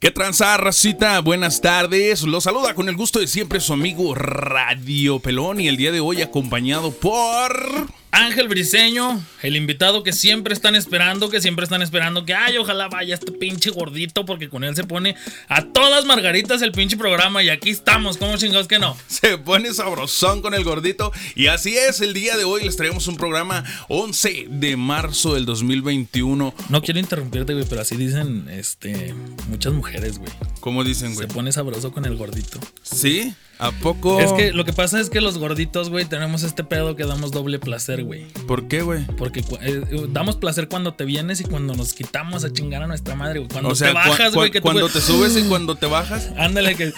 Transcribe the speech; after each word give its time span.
¿Qué 0.00 0.10
tranza, 0.10 0.56
racita? 0.56 1.20
Buenas 1.20 1.60
tardes. 1.60 2.22
Los 2.22 2.44
saluda 2.44 2.72
con 2.72 2.88
el 2.88 2.96
gusto 2.96 3.18
de 3.18 3.26
siempre 3.26 3.60
su 3.60 3.74
amigo 3.74 4.14
Radio 4.14 5.18
Pelón 5.18 5.60
y 5.60 5.68
el 5.68 5.76
día 5.76 5.92
de 5.92 6.00
hoy 6.00 6.22
acompañado 6.22 6.90
por... 6.90 7.99
Ángel 8.12 8.48
Briseño, 8.48 9.24
el 9.42 9.56
invitado 9.56 10.02
que 10.02 10.12
siempre 10.12 10.52
están 10.52 10.74
esperando, 10.74 11.30
que 11.30 11.40
siempre 11.40 11.64
están 11.64 11.80
esperando 11.82 12.24
que, 12.24 12.34
ay, 12.34 12.56
ojalá 12.56 12.88
vaya 12.88 13.14
este 13.14 13.32
pinche 13.32 13.70
gordito, 13.70 14.24
porque 14.24 14.48
con 14.48 14.64
él 14.64 14.74
se 14.74 14.84
pone 14.84 15.14
a 15.48 15.66
todas 15.66 16.04
margaritas 16.04 16.60
el 16.62 16.72
pinche 16.72 16.96
programa 16.96 17.42
y 17.42 17.50
aquí 17.50 17.70
estamos, 17.70 18.16
¿cómo 18.16 18.36
chingados 18.36 18.66
que 18.66 18.78
no? 18.78 18.96
Se 19.06 19.38
pone 19.38 19.72
sabrosón 19.72 20.42
con 20.42 20.54
el 20.54 20.64
gordito 20.64 21.12
y 21.34 21.46
así 21.46 21.76
es, 21.76 22.00
el 22.00 22.12
día 22.12 22.36
de 22.36 22.44
hoy 22.44 22.64
les 22.64 22.76
traemos 22.76 23.06
un 23.06 23.16
programa 23.16 23.64
11 23.88 24.46
de 24.50 24.76
marzo 24.76 25.34
del 25.34 25.46
2021. 25.46 26.54
No 26.68 26.82
quiero 26.82 26.98
interrumpirte, 27.00 27.52
güey, 27.54 27.64
pero 27.68 27.82
así 27.82 27.96
dicen, 27.96 28.48
este, 28.50 29.14
muchas 29.48 29.72
mujeres, 29.72 30.18
güey. 30.18 30.32
¿Cómo 30.60 30.84
dicen, 30.84 31.14
güey? 31.14 31.28
Se 31.28 31.34
pone 31.34 31.52
sabroso 31.52 31.92
con 31.92 32.04
el 32.04 32.16
gordito. 32.16 32.58
¿Sí? 32.82 33.34
¿A 33.60 33.72
poco? 33.72 34.18
Es 34.20 34.32
que 34.32 34.52
lo 34.52 34.64
que 34.64 34.72
pasa 34.72 34.98
es 34.98 35.10
que 35.10 35.20
los 35.20 35.36
gorditos, 35.36 35.90
güey, 35.90 36.06
tenemos 36.06 36.44
este 36.44 36.64
pedo 36.64 36.96
que 36.96 37.04
damos 37.04 37.30
doble 37.30 37.58
placer, 37.58 38.04
güey. 38.04 38.24
¿Por 38.46 38.68
qué, 38.68 38.80
güey? 38.80 39.04
Porque 39.18 39.44
eh, 39.60 39.82
damos 40.08 40.36
placer 40.36 40.66
cuando 40.66 40.94
te 40.94 41.04
vienes 41.04 41.42
y 41.42 41.44
cuando 41.44 41.74
nos 41.74 41.92
quitamos 41.92 42.42
a 42.44 42.52
chingar 42.54 42.82
a 42.82 42.86
nuestra 42.86 43.14
madre, 43.16 43.40
güey. 43.40 43.50
Cuando 43.50 43.74
te 43.74 43.92
bajas, 43.92 44.34
güey. 44.34 44.50
cuando 44.62 44.88
te 44.88 45.02
subes 45.02 45.36
y 45.36 45.42
cuando 45.42 45.74
te 45.74 45.84
bajas. 45.84 46.30
Ándale, 46.38 46.74
que. 46.74 46.90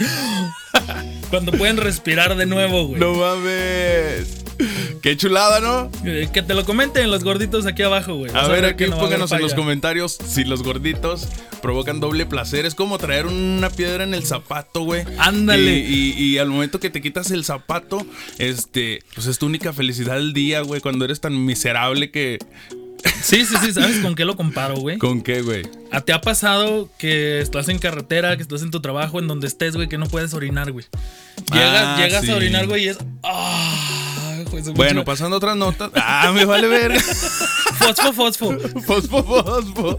cuando 1.30 1.50
pueden 1.50 1.78
respirar 1.78 2.36
de 2.36 2.46
nuevo, 2.46 2.86
güey. 2.86 3.00
No 3.00 3.14
mames. 3.14 4.42
Qué 5.02 5.16
chulada, 5.16 5.60
¿no? 5.60 5.90
Eh, 6.04 6.28
que 6.32 6.42
te 6.42 6.54
lo 6.54 6.64
comenten 6.64 7.10
los 7.10 7.24
gorditos 7.24 7.66
aquí 7.66 7.82
abajo, 7.82 8.14
güey. 8.14 8.30
A, 8.34 8.46
ver, 8.46 8.64
aquí 8.64 8.86
pónganos 8.86 9.32
en 9.32 9.40
los 9.40 9.54
comentarios 9.54 10.16
si 10.24 10.44
los 10.44 10.62
gorditos 10.62 11.28
provocan 11.60 11.98
doble 11.98 12.24
placer. 12.26 12.66
Es 12.66 12.74
como 12.74 12.98
traer 12.98 13.26
una 13.26 13.68
piedra 13.70 14.04
en 14.04 14.14
el 14.14 14.24
zapato, 14.24 14.82
güey. 14.82 15.04
Ándale. 15.18 15.78
Y, 15.78 16.38
al 16.38 16.50
momento 16.52 16.80
que 16.80 16.90
te 16.90 17.00
quitas 17.00 17.30
el 17.30 17.44
zapato, 17.44 18.06
este, 18.38 19.02
pues 19.14 19.26
es 19.26 19.38
tu 19.38 19.46
única 19.46 19.72
felicidad 19.72 20.16
del 20.16 20.32
día, 20.32 20.60
güey. 20.60 20.80
Cuando 20.80 21.04
eres 21.04 21.20
tan 21.20 21.44
miserable 21.44 22.10
que 22.10 22.38
Sí, 23.22 23.44
sí, 23.44 23.56
sí, 23.60 23.72
¿sabes 23.72 23.98
con 23.98 24.14
qué 24.14 24.24
lo 24.24 24.36
comparo, 24.36 24.76
güey? 24.76 24.98
¿Con 24.98 25.22
qué, 25.22 25.42
güey? 25.42 25.62
¿Te 26.04 26.12
ha 26.12 26.20
pasado 26.20 26.88
que 26.98 27.40
estás 27.40 27.68
en 27.68 27.78
carretera, 27.78 28.36
que 28.36 28.42
estás 28.42 28.62
en 28.62 28.70
tu 28.70 28.80
trabajo, 28.80 29.18
en 29.18 29.28
donde 29.28 29.46
estés, 29.46 29.74
güey, 29.76 29.88
que 29.88 29.98
no 29.98 30.06
puedes 30.06 30.34
orinar, 30.34 30.72
güey? 30.72 30.86
Ah, 31.50 31.96
llegas, 31.98 32.28
a 32.28 32.36
orinar, 32.36 32.66
güey, 32.66 32.84
y 32.84 32.88
es. 32.88 32.98
Ah, 33.22 34.42
bueno, 34.74 35.04
pasando 35.04 35.36
otras 35.36 35.56
notas. 35.56 35.90
Ah, 35.94 36.32
me 36.34 36.44
vale 36.44 36.68
ver. 36.68 37.00
fosfo, 37.78 38.12
fosfo. 38.12 38.58
Fosfo, 38.86 39.22
fosfo. 39.24 39.96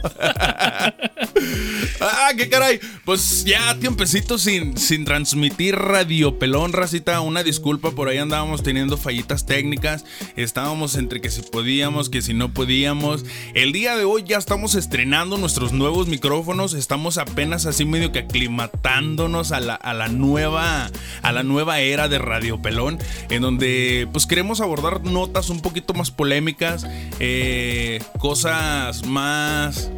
Ah, 2.02 2.32
qué 2.38 2.50
caray. 2.50 2.80
Pues 3.06 3.44
ya 3.46 3.78
tiempecito 3.80 4.38
sin, 4.38 4.78
sin 4.78 5.06
transmitir 5.06 5.76
Radio 5.76 6.40
Pelón, 6.40 6.74
racita. 6.74 7.20
Una 7.22 7.44
disculpa, 7.44 7.92
por 7.92 8.08
ahí 8.08 8.18
andábamos 8.18 8.64
teniendo 8.64 8.98
fallitas 8.98 9.46
técnicas. 9.46 10.06
Estábamos 10.36 10.96
entre 10.96 11.22
que 11.22 11.30
si 11.30 11.42
podíamos, 11.42 12.10
que 12.10 12.22
si 12.22 12.34
no 12.34 12.54
podíamos. 12.54 13.26
El 13.54 13.72
día 13.72 13.96
de 13.96 14.06
hoy 14.06 14.24
ya 14.26 14.38
estamos 14.38 14.76
estrenando 14.76 15.38
nuestros 15.38 15.74
nuevos 15.74 16.08
micrófonos. 16.08 16.74
Estamos 16.74 17.18
apenas 17.18 17.66
así 17.66 17.86
medio 17.86 18.12
que 18.12 18.20
aclimatándonos 18.20 19.52
a 19.52 19.60
la, 19.60 19.76
a 19.76 19.94
la 19.94 20.08
nueva. 20.08 20.90
A 21.22 21.32
la 21.32 21.44
nueva 21.44 21.80
era 21.80 22.08
de 22.08 22.20
Radio 22.20 22.62
Pelón. 22.62 23.00
En 23.30 23.42
donde 23.42 24.08
pues 24.12 24.26
queremos 24.26 24.62
abordar 24.62 25.04
notas 25.04 25.50
un 25.50 25.62
poquito 25.62 25.94
más 25.94 26.12
polémicas. 26.12 26.86
Eh, 27.20 28.02
cosas 28.20 29.06
más 29.06 29.90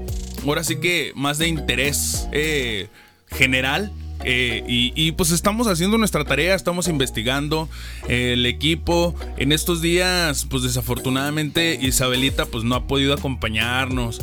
ahora 0.49 0.63
sí 0.63 0.77
que 0.77 1.11
más 1.15 1.37
de 1.37 1.47
interés 1.47 2.27
eh, 2.31 2.87
general. 3.27 3.91
Eh, 4.23 4.63
y, 4.65 5.11
pues 5.11 5.31
estamos 5.31 5.67
haciendo 5.67 5.97
nuestra 5.97 6.23
tarea, 6.23 6.55
estamos 6.55 6.87
investigando 6.87 7.69
el 8.07 8.45
equipo. 8.45 9.13
En 9.37 9.51
estos 9.51 9.81
días, 9.81 10.47
pues 10.49 10.63
desafortunadamente 10.63 11.77
Isabelita 11.79 12.45
pues 12.45 12.63
no 12.63 12.75
ha 12.75 12.87
podido 12.87 13.13
acompañarnos. 13.13 14.21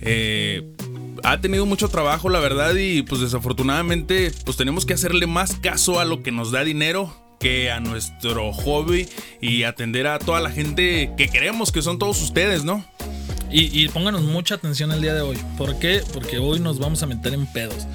Eh, 0.00 0.62
ha 1.22 1.40
tenido 1.40 1.66
mucho 1.66 1.88
trabajo, 1.88 2.28
la 2.28 2.40
verdad, 2.40 2.74
y 2.76 3.02
pues 3.02 3.20
desafortunadamente 3.20 4.32
pues 4.44 4.56
tenemos 4.56 4.86
que 4.86 4.94
hacerle 4.94 5.26
más 5.26 5.54
caso 5.56 6.00
a 6.00 6.04
lo 6.04 6.22
que 6.22 6.32
nos 6.32 6.50
da 6.50 6.64
dinero 6.64 7.14
que 7.38 7.70
a 7.70 7.80
nuestro 7.80 8.52
hobby 8.52 9.08
y 9.40 9.64
atender 9.64 10.06
a 10.06 10.18
toda 10.20 10.40
la 10.40 10.50
gente 10.50 11.10
que 11.16 11.28
queremos, 11.28 11.72
que 11.72 11.82
son 11.82 11.98
todos 11.98 12.22
ustedes, 12.22 12.64
¿no? 12.64 12.84
Y, 13.54 13.86
pónganos 13.88 14.22
mucha 14.22 14.54
atención 14.54 14.92
el 14.92 15.02
día 15.02 15.12
de 15.12 15.20
hoy. 15.20 15.38
¿Por 15.58 15.78
qué? 15.78 16.02
Porque 16.14 16.38
hoy 16.38 16.58
nos 16.58 16.78
vamos 16.78 17.02
a 17.02 17.06
meter 17.06 17.34
en 17.34 17.46
pedos. 17.46 17.86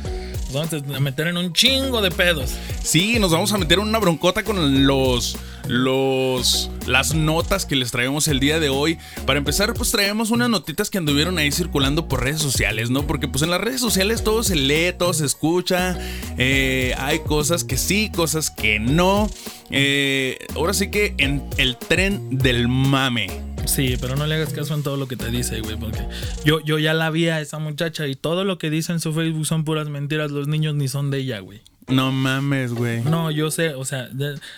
Nos 0.51 0.53
vamos 0.53 0.95
a 0.95 0.99
meter 0.99 1.27
en 1.27 1.37
un 1.37 1.51
chingo 1.51 1.99
de 1.99 2.11
pedos. 2.11 2.51
Sí, 2.83 3.17
nos 3.19 3.31
vamos 3.31 3.51
a 3.51 3.57
meter 3.57 3.79
en 3.79 3.87
una 3.87 3.97
broncota 3.97 4.43
con 4.43 4.85
los. 4.85 5.35
Los. 5.67 6.69
Las 6.85 7.15
notas 7.15 7.65
que 7.65 7.75
les 7.75 7.91
traemos 7.91 8.27
el 8.27 8.39
día 8.39 8.59
de 8.59 8.69
hoy. 8.69 8.99
Para 9.25 9.39
empezar, 9.39 9.73
pues 9.73 9.89
traemos 9.89 10.29
unas 10.29 10.47
notitas 10.47 10.91
que 10.91 10.99
anduvieron 10.99 11.39
ahí 11.39 11.51
circulando 11.51 12.07
por 12.07 12.23
redes 12.23 12.39
sociales, 12.39 12.91
¿no? 12.91 13.07
Porque 13.07 13.27
pues 13.27 13.41
en 13.41 13.49
las 13.49 13.59
redes 13.59 13.81
sociales 13.81 14.23
todo 14.23 14.43
se 14.43 14.55
lee, 14.55 14.93
todo 14.97 15.13
se 15.13 15.25
escucha. 15.25 15.97
Eh, 16.37 16.93
hay 16.99 17.19
cosas 17.19 17.63
que 17.63 17.77
sí, 17.77 18.11
cosas 18.15 18.51
que 18.51 18.79
no. 18.79 19.27
Eh, 19.71 20.37
ahora 20.55 20.73
sí 20.75 20.91
que 20.91 21.15
en 21.17 21.43
el 21.57 21.77
tren 21.77 22.37
del 22.37 22.67
mame. 22.67 23.56
Sí, 23.67 23.95
pero 23.99 24.15
no 24.15 24.25
le 24.25 24.35
hagas 24.35 24.53
caso 24.53 24.73
en 24.73 24.81
todo 24.81 24.97
lo 24.97 25.07
que 25.07 25.17
te 25.17 25.29
dice, 25.29 25.59
güey, 25.61 25.75
porque 25.77 25.99
yo, 26.45 26.61
yo 26.61 26.79
ya 26.79 26.93
la 26.93 27.09
vi 27.09 27.27
a 27.27 27.41
esa 27.41 27.59
muchacha 27.59 28.07
y 28.07 28.15
todo 28.15 28.43
lo 28.43 28.57
que 28.57 28.69
dice 28.69 28.93
en 28.93 28.99
su 28.99 29.13
Facebook 29.13 29.45
son 29.45 29.65
puras 29.65 29.89
mentiras. 29.89 30.31
Los 30.31 30.47
niños 30.47 30.73
ni 30.73 30.87
son 30.87 31.11
de 31.11 31.19
ella, 31.19 31.39
güey. 31.39 31.61
No 31.87 32.11
mames, 32.11 32.73
güey. 32.73 33.01
No, 33.03 33.29
yo 33.29 33.51
sé, 33.51 33.73
o 33.75 33.85
sea, 33.85 34.09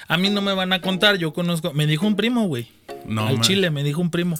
a 0.07 0.17
mí 0.17 0.29
no 0.29 0.41
me 0.41 0.53
van 0.53 0.73
a 0.73 0.81
contar, 0.81 1.17
yo 1.17 1.33
conozco. 1.33 1.73
Me 1.73 1.85
dijo 1.85 2.07
un 2.07 2.15
primo, 2.15 2.47
güey. 2.47 2.67
No. 3.05 3.27
Al 3.27 3.41
Chile, 3.41 3.71
me 3.71 3.83
dijo 3.83 3.99
un 3.99 4.09
primo. 4.09 4.35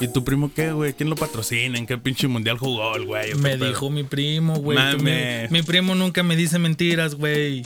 ¿Y 0.00 0.08
tu 0.08 0.24
primo 0.24 0.52
qué, 0.52 0.72
güey? 0.72 0.94
¿Quién 0.94 1.10
lo 1.10 1.16
patrocina? 1.16 1.78
¿En 1.78 1.86
qué 1.86 1.96
pinche 1.98 2.26
mundial 2.26 2.58
jugó 2.58 2.96
el 2.96 3.06
güey? 3.06 3.34
Me 3.34 3.56
dijo 3.56 3.90
mi 3.90 4.02
primo, 4.02 4.56
güey. 4.56 4.78
Mi, 4.96 5.12
mi 5.50 5.62
primo 5.62 5.94
nunca 5.94 6.22
me 6.22 6.34
dice 6.34 6.58
mentiras, 6.58 7.14
güey. 7.14 7.62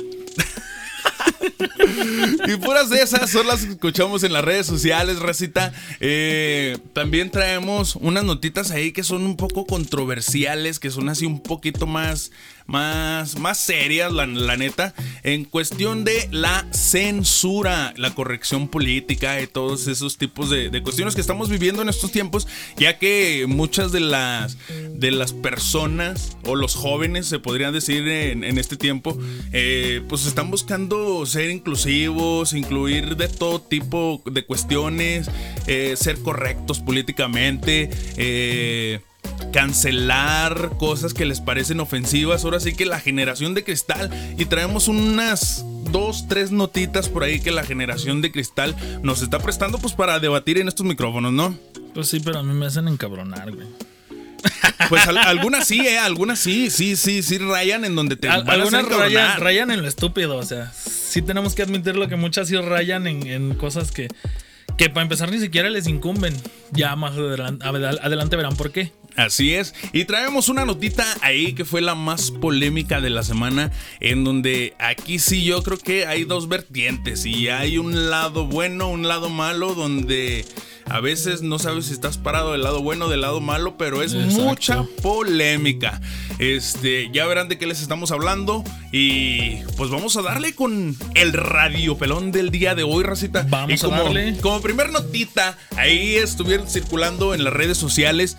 Y 2.47 2.56
puras 2.56 2.91
de 2.91 3.03
esas 3.03 3.31
son 3.31 3.47
las 3.47 3.64
que 3.64 3.72
escuchamos 3.72 4.22
en 4.22 4.32
las 4.32 4.44
redes 4.44 4.66
sociales, 4.66 5.19
Racita. 5.19 5.72
Eh, 6.00 6.78
también 6.92 7.31
traemos 7.31 7.97
unas 7.97 8.25
notitas 8.25 8.70
ahí 8.70 8.92
que 8.92 9.04
son 9.04 9.25
un 9.25 9.36
poco 9.36 9.66
controversiales, 9.66 10.78
que 10.78 10.91
son 10.91 11.08
así 11.08 11.26
un 11.26 11.41
poquito 11.42 11.87
más 11.87 12.31
más, 12.68 13.38
más 13.38 13.58
serias, 13.58 14.12
la, 14.12 14.26
neta, 14.26 14.94
en 15.22 15.44
cuestión 15.44 16.04
de 16.04 16.28
la 16.30 16.66
censura, 16.70 17.94
la 17.96 18.14
corrección 18.14 18.68
política 18.68 19.40
y 19.40 19.46
todos 19.46 19.88
esos 19.88 20.18
tipos 20.18 20.50
de, 20.50 20.82
cuestiones 20.82 21.14
que 21.14 21.22
estamos 21.22 21.48
viviendo 21.48 21.80
en 21.80 21.88
estos 21.88 22.12
tiempos, 22.12 22.46
ya 22.76 22.98
que 22.98 23.46
muchas 23.48 23.90
de 23.90 24.00
las, 24.00 24.58
de 24.92 25.10
las 25.10 25.32
personas 25.32 26.36
o 26.44 26.56
los 26.56 26.74
jóvenes, 26.74 27.26
se 27.26 27.38
podrían 27.38 27.72
decir 27.72 28.06
en, 28.06 28.44
este 28.58 28.76
tiempo, 28.76 29.18
eh, 29.52 30.02
pues 30.06 30.26
están 30.26 30.50
buscando 30.50 31.24
ser 31.24 31.48
inclusivos, 31.50 32.52
incluir 32.52 33.16
de 33.16 33.28
todo 33.28 33.62
tipo 33.62 34.22
de 34.30 34.44
cuestiones, 34.44 35.30
eh, 35.66 35.94
ser 35.96 36.18
correctos 36.18 36.80
políticamente, 36.80 37.88
eh, 38.18 39.00
cancelar 39.52 40.70
cosas 40.78 41.14
que 41.14 41.24
les 41.24 41.40
parecen 41.40 41.80
ofensivas. 41.80 42.44
Ahora 42.44 42.60
sí 42.60 42.74
que 42.74 42.86
la 42.86 43.00
generación 43.00 43.54
de 43.54 43.64
cristal 43.64 44.10
y 44.36 44.44
traemos 44.46 44.88
unas 44.88 45.64
dos, 45.90 46.26
tres 46.28 46.50
notitas 46.50 47.08
por 47.08 47.24
ahí 47.24 47.40
que 47.40 47.50
la 47.50 47.64
generación 47.64 48.20
de 48.20 48.30
cristal 48.30 48.74
nos 49.02 49.22
está 49.22 49.38
prestando 49.38 49.78
pues 49.78 49.94
para 49.94 50.18
debatir 50.20 50.58
en 50.58 50.68
estos 50.68 50.86
micrófonos, 50.86 51.32
¿no? 51.32 51.56
Pues 51.94 52.08
sí, 52.08 52.20
pero 52.20 52.38
a 52.38 52.42
mí 52.42 52.52
me 52.52 52.66
hacen 52.66 52.88
encabronar, 52.88 53.52
güey. 53.52 53.66
Pues 54.88 55.02
algunas 55.08 55.66
sí, 55.66 55.80
eh, 55.80 55.98
algunas 55.98 56.38
sí, 56.38 56.70
sí, 56.70 56.94
sí, 56.94 57.24
sí 57.24 57.38
rayan 57.38 57.84
en 57.84 57.96
donde 57.96 58.14
te 58.14 58.28
Algunas 58.28 58.84
rayan, 59.38 59.72
en 59.72 59.82
lo 59.82 59.88
estúpido, 59.88 60.36
o 60.36 60.44
sea, 60.44 60.72
sí 60.72 61.22
tenemos 61.22 61.56
que 61.56 61.62
admitirlo 61.62 62.06
que 62.06 62.14
muchas 62.14 62.46
sí 62.46 62.56
rayan 62.56 63.08
en 63.08 63.54
cosas 63.54 63.90
que 63.90 64.08
que 64.78 64.88
para 64.88 65.02
empezar 65.02 65.31
ni 65.31 65.40
siquiera 65.40 65.69
les 65.69 65.86
incumben. 65.86 66.34
Ya 66.70 66.96
más 66.96 67.12
adelante, 67.12 68.36
verán 68.36 68.56
por 68.56 68.70
qué. 68.70 68.92
Así 69.19 69.53
es. 69.53 69.75
Y 69.93 70.05
traemos 70.05 70.49
una 70.49 70.65
notita 70.65 71.05
ahí 71.23 71.53
que 71.53 71.65
fue 71.65 71.81
la 71.81 71.97
más 71.97 72.31
polémica 72.31 73.00
de 73.00 73.11
la 73.11 73.25
semana, 73.25 73.73
en 73.99 74.23
donde 74.23 74.75
aquí 74.79 75.19
sí 75.19 75.43
yo 75.44 75.61
creo 75.65 75.76
que 75.76 76.06
hay 76.06 76.23
dos 76.23 76.49
vertientes 76.49 77.26
y 77.26 77.49
hay 77.49 77.79
un 77.79 78.11
lado 78.11 78.47
bueno, 78.47 78.88
un 78.88 79.09
lado 79.09 79.29
malo, 79.29 79.75
donde 79.75 80.44
a 80.90 81.00
veces 81.00 81.43
no 81.43 81.58
sabes 81.58 81.87
si 81.87 81.93
estás 81.93 82.19
parado 82.19 82.52
del 82.52 82.62
lado 82.62 82.82
bueno 82.82 83.06
o 83.06 83.08
del 83.08 83.20
lado 83.20 83.40
malo, 83.40 83.76
pero 83.76 84.02
es 84.02 84.14
mucha 84.14 84.85
polémica. 85.02 86.00
Este, 86.38 87.11
ya 87.12 87.26
verán 87.26 87.49
de 87.49 87.58
qué 87.58 87.67
les 87.67 87.81
estamos 87.81 88.11
hablando. 88.11 88.64
Y 88.93 89.56
pues 89.76 89.90
vamos 89.90 90.17
a 90.17 90.23
darle 90.23 90.55
con 90.55 90.96
el 91.14 91.32
radio 91.32 91.96
pelón 91.96 92.32
del 92.32 92.50
día 92.50 92.75
de 92.75 92.82
hoy, 92.82 93.05
racita. 93.05 93.46
Vamos 93.49 93.85
a 93.85 93.88
darle. 93.88 94.37
Como 94.38 94.61
primer 94.61 94.90
notita, 94.90 95.56
ahí 95.76 96.17
estuvieron 96.17 96.69
circulando 96.69 97.34
en 97.34 97.44
las 97.44 97.52
redes 97.52 97.79
sociales. 97.79 98.37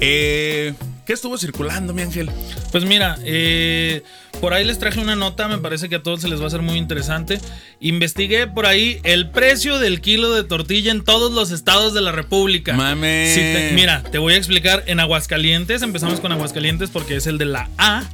Eh 0.00 0.74
¿Qué 1.10 1.14
estuvo 1.14 1.36
circulando, 1.36 1.92
mi 1.92 2.02
ángel? 2.02 2.30
Pues 2.70 2.84
mira, 2.84 3.18
eh, 3.24 4.04
por 4.40 4.54
ahí 4.54 4.64
les 4.64 4.78
traje 4.78 5.00
una 5.00 5.16
nota, 5.16 5.48
me 5.48 5.58
parece 5.58 5.88
que 5.88 5.96
a 5.96 6.02
todos 6.04 6.20
se 6.20 6.28
les 6.28 6.38
va 6.38 6.44
a 6.44 6.46
hacer 6.46 6.62
muy 6.62 6.76
interesante. 6.78 7.40
Investigué 7.80 8.46
por 8.46 8.64
ahí 8.64 9.00
el 9.02 9.28
precio 9.28 9.80
del 9.80 10.00
kilo 10.00 10.32
de 10.32 10.44
tortilla 10.44 10.92
en 10.92 11.02
todos 11.02 11.32
los 11.32 11.50
estados 11.50 11.94
de 11.94 12.00
la 12.00 12.12
República. 12.12 12.74
Mame. 12.74 13.32
Si 13.34 13.40
te- 13.40 13.72
mira, 13.74 14.04
te 14.04 14.18
voy 14.18 14.34
a 14.34 14.36
explicar 14.36 14.84
en 14.86 15.00
Aguascalientes, 15.00 15.82
empezamos 15.82 16.20
con 16.20 16.30
Aguascalientes 16.30 16.90
porque 16.90 17.16
es 17.16 17.26
el 17.26 17.38
de 17.38 17.46
la 17.46 17.68
A. 17.76 18.04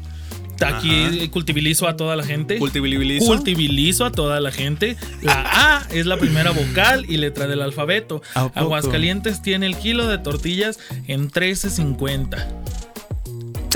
Aquí 0.58 1.28
cultivilizo 1.28 1.87
a 1.87 1.98
toda 1.98 2.16
la 2.16 2.25
gente. 2.25 2.56
Cultibilibilizo. 2.56 3.26
Cultivilizo 3.26 4.06
a 4.06 4.10
toda 4.10 4.40
la 4.40 4.50
gente. 4.50 4.96
La 5.20 5.43
A 5.82 5.87
es 5.90 6.06
la 6.06 6.16
primera 6.16 6.50
vocal 6.50 7.04
y 7.10 7.19
letra 7.19 7.46
del 7.46 7.60
alfabeto. 7.60 8.22
Aguascalientes 8.54 9.43
tiene 9.43 9.66
el 9.66 9.76
kilo 9.76 10.08
de 10.08 10.16
tortillas 10.16 10.78
en 11.08 11.31
13.50. 11.31 12.86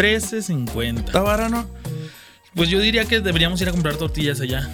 13.50. 0.01 1.05
¿Está 1.05 1.21
varano? 1.21 1.69
Pues 2.55 2.71
yo 2.71 2.81
diría 2.81 3.05
que 3.05 3.21
deberíamos 3.21 3.61
ir 3.61 3.69
a 3.69 3.73
comprar 3.73 3.97
tortillas 3.97 4.41
allá. 4.41 4.67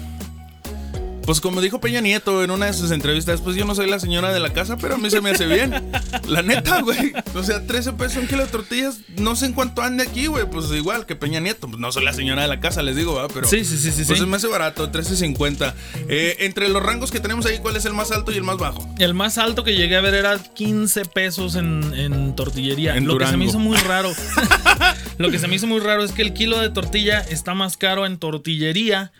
Pues 1.27 1.41
como 1.41 1.59
dijo 1.59 1.81
Peña 1.81 1.99
Nieto 1.99 2.41
en 2.41 2.51
una 2.51 2.67
de 2.67 2.73
sus 2.73 2.89
entrevistas, 2.91 3.41
pues 3.41 3.57
yo 3.57 3.65
no 3.65 3.75
soy 3.75 3.89
la 3.89 3.99
señora 3.99 4.33
de 4.33 4.39
la 4.39 4.53
casa, 4.53 4.77
pero 4.77 4.95
a 4.95 4.97
mí 4.97 5.09
se 5.09 5.19
me 5.19 5.31
hace 5.31 5.45
bien. 5.45 5.91
La 6.25 6.41
neta, 6.41 6.81
güey. 6.81 7.11
O 7.35 7.43
sea, 7.43 7.67
13 7.67 7.91
pesos 7.93 8.19
un 8.19 8.27
kilo 8.27 8.45
de 8.45 8.49
tortillas, 8.49 8.99
no 9.17 9.35
sé 9.35 9.47
en 9.47 9.51
cuánto 9.51 9.81
ande 9.81 10.03
aquí, 10.03 10.27
güey. 10.27 10.45
Pues 10.49 10.71
igual 10.71 11.05
que 11.05 11.17
Peña 11.17 11.41
Nieto. 11.41 11.67
Pues 11.67 11.79
no 11.81 11.91
soy 11.91 12.05
la 12.05 12.13
señora 12.13 12.43
de 12.43 12.47
la 12.47 12.61
casa, 12.61 12.81
les 12.81 12.95
digo, 12.95 13.13
¿verdad? 13.15 13.29
Pero 13.33 13.45
Sí, 13.45 13.65
sí, 13.65 13.77
sí, 13.77 13.91
sí, 13.91 14.03
Pues 14.05 14.19
sí. 14.19 14.23
se 14.23 14.25
me 14.25 14.37
hace 14.37 14.47
barato, 14.47 14.89
13.50. 14.89 15.73
Eh, 16.07 16.37
entre 16.39 16.69
los 16.69 16.81
rangos 16.81 17.11
que 17.11 17.19
tenemos 17.19 17.45
ahí, 17.45 17.59
¿cuál 17.59 17.75
es 17.75 17.83
el 17.83 17.93
más 17.93 18.13
alto 18.13 18.31
y 18.31 18.37
el 18.37 18.43
más 18.43 18.57
bajo? 18.57 18.87
El 18.97 19.13
más 19.13 19.37
alto 19.37 19.65
que 19.65 19.75
llegué 19.75 19.97
a 19.97 20.01
ver 20.01 20.13
era 20.13 20.37
15 20.41 21.03
pesos 21.07 21.55
en, 21.55 21.93
en 21.93 22.37
tortillería. 22.37 22.95
En 22.95 23.05
Lo 23.05 23.17
que 23.17 23.27
se 23.27 23.35
me 23.35 23.43
hizo 23.43 23.59
muy 23.59 23.75
raro. 23.75 24.13
lo 25.17 25.29
que 25.29 25.39
se 25.39 25.49
me 25.49 25.57
hizo 25.57 25.67
muy 25.67 25.81
raro 25.81 26.05
es 26.05 26.13
que 26.13 26.21
el 26.21 26.31
kilo 26.31 26.57
de 26.61 26.69
tortilla 26.69 27.19
está 27.19 27.53
más 27.53 27.75
caro 27.75 28.05
en 28.05 28.17
tortillería 28.17 29.11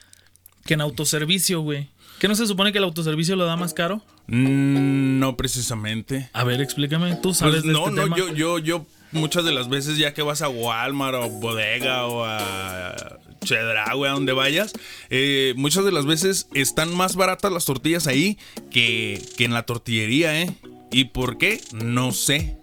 que 0.66 0.76
en 0.76 0.82
autoservicio, 0.82 1.60
güey. 1.62 1.90
¿Qué 2.20 2.28
no 2.28 2.36
se 2.36 2.48
supone 2.48 2.72
que 2.72 2.80
el 2.80 2.84
autoservicio 2.84 3.36
lo 3.36 3.46
da 3.46 3.56
más 3.56 3.74
caro? 3.74 4.02
Mm, 4.28 5.20
no 5.20 5.38
precisamente. 5.38 6.30
A 6.34 6.44
ver, 6.44 6.62
explícame. 6.62 7.16
Tú 7.18 7.34
sabes 7.34 7.62
Pues 7.62 7.64
de 7.66 7.72
no, 7.74 7.88
este 7.90 7.92
no, 7.96 8.04
tema. 8.04 8.18
yo, 8.18 8.34
yo, 8.34 8.60
yo 8.60 8.86
muchas 9.12 9.46
de 9.46 9.52
las 9.52 9.70
veces 9.70 9.98
ya 9.98 10.14
que 10.14 10.22
vas 10.24 10.42
a 10.42 10.50
Walmart 10.50 11.16
o 11.16 11.30
Bodega 11.30 12.06
o 12.08 12.26
a 12.26 13.20
Chedraui, 13.44 14.08
a 14.08 14.12
donde 14.12 14.34
vayas, 14.34 14.74
eh, 15.10 15.54
muchas 15.58 15.86
de 15.86 15.92
las 15.92 16.06
veces 16.06 16.48
están 16.54 16.96
más 16.96 17.16
baratas 17.16 17.52
las 17.52 17.66
tortillas 17.66 18.08
ahí 18.08 18.38
que, 18.72 19.22
que 19.38 19.46
en 19.46 19.54
la 19.54 19.64
tortillería, 19.64 20.42
¿eh? 20.42 20.54
¿Y 20.92 21.06
por 21.06 21.38
qué? 21.38 21.62
No 21.74 22.12
sé. 22.14 22.58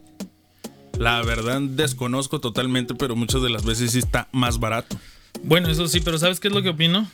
La 0.99 1.23
verdad 1.23 1.61
desconozco 1.61 2.41
totalmente, 2.41 2.95
pero 2.95 3.17
muchas 3.17 3.43
de 3.43 3.51
las 3.51 3.65
veces 3.65 3.93
sí 3.93 3.99
está 3.99 4.29
más 4.33 4.59
barato. 4.59 4.97
Bueno, 5.43 5.69
eso 5.69 5.87
sí, 5.89 6.01
pero 6.01 6.19
¿sabes 6.19 6.39
qué 6.41 6.49
es 6.49 6.55
lo 6.55 6.63
que 6.63 6.69
opino? 6.71 7.09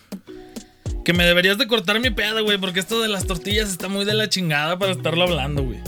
Que 1.05 1.13
me 1.13 1.25
deberías 1.25 1.59
de 1.59 1.67
cortar 1.67 1.99
mi 2.01 2.11
pedo, 2.11 2.45
güey, 2.45 2.59
porque 2.59 2.81
esto 2.81 3.01
de 3.01 3.09
las 3.09 3.27
tortillas 3.27 3.71
está 3.71 3.89
muy 3.89 4.05
de 4.05 4.15
la 4.15 4.29
chingada 4.29 4.79
para 4.79 4.93
estarlo 4.93 5.23
hablando, 5.25 5.63
güey. 5.63 5.79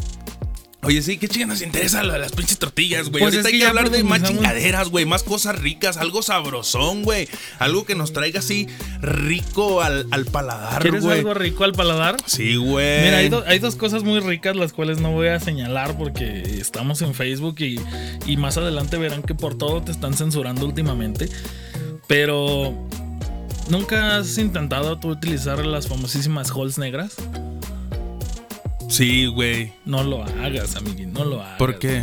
Oye, 0.85 1.01
sí, 1.01 1.17
¿qué 1.17 1.29
chingas 1.29 1.49
nos 1.49 1.63
interesa 1.63 2.03
lo 2.03 2.13
de 2.13 2.19
las 2.19 2.33
pinches 2.33 2.59
tortillas, 2.59 3.09
güey? 3.09 3.23
Pues 3.23 3.35
Ahorita 3.35 3.51
hay 3.51 3.59
que 3.61 3.67
hablar 3.67 3.91
de 3.91 4.03
más 4.03 4.21
chingaderas, 4.25 4.89
güey, 4.89 5.05
más 5.05 5.23
cosas 5.23 5.57
ricas, 5.61 5.97
algo 5.97 6.23
sabrosón, 6.23 7.05
güey. 7.05 7.29
Algo 7.61 7.85
que 7.85 7.95
nos 7.95 8.13
traiga 8.13 8.41
así 8.41 8.67
rico 9.01 9.81
al, 9.81 10.09
al 10.11 10.25
paladar, 10.25 10.83
¿Quieres 10.83 11.05
güey. 11.05 11.19
algo 11.19 11.35
rico 11.35 11.63
al 11.63 11.73
paladar? 11.73 12.17
Sí, 12.27 12.57
güey. 12.57 13.03
Mira, 13.05 13.19
hay, 13.19 13.29
do- 13.29 13.45
hay 13.47 13.61
dos 13.61 13.77
cosas 13.77 14.03
muy 14.03 14.19
ricas 14.19 14.57
las 14.57 14.73
cuales 14.73 14.99
no 14.99 15.13
voy 15.13 15.29
a 15.29 15.39
señalar 15.39 15.97
porque 15.97 16.41
estamos 16.61 17.01
en 17.03 17.15
Facebook 17.15 17.61
y, 17.61 17.79
y 18.27 18.37
más 18.37 18.57
adelante 18.57 18.97
verán 18.97 19.23
que 19.23 19.37
por 19.37 19.57
todo 19.57 19.83
te 19.83 19.93
están 19.93 20.15
censurando 20.15 20.67
últimamente. 20.67 21.29
Pero, 22.09 22.75
¿nunca 23.69 24.17
has 24.17 24.39
intentado 24.39 24.99
tú 24.99 25.09
utilizar 25.09 25.65
las 25.65 25.89
famosísimas 25.89 26.51
holes 26.51 26.79
negras? 26.79 27.17
Sí, 28.89 29.27
güey. 29.27 29.73
No 29.85 30.03
lo 30.03 30.23
hagas, 30.25 30.77
amiguín, 30.77 31.13
no 31.13 31.25
lo 31.25 31.43
hagas. 31.43 31.59
¿Por 31.59 31.79
qué? 31.79 32.03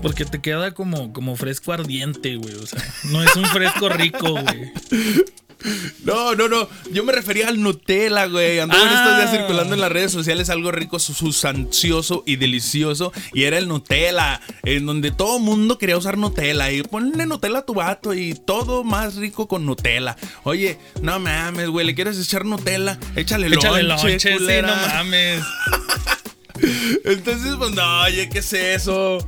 Porque 0.00 0.24
te 0.24 0.40
queda 0.40 0.72
como, 0.72 1.12
como 1.12 1.36
fresco 1.36 1.72
ardiente, 1.72 2.36
güey. 2.36 2.54
O 2.54 2.66
sea, 2.66 2.82
no 3.10 3.22
es 3.22 3.34
un 3.36 3.44
fresco 3.46 3.88
rico, 3.88 4.32
güey. 4.32 4.72
No, 6.04 6.34
no, 6.34 6.48
no. 6.48 6.68
Yo 6.92 7.04
me 7.04 7.12
refería 7.12 7.48
al 7.48 7.60
Nutella, 7.60 8.26
güey. 8.26 8.58
Anduvo 8.60 8.80
en 8.80 8.88
Ah. 8.88 8.94
estos 9.02 9.16
días 9.18 9.30
circulando 9.30 9.74
en 9.74 9.80
las 9.80 9.90
redes 9.92 10.12
sociales 10.12 10.50
algo 10.50 10.70
rico, 10.70 10.98
su- 10.98 11.14
sustancioso 11.14 12.22
y 12.26 12.36
delicioso. 12.36 13.12
Y 13.32 13.44
era 13.44 13.58
el 13.58 13.68
Nutella, 13.68 14.40
en 14.64 14.86
donde 14.86 15.10
todo 15.10 15.38
mundo 15.38 15.78
quería 15.78 15.96
usar 15.96 16.16
Nutella. 16.18 16.70
Y 16.70 16.82
ponle 16.82 17.26
Nutella 17.26 17.58
a 17.58 17.66
tu 17.66 17.74
vato 17.74 18.14
y 18.14 18.34
todo 18.34 18.84
más 18.84 19.16
rico 19.16 19.48
con 19.48 19.66
Nutella. 19.66 20.16
Oye, 20.44 20.78
no 21.02 21.18
mames, 21.18 21.68
güey. 21.68 21.86
¿Le 21.86 21.94
quieres 21.94 22.18
echar 22.18 22.44
Nutella? 22.44 22.98
Échale, 23.16 23.48
Échale 23.48 23.82
lonche, 23.82 24.08
lonche, 24.12 24.38
sí, 24.38 24.62
no 24.62 24.74
mames. 24.76 25.42
Entonces, 27.04 27.54
pues 27.58 27.70
no, 27.72 28.02
oye, 28.02 28.28
¿qué 28.28 28.38
es 28.38 28.52
eso? 28.52 29.18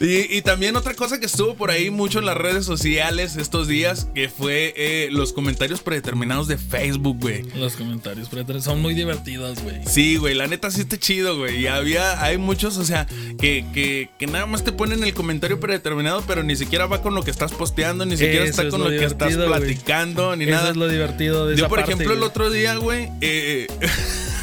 Y, 0.00 0.36
y 0.36 0.42
también 0.42 0.76
otra 0.76 0.94
cosa 0.94 1.18
que 1.18 1.26
estuvo 1.26 1.54
por 1.54 1.70
ahí 1.70 1.90
mucho 1.90 2.18
en 2.18 2.26
las 2.26 2.36
redes 2.36 2.64
sociales 2.66 3.36
estos 3.36 3.66
días, 3.68 4.08
que 4.14 4.28
fue 4.28 4.74
eh, 4.76 5.08
los 5.10 5.32
comentarios 5.32 5.80
predeterminados 5.80 6.48
de 6.48 6.58
Facebook, 6.58 7.18
güey. 7.20 7.42
Los 7.54 7.76
comentarios 7.76 8.28
pero 8.30 8.60
son 8.60 8.80
muy 8.82 8.94
divertidos, 8.94 9.62
güey. 9.62 9.80
Sí, 9.86 10.16
güey, 10.16 10.34
la 10.34 10.46
neta 10.46 10.70
sí 10.70 10.82
está 10.82 10.98
chido, 10.98 11.38
güey. 11.38 11.60
Y 11.60 11.66
había, 11.66 12.22
hay 12.22 12.38
muchos, 12.38 12.76
o 12.76 12.84
sea, 12.84 13.06
que, 13.38 13.64
que, 13.72 14.10
que 14.18 14.26
nada 14.26 14.46
más 14.46 14.64
te 14.64 14.72
ponen 14.72 15.02
el 15.02 15.14
comentario 15.14 15.58
predeterminado, 15.60 16.22
pero 16.26 16.42
ni 16.42 16.56
siquiera 16.56 16.86
va 16.86 17.02
con 17.02 17.14
lo 17.14 17.22
que 17.22 17.30
estás 17.30 17.52
posteando, 17.52 18.04
ni 18.04 18.16
siquiera 18.16 18.44
Eso 18.44 18.50
está 18.50 18.62
es 18.64 18.70
con 18.70 18.80
lo 18.80 18.90
lo, 18.90 18.98
que 18.98 19.04
estás 19.04 19.34
platicando, 19.34 20.36
ni 20.36 20.44
Eso 20.44 20.52
nada. 20.52 20.70
es 20.70 20.76
lo 20.76 20.88
divertido 20.88 21.46
de 21.46 21.56
Yo, 21.56 21.64
esa 21.64 21.68
por 21.68 21.78
parte, 21.78 21.92
ejemplo, 21.92 22.14
el 22.14 22.22
otro 22.22 22.50
día, 22.50 22.76
güey, 22.76 23.10
eh, 23.20 23.66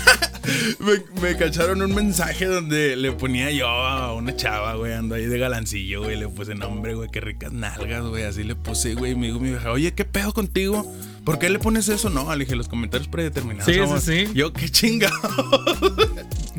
me, 0.80 1.22
me 1.22 1.38
cacharon 1.38 1.82
un 1.82 1.94
mensaje 1.96 2.46
donde 2.46 2.96
le 2.96 3.12
ponía 3.14 3.52
yo 3.52 3.68
a 3.68 4.14
una 4.14 4.36
chava, 4.36 4.76
güey, 4.76 4.94
ando 4.94 5.16
ahí 5.16 5.26
de 5.26 5.38
galancillo, 5.38 6.04
güey, 6.04 6.18
le 6.18 6.28
puse 6.28 6.56
nombre, 6.56 6.96
güey, 6.96 7.10
qué 7.10 7.22
ricas 7.22 7.54
nalgas, 7.54 8.04
güey, 8.04 8.24
así 8.24 8.44
le 8.44 8.56
puse, 8.56 8.96
güey, 8.96 9.14
y 9.14 9.16
me 9.16 9.28
dijo 9.28 9.40
mi 9.40 9.50
vieja, 9.50 9.72
oye, 9.72 9.94
¿qué 9.94 10.06
pedo 10.06 10.34
contigo? 10.34 10.86
¿Por 11.24 11.40
qué 11.40 11.50
le 11.50 11.60
pones 11.60 11.88
eso? 11.88 12.10
No, 12.10 12.34
le 12.36 12.44
dije, 12.44 12.56
los 12.56 12.68
comentarios 12.68 13.08
predeterminados. 13.08 13.66
Sí, 13.66 13.74
sí, 13.74 13.80
amor". 13.80 14.02
sí. 14.02 14.28
Yo, 14.34 14.52
qué 14.52 14.70
chingado. 14.70 15.14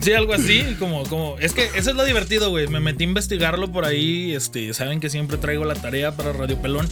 Sí, 0.00 0.12
algo 0.12 0.34
así, 0.34 0.76
como, 0.78 1.04
como. 1.04 1.36
Es 1.38 1.52
que 1.54 1.64
eso 1.76 1.90
es 1.90 1.96
lo 1.96 2.04
divertido, 2.04 2.50
güey. 2.50 2.66
Me 2.66 2.80
metí 2.80 3.04
a 3.04 3.06
investigarlo 3.06 3.72
por 3.72 3.84
ahí. 3.84 4.34
Este, 4.34 4.74
saben 4.74 5.00
que 5.00 5.08
siempre 5.08 5.38
traigo 5.38 5.64
la 5.64 5.74
tarea 5.74 6.16
para 6.16 6.32
Radio 6.32 6.60
Pelón. 6.60 6.88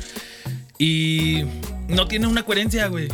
Y 0.79 1.45
no 1.89 2.07
tiene 2.09 2.27
una 2.27 2.45
coherencia, 2.45 2.87
güey. 2.87 3.09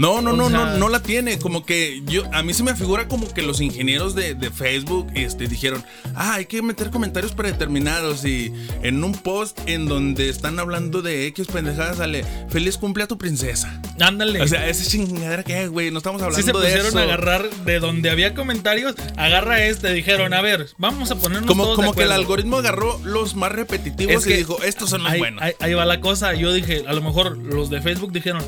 No, 0.00 0.20
no, 0.22 0.30
O 0.30 0.36
no, 0.36 0.48
sea- 0.48 0.58
no, 0.58 0.78
no 0.78 0.88
la 0.88 1.00
tiene. 1.02 1.38
Como 1.38 1.64
que 1.66 2.02
yo, 2.06 2.22
a 2.32 2.42
mí 2.42 2.54
se 2.54 2.62
me 2.62 2.74
figura 2.74 3.06
como 3.08 3.32
que 3.32 3.42
los 3.42 3.60
ingenieros 3.60 4.14
de, 4.14 4.34
de 4.34 4.50
Facebook 4.50 5.08
este, 5.14 5.46
dijeron, 5.46 5.84
ah, 6.14 6.34
hay 6.34 6.46
que 6.46 6.62
meter 6.62 6.90
comentarios 6.90 7.32
predeterminados 7.32 8.24
y 8.24 8.52
en 8.82 9.04
un 9.04 9.12
post 9.12 9.58
en 9.66 9.86
donde 9.86 10.28
están 10.30 10.58
hablando 10.58 11.02
de 11.02 11.26
X 11.26 11.48
pendejadas 11.48 11.98
sale, 11.98 12.24
feliz 12.48 12.78
cumple 12.78 13.04
a 13.04 13.06
tu 13.08 13.18
princesa. 13.18 13.80
Ándale. 14.00 14.40
O 14.40 14.48
sea, 14.48 14.66
esa 14.68 14.88
chingadera 14.88 15.42
que, 15.42 15.68
güey, 15.68 15.90
no 15.90 15.98
estamos 15.98 16.22
hablando 16.22 16.36
Sí 16.38 16.42
se 16.44 16.52
de 16.52 16.58
pusieron 16.58 16.86
eso. 16.86 16.98
a 16.98 17.02
agarrar 17.02 17.50
de 17.50 17.78
donde 17.80 18.08
había 18.10 18.34
comentarios, 18.34 18.94
agarra 19.16 19.64
este, 19.64 19.92
dijeron, 19.92 20.32
a 20.32 20.40
ver, 20.40 20.68
vamos 20.78 21.10
a 21.10 21.16
ponernos 21.16 21.46
Como, 21.46 21.64
todos 21.64 21.76
de 21.76 21.82
como 21.82 21.94
que 21.94 22.00
el 22.02 22.06
acuerdo". 22.06 22.20
algoritmo 22.22 22.56
agarró 22.56 22.98
los 23.04 23.34
más 23.34 23.52
repetitivos 23.52 24.24
Es 24.26 24.32
y 24.32 24.36
dijo, 24.36 24.62
estos 24.62 24.88
son 24.90 25.02
los 25.02 25.12
ahí, 25.12 25.18
buenos. 25.18 25.42
ahí- 25.42 25.52
ahí 25.60 25.74
va 25.74 25.84
la 25.84 26.00
cosa. 26.00 26.32
Yo 26.34 26.52
dije, 26.52 26.84
a 26.86 26.92
lo 26.94 27.02
mejor 27.02 27.36
los 27.36 27.68
de 27.68 27.82
Facebook 27.82 28.12
dijeron, 28.12 28.42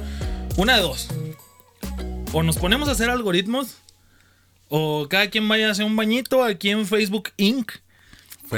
una 0.57 0.77
de 0.77 0.83
dos. 0.83 1.09
O 2.33 2.43
nos 2.43 2.57
ponemos 2.57 2.89
a 2.89 2.93
hacer 2.93 3.11
algoritmos, 3.11 3.77
o 4.69 5.07
cada 5.09 5.29
quien 5.29 5.47
vaya 5.49 5.69
a 5.69 5.73
hacer 5.73 5.85
un 5.85 5.97
bañito 5.97 6.43
aquí 6.43 6.71
en 6.71 6.87
Facebook 6.87 7.31
Inc. 7.37 7.73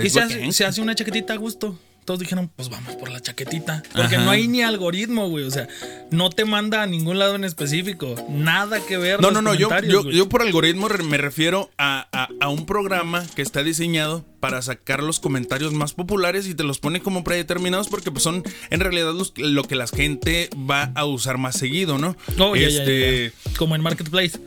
y 0.00 0.08
se 0.10 0.20
hace, 0.20 0.44
¿eh? 0.44 0.52
se 0.52 0.64
hace 0.64 0.80
una 0.80 0.94
chaquetita 0.94 1.32
a 1.32 1.36
gusto. 1.36 1.76
Todos 2.04 2.20
dijeron, 2.20 2.50
pues 2.54 2.68
vamos 2.68 2.94
por 2.96 3.10
la 3.10 3.20
chaquetita. 3.20 3.82
Porque 3.94 4.16
Ajá. 4.16 4.24
no 4.24 4.30
hay 4.30 4.46
ni 4.48 4.62
algoritmo, 4.62 5.28
güey. 5.28 5.44
O 5.44 5.50
sea, 5.50 5.68
no 6.10 6.30
te 6.30 6.44
manda 6.44 6.82
a 6.82 6.86
ningún 6.86 7.18
lado 7.18 7.34
en 7.34 7.44
específico. 7.44 8.14
Nada 8.28 8.80
que 8.86 8.96
ver. 8.98 9.20
No, 9.20 9.28
los 9.30 9.34
no, 9.34 9.42
no, 9.42 9.54
yo, 9.54 9.68
yo, 10.10 10.28
por 10.28 10.42
algoritmo 10.42 10.88
me 11.08 11.16
refiero 11.16 11.70
a, 11.78 12.06
a- 12.12 12.28
a 12.40 12.48
un 12.48 12.66
programa 12.66 13.24
que 13.34 13.42
está 13.42 13.62
diseñado 13.62 14.24
para 14.40 14.60
sacar 14.60 15.02
los 15.02 15.20
comentarios 15.20 15.72
más 15.72 15.94
populares 15.94 16.46
y 16.46 16.54
te 16.54 16.64
los 16.64 16.78
pone 16.78 17.00
como 17.00 17.24
predeterminados 17.24 17.88
porque 17.88 18.10
pues, 18.10 18.22
son 18.22 18.42
en 18.70 18.80
realidad 18.80 19.14
los- 19.14 19.32
lo 19.36 19.64
que 19.64 19.74
la 19.74 19.86
gente 19.86 20.50
va 20.70 20.92
a 20.94 21.06
usar 21.06 21.38
más 21.38 21.56
seguido, 21.56 21.96
¿no? 21.98 22.16
Oh, 22.38 22.54
ya, 22.54 22.62
ya, 22.62 22.68
ya, 22.68 22.78
Este, 22.80 23.32
ya. 23.50 23.56
Como 23.56 23.74
en 23.74 23.80
Marketplace. 23.82 24.38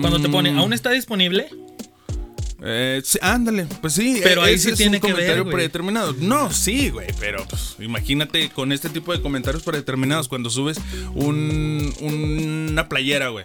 Cuando 0.00 0.20
te 0.20 0.28
pone, 0.28 0.50
Mm. 0.52 0.58
¿aún 0.58 0.72
está 0.72 0.90
disponible? 0.90 1.48
Eh, 2.66 3.02
sí, 3.04 3.18
ándale, 3.20 3.66
pues 3.82 3.92
sí. 3.92 4.20
Pero 4.22 4.42
ahí 4.42 4.54
ese 4.54 4.68
sí 4.68 4.70
es 4.70 4.78
tiene 4.78 4.96
un 4.96 5.02
que 5.02 5.12
comentario 5.12 5.44
predeterminado. 5.50 6.14
No, 6.18 6.50
sí, 6.50 6.88
güey, 6.88 7.08
pero 7.20 7.46
pues, 7.46 7.76
imagínate 7.78 8.48
con 8.48 8.72
este 8.72 8.88
tipo 8.88 9.12
de 9.12 9.20
comentarios 9.20 9.62
predeterminados 9.62 10.28
cuando 10.28 10.48
subes 10.48 10.80
un, 11.14 11.92
una 12.00 12.88
playera, 12.88 13.28
güey. 13.28 13.44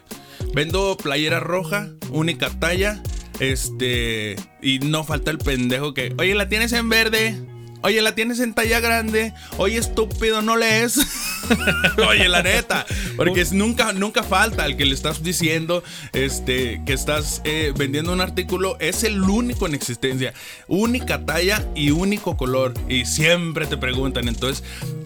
Vendo 0.54 0.96
playera 0.96 1.42
roja, 1.42 1.90
única 2.12 2.50
talla, 2.50 3.04
este, 3.40 4.38
y 4.62 4.80
no 4.80 5.04
falta 5.04 5.32
el 5.32 5.38
pendejo 5.38 5.94
que, 5.94 6.16
oye, 6.18 6.34
¿la 6.34 6.48
tienes 6.48 6.72
en 6.72 6.88
verde? 6.88 7.38
Oye, 7.82 8.02
la 8.02 8.14
tienes 8.14 8.40
en 8.40 8.54
talla 8.54 8.80
grande. 8.80 9.34
Oye, 9.58 9.78
estúpido, 9.78 10.42
no 10.42 10.58
lees. 10.58 10.98
Oye, 12.08 12.28
la 12.30 12.44
neta. 12.44 12.86
Porque 13.16 13.46
nunca, 13.52 13.94
nunca 13.94 14.24
falta 14.24 14.66
el 14.66 14.78
que 14.78 14.86
le 14.86 14.94
estás 14.94 15.24
diciendo 15.24 15.84
este, 16.14 16.82
que 16.86 16.94
estás 16.94 17.42
eh, 17.44 17.74
vendiendo 17.76 18.14
un 18.14 18.22
artículo. 18.22 18.78
Es 18.80 19.04
el 19.04 19.22
único 19.22 19.68
en 19.68 19.76
existencia. 19.76 20.34
Única 20.68 21.26
talla 21.26 21.66
y 21.76 21.92
único 21.92 22.38
color. 22.38 22.74
Y 22.88 23.06
siempre 23.06 23.66
te 23.66 23.78
preguntan. 23.78 24.28
Entonces, 24.28 24.64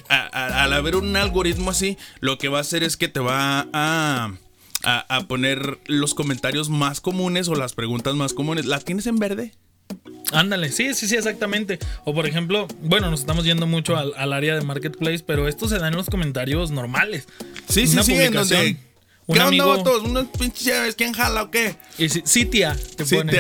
al 0.08 0.74
haber 0.74 0.96
un 0.96 1.16
algoritmo 1.16 1.72
así, 1.72 1.98
lo 2.20 2.38
que 2.38 2.50
va 2.50 2.60
a 2.60 2.62
hacer 2.62 2.84
es 2.84 2.98
que 2.98 3.08
te 3.08 3.20
va 3.20 3.68
a 3.74 4.32
a, 4.84 5.26
poner 5.28 5.80
los 5.86 6.14
comentarios 6.14 6.70
más 6.70 7.02
comunes 7.02 7.48
o 7.48 7.56
las 7.56 7.74
preguntas 7.74 8.16
más 8.16 8.34
comunes. 8.34 8.66
¿La 8.66 8.80
tienes 8.80 9.08
en 9.08 9.18
verde? 9.18 9.54
Ándale, 10.32 10.72
sí, 10.72 10.94
sí, 10.94 11.08
sí, 11.08 11.16
exactamente. 11.16 11.80
O 12.06 12.14
por 12.14 12.26
ejemplo, 12.26 12.68
bueno, 12.82 13.12
nos 13.12 13.20
estamos 13.20 13.46
yendo 13.46 13.68
mucho 13.68 13.96
al, 13.96 14.34
área 14.34 14.56
de 14.56 14.62
marketplace, 14.62 15.24
pero 15.26 15.48
esto 15.48 15.68
se 15.68 15.78
da 15.78 15.88
en 15.88 15.96
los 15.96 16.10
comentarios 16.10 16.72
normales. 16.72 17.28
Sí, 17.68 17.86
sí, 17.88 18.02
sí, 18.04 18.14
en 18.14 18.34
donde, 18.34 18.78
un 19.26 19.36
¿Qué 19.36 19.42
amigo, 19.42 19.72
onda, 19.72 19.84
todos? 19.84 20.04
¿Unos 20.04 20.28
pinches 20.38 20.66
llaves? 20.66 20.96
¿Quién 20.96 21.14
jala 21.14 21.44
o 21.44 21.52
qué? 21.52 21.76
Y 21.98 22.10
sí, 22.10 22.46
tía, 22.46 22.76
te 22.98 23.06
pone. 23.06 23.34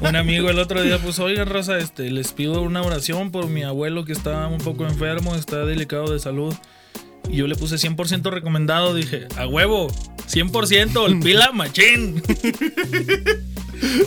un 0.00 0.16
amigo 0.16 0.50
el 0.50 0.58
otro 0.58 0.82
día 0.82 0.98
puso, 0.98 1.24
oiga, 1.24 1.44
raza, 1.44 1.78
este, 1.78 2.10
les 2.10 2.32
pido 2.32 2.62
una 2.62 2.82
oración 2.82 3.30
por 3.30 3.48
mi 3.48 3.62
abuelo 3.62 4.04
que 4.04 4.12
está 4.12 4.48
un 4.48 4.58
poco 4.58 4.86
enfermo, 4.86 5.36
está 5.36 5.64
delicado 5.64 6.12
de 6.12 6.18
salud. 6.18 6.54
Y 7.28 7.36
yo 7.36 7.46
le 7.46 7.56
puse 7.56 7.76
100% 7.76 8.30
recomendado. 8.30 8.94
Dije, 8.94 9.26
a 9.36 9.46
huevo, 9.46 9.88
100%, 10.28 11.06
el 11.06 11.20
pila 11.20 11.52
machín. 11.52 12.22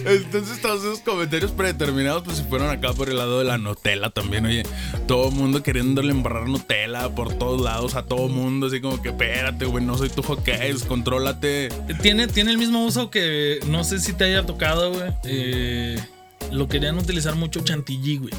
Entonces 0.05 0.61
todos 0.61 0.83
esos 0.83 0.99
comentarios 0.99 1.51
predeterminados 1.51 2.23
pues 2.23 2.37
se 2.37 2.43
fueron 2.43 2.69
acá 2.69 2.93
por 2.93 3.09
el 3.09 3.17
lado 3.17 3.39
de 3.39 3.45
la 3.45 3.57
Nutella 3.57 4.09
también, 4.09 4.45
oye. 4.45 4.63
Todo 5.07 5.29
el 5.29 5.35
mundo 5.35 5.61
queriéndole 5.61 6.11
embarrar 6.11 6.47
Nutella 6.47 7.13
por 7.13 7.33
todos 7.35 7.61
lados 7.61 7.95
a 7.95 8.03
todo 8.03 8.27
mundo, 8.29 8.67
así 8.67 8.81
como 8.81 9.01
que 9.01 9.09
espérate, 9.09 9.65
güey, 9.65 9.83
no 9.83 9.97
soy 9.97 10.09
tu 10.09 10.23
hockey, 10.23 10.73
contrólate. 10.87 11.69
Tiene, 12.01 12.27
tiene 12.27 12.51
el 12.51 12.57
mismo 12.57 12.83
uso 12.83 13.11
que 13.11 13.59
no 13.67 13.83
sé 13.83 13.99
si 13.99 14.13
te 14.13 14.25
haya 14.25 14.45
tocado, 14.45 14.91
güey. 14.91 15.11
Eh, 15.25 15.99
lo 16.51 16.67
querían 16.67 16.97
utilizar 16.97 17.35
mucho 17.35 17.61
chantilly, 17.61 18.17
güey. 18.17 18.33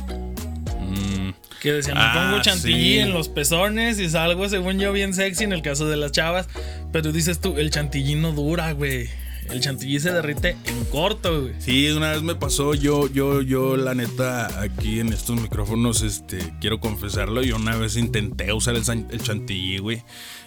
Que 1.61 1.73
decían, 1.73 1.99
me 1.99 2.05
pongo 2.05 2.37
ah, 2.37 2.40
chantilly 2.43 3.00
en 3.00 3.12
los 3.12 3.29
pezones 3.29 3.99
y 3.99 4.09
salgo, 4.09 4.49
según 4.49 4.79
yo, 4.79 4.93
bien 4.93 5.12
sexy 5.12 5.45
en 5.45 5.52
el 5.52 5.61
caso 5.61 5.88
de 5.88 5.97
las 5.97 6.11
chavas. 6.11 6.49
Pero 6.90 7.12
dices 7.12 7.38
tú, 7.38 7.59
el 7.59 7.71
chantilly 7.71 8.14
no 8.14 8.33
dura, 8.33 8.73
güey. 8.73 9.09
El 9.50 9.61
chantilly 9.61 9.99
se 9.99 10.12
derrite 10.12 10.57
en 10.67 10.85
corto, 10.87 11.43
güey. 11.43 11.55
Sí, 11.59 11.90
una 11.90 12.12
vez 12.12 12.23
me 12.23 12.35
pasó, 12.35 12.75
yo, 12.75 13.09
yo, 13.09 13.43
yo, 13.43 13.76
la 13.76 13.95
neta, 13.95 14.61
aquí 14.61 15.00
en 15.00 15.12
estos 15.12 15.40
micrófonos, 15.40 16.02
este, 16.02 16.38
quiero 16.61 16.81
confesarlo, 16.81 17.43
yo 17.43 17.57
una 17.57 17.76
vez 17.76 17.97
intenté 17.97 18.52
usar 18.52 18.76
el, 18.76 18.85
el 19.11 19.23
chantilly, 19.23 19.79
güey. 19.79 20.02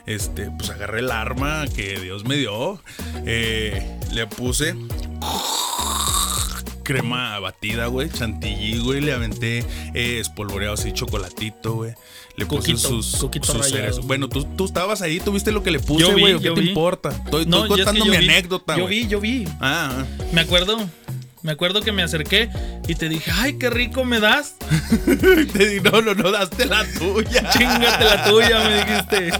Este, 0.05 0.49
pues 0.57 0.69
agarré 0.69 0.99
el 0.99 1.11
arma 1.11 1.65
que 1.75 1.99
Dios 1.99 2.25
me 2.25 2.35
dio, 2.37 2.81
eh, 3.25 3.99
le 4.11 4.27
puse 4.27 4.75
crema 6.83 7.39
batida, 7.39 7.87
güey, 7.87 8.09
chantilly, 8.09 8.79
güey. 8.79 9.01
Le 9.01 9.13
aventé 9.13 9.59
eh, 9.93 10.19
espolvoreado 10.19 10.75
así, 10.75 10.91
chocolatito, 10.91 11.75
güey. 11.75 11.93
Le 12.35 12.45
puse 12.45 12.77
sus, 12.77 13.05
sus 13.05 13.29
Bueno, 14.05 14.27
tú, 14.27 14.43
tú 14.43 14.65
estabas 14.65 15.01
ahí, 15.01 15.19
tú 15.19 15.31
viste 15.31 15.51
lo 15.51 15.63
que 15.63 15.71
le 15.71 15.79
puse, 15.79 16.11
güey. 16.11 16.39
¿Qué 16.39 16.51
te 16.51 16.61
importa? 16.61 17.09
Estoy, 17.09 17.45
contando 17.45 18.05
mi 18.05 18.15
anécdota, 18.15 18.77
Yo 18.77 18.87
vi, 18.87 19.07
yo 19.07 19.19
vi. 19.19 19.45
Ah, 19.59 20.03
ah. 20.03 20.05
Me 20.31 20.41
acuerdo 20.41 20.77
me 21.43 21.51
acuerdo 21.51 21.81
que 21.81 21.91
me 21.91 22.01
acerqué 22.01 22.49
y 22.87 22.95
te 22.95 23.09
dije, 23.09 23.29
ay, 23.35 23.57
qué 23.57 23.69
rico 23.69 24.05
me 24.05 24.21
das. 24.21 24.55
te 25.53 25.69
dije, 25.69 25.81
no, 25.81 26.01
no, 26.01 26.13
no, 26.13 26.31
daste 26.31 26.65
la 26.65 26.85
tuya. 26.85 27.49
Chingate 27.51 28.03
la 28.03 28.23
tuya, 28.25 28.59
me 28.63 28.77
dijiste. 28.85 29.31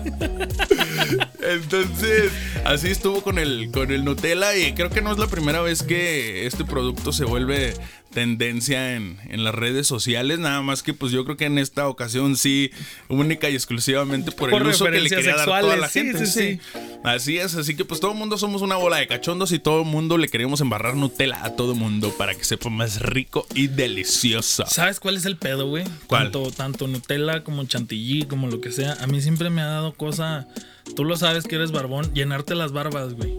Entonces, 1.42 2.32
así 2.66 2.90
estuvo 2.90 3.22
con 3.22 3.38
el, 3.38 3.70
con 3.72 3.92
el 3.92 4.06
Nutella 4.06 4.56
y 4.56 4.74
creo 4.74 4.90
que 4.90 5.02
no 5.02 5.12
es 5.12 5.18
la 5.18 5.28
primera 5.28 5.62
vez 5.62 5.84
que 5.84 6.46
este 6.46 6.64
producto 6.64 7.12
se 7.12 7.26
vuelve 7.26 7.74
tendencia 8.14 8.96
en, 8.96 9.18
las 9.44 9.56
redes 9.56 9.88
sociales, 9.88 10.40
nada 10.40 10.62
más 10.62 10.84
que 10.84 10.94
pues 10.94 11.12
yo 11.12 11.26
creo 11.26 11.36
que 11.36 11.46
en 11.46 11.58
esta 11.58 11.88
ocasión 11.88 12.38
sí, 12.38 12.72
única 13.10 13.50
y 13.50 13.56
exclusivamente 13.56 14.32
por, 14.32 14.54
el 14.54 14.68
uso 14.68 14.86
que 14.86 15.02
le 15.02 15.10
quería 15.10 15.36
dar 15.36 15.46
toda 15.46 15.76
la 15.76 15.90
gente. 15.90 16.26
Sí, 16.26 16.60
Así 17.04 17.38
es, 17.38 17.56
así 17.56 17.76
que 17.76 17.84
pues 17.84 18.00
todo 18.00 18.12
el 18.12 18.18
mundo 18.18 18.38
somos 18.38 18.62
una 18.62 18.78
bola 18.78 18.98
de 18.98 19.08
cachondos 19.08 19.52
y 19.52 19.60
todo 19.60 19.82
el 19.82 19.88
mundo 19.88 20.18
le 20.18 20.30
queremos 20.30 20.62
embarrar 20.62 20.96
Nutella 20.96 21.44
a 21.44 21.56
todo 21.56 21.74
el 21.74 21.80
mundo 21.80 22.14
para 22.18 22.34
que 22.36 22.46
sepa 22.46 22.70
más 22.70 23.02
rico 23.02 23.46
y 23.54 23.68
delicioso. 23.68 24.64
¿Sabes 24.68 25.02
cuál 25.02 25.18
es 25.18 25.23
el 25.26 25.38
pedo, 25.38 25.68
güey? 25.68 25.86
Tanto, 26.08 26.52
tanto 26.52 26.88
Nutella 26.88 27.44
como 27.44 27.64
chantilly, 27.66 28.26
como 28.26 28.48
lo 28.48 28.62
que 28.62 28.72
sea, 28.72 28.98
a 29.02 29.08
mí 29.08 29.22
siempre 29.22 29.50
me 29.50 29.62
ha 29.62 29.68
dado 29.68 29.94
cosa, 29.94 30.48
tú 30.96 31.04
lo 31.04 31.18
sabes 31.18 31.46
que 31.46 31.56
eres 31.56 31.72
barbón, 31.72 32.14
llenarte 32.14 32.56
las 32.56 32.72
barbas, 32.72 33.14
güey. 33.14 33.38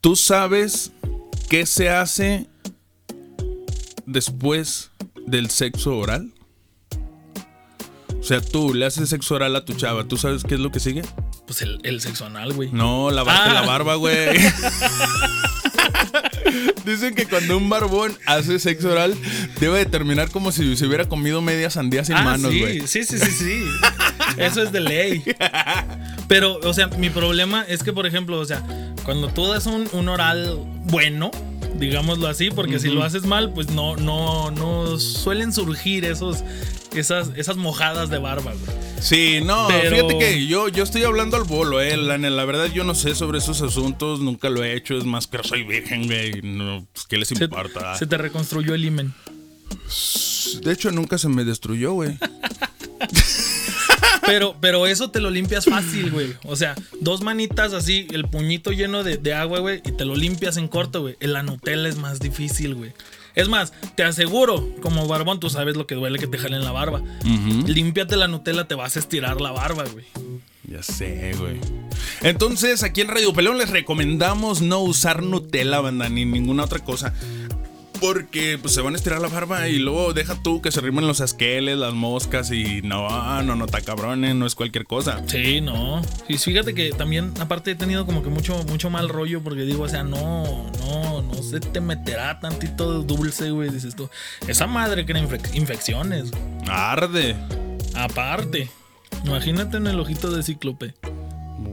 Tú 0.00 0.16
sabes 0.16 0.92
qué 1.48 1.66
se 1.66 1.90
hace 1.90 2.48
después 4.06 4.90
del 5.26 5.50
sexo 5.50 5.96
oral? 5.96 6.32
O 8.18 8.22
sea, 8.22 8.40
tú 8.40 8.74
le 8.74 8.84
haces 8.84 9.08
sexo 9.08 9.34
oral 9.36 9.56
a 9.56 9.64
tu 9.64 9.74
chava, 9.74 10.04
¿tú 10.04 10.16
sabes 10.16 10.44
qué 10.44 10.54
es 10.54 10.60
lo 10.60 10.70
que 10.70 10.80
sigue? 10.80 11.02
Pues 11.46 11.62
el, 11.62 12.00
sexo 12.00 12.26
anal, 12.26 12.52
güey. 12.52 12.70
No, 12.70 13.10
lavarte 13.10 13.52
la 13.52 13.62
barba, 13.62 13.94
güey. 13.94 14.36
Dicen 16.84 17.14
que 17.14 17.26
cuando 17.26 17.56
un 17.56 17.68
barbón 17.68 18.16
hace 18.26 18.58
sexo 18.58 18.90
oral, 18.90 19.14
debe 19.60 19.78
de 19.78 19.86
terminar 19.86 20.30
como 20.30 20.52
si 20.52 20.76
se 20.76 20.86
hubiera 20.86 21.08
comido 21.08 21.42
media 21.42 21.70
sandía 21.70 22.04
sin 22.04 22.16
ah, 22.16 22.22
manos, 22.22 22.52
güey. 22.56 22.86
Sí, 22.86 23.04
sí, 23.04 23.18
sí, 23.18 23.30
sí. 23.30 23.62
Eso 24.36 24.62
es 24.62 24.72
de 24.72 24.80
ley. 24.80 25.22
Pero, 26.28 26.58
o 26.62 26.72
sea, 26.72 26.86
mi 26.88 27.10
problema 27.10 27.64
es 27.68 27.82
que, 27.82 27.92
por 27.92 28.06
ejemplo, 28.06 28.38
o 28.38 28.44
sea, 28.44 28.62
cuando 29.04 29.28
tú 29.28 29.48
das 29.48 29.66
un, 29.66 29.88
un 29.92 30.08
oral 30.08 30.58
bueno, 30.84 31.30
digámoslo 31.78 32.28
así, 32.28 32.50
porque 32.50 32.78
si 32.78 32.88
lo 32.88 33.02
haces 33.02 33.24
mal, 33.24 33.52
pues 33.52 33.70
no, 33.70 33.96
no, 33.96 34.50
no 34.50 34.98
suelen 34.98 35.52
surgir 35.52 36.04
esos, 36.04 36.44
esas, 36.94 37.30
esas 37.36 37.56
mojadas 37.56 38.10
de 38.10 38.18
barba, 38.18 38.52
güey. 38.52 38.76
Sí, 39.00 39.40
no, 39.42 39.68
fíjate 39.68 40.18
que 40.18 40.46
yo, 40.46 40.68
yo 40.68 40.82
estoy 40.82 41.04
hablando 41.04 41.36
al 41.36 41.44
bolo, 41.44 41.80
eh. 41.80 41.96
La, 41.96 42.18
la, 42.18 42.44
verdad, 42.44 42.66
yo 42.66 42.84
no 42.84 42.94
sé 42.94 43.14
sobre 43.14 43.38
esos 43.38 43.62
asuntos, 43.62 44.20
nunca 44.20 44.50
lo 44.50 44.62
he 44.62 44.74
hecho, 44.74 44.96
es 44.96 45.04
más 45.04 45.26
que 45.26 45.38
soy 45.42 45.62
virgen, 45.62 46.06
güey. 46.06 46.42
No, 46.42 46.86
pues, 46.92 47.06
¿Qué 47.06 47.16
les 47.16 47.32
importa? 47.32 47.96
Se, 47.96 48.06
te 48.06 48.18
reconstruyó 48.18 48.74
el 48.74 48.84
imen. 48.84 49.14
De 50.62 50.72
hecho, 50.72 50.90
nunca 50.90 51.16
se 51.16 51.28
me 51.28 51.44
destruyó, 51.44 51.92
güey. 51.92 52.18
Pero, 54.30 54.56
pero 54.60 54.86
eso 54.86 55.10
te 55.10 55.20
lo 55.20 55.30
limpias 55.30 55.64
fácil, 55.64 56.10
güey. 56.10 56.34
O 56.44 56.56
sea, 56.56 56.74
dos 57.00 57.22
manitas 57.22 57.72
así, 57.72 58.06
el 58.12 58.28
puñito 58.28 58.70
lleno 58.70 59.02
de, 59.02 59.34
agua, 59.34 59.58
güey, 59.58 59.82
y 59.84 59.92
te 59.92 60.04
lo 60.04 60.14
limpias 60.14 60.56
en 60.56 60.68
corto, 60.68 61.02
güey. 61.02 61.16
En 61.20 61.32
la 61.32 61.42
Nutella 61.42 61.88
es 61.88 61.96
más 61.96 62.20
difícil, 62.20 62.74
güey. 62.74 62.92
Es 63.34 63.48
más, 63.48 63.72
te 63.94 64.04
aseguro, 64.04 64.68
como 64.82 65.06
barbón, 65.06 65.40
tú 65.40 65.50
sabes 65.50 65.76
lo 65.76 65.86
que 65.86 65.94
duele 65.94 66.18
que 66.18 66.26
te 66.26 66.38
jalen 66.38 66.64
la 66.64 66.72
barba. 66.72 67.02
Límpiate 67.66 68.16
la 68.16 68.28
Nutella, 68.28 68.64
te 68.68 68.74
vas 68.74 68.96
a 68.96 69.00
estirar 69.00 69.40
la 69.40 69.50
barba, 69.50 69.84
güey. 69.92 70.06
Ya 70.64 70.82
sé, 70.82 71.32
güey. 71.36 71.58
Entonces, 72.22 72.84
aquí 72.84 73.00
en 73.00 73.08
Radio 73.08 73.32
Pelón 73.32 73.58
les 73.58 73.70
recomendamos 73.70 74.62
no 74.62 74.80
usar 74.80 75.22
Nutella, 75.22 75.80
banda, 75.80 76.08
ni 76.08 76.24
ninguna 76.24 76.64
otra 76.64 76.78
cosa. 76.78 77.14
Porque 78.00 78.58
pues 78.60 78.72
se 78.72 78.80
van 78.80 78.94
a 78.94 78.96
estirar 78.96 79.20
la 79.20 79.28
barba 79.28 79.68
y 79.68 79.78
luego 79.78 80.14
deja 80.14 80.42
tú 80.42 80.62
que 80.62 80.72
se 80.72 80.80
rimen 80.80 81.06
los 81.06 81.20
asqueles, 81.20 81.76
las 81.76 81.92
moscas 81.92 82.50
y 82.50 82.80
no, 82.82 83.42
no, 83.42 83.56
no, 83.56 83.64
está 83.66 83.82
cabrones, 83.82 84.34
no 84.34 84.46
es 84.46 84.54
cualquier 84.54 84.86
cosa. 84.86 85.22
Sí, 85.26 85.60
no. 85.60 86.00
Y 86.26 86.38
fíjate 86.38 86.74
que 86.74 86.92
también, 86.92 87.34
aparte 87.40 87.72
he 87.72 87.74
tenido 87.74 88.06
como 88.06 88.22
que 88.22 88.30
mucho, 88.30 88.64
mucho 88.64 88.88
mal 88.88 89.08
rollo 89.08 89.42
porque 89.42 89.62
digo, 89.62 89.82
o 89.84 89.88
sea, 89.88 90.02
no, 90.02 90.70
no, 90.80 91.22
no 91.22 91.34
se 91.42 91.60
te 91.60 91.80
meterá 91.80 92.40
tantito 92.40 93.00
de 93.00 93.06
dulce, 93.06 93.50
güey, 93.50 93.68
dices 93.70 93.94
tú. 93.94 94.08
Esa 94.48 94.66
madre 94.66 95.04
crea 95.04 95.22
infecciones. 95.52 96.30
Arde. 96.68 97.36
Aparte, 97.94 98.70
imagínate 99.24 99.76
en 99.76 99.86
el 99.86 100.00
ojito 100.00 100.30
de 100.30 100.42
cíclope. 100.42 100.94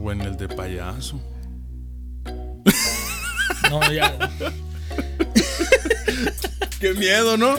O 0.02 0.12
en 0.12 0.20
el 0.20 0.36
de 0.36 0.48
payaso. 0.48 1.20
No, 3.70 3.92
ya. 3.92 4.30
Qué 6.80 6.94
miedo, 6.94 7.36
¿no? 7.36 7.56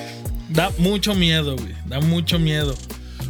Da 0.50 0.72
mucho 0.78 1.14
miedo, 1.14 1.56
güey. 1.56 1.74
Da 1.86 2.00
mucho 2.00 2.40
miedo. 2.40 2.76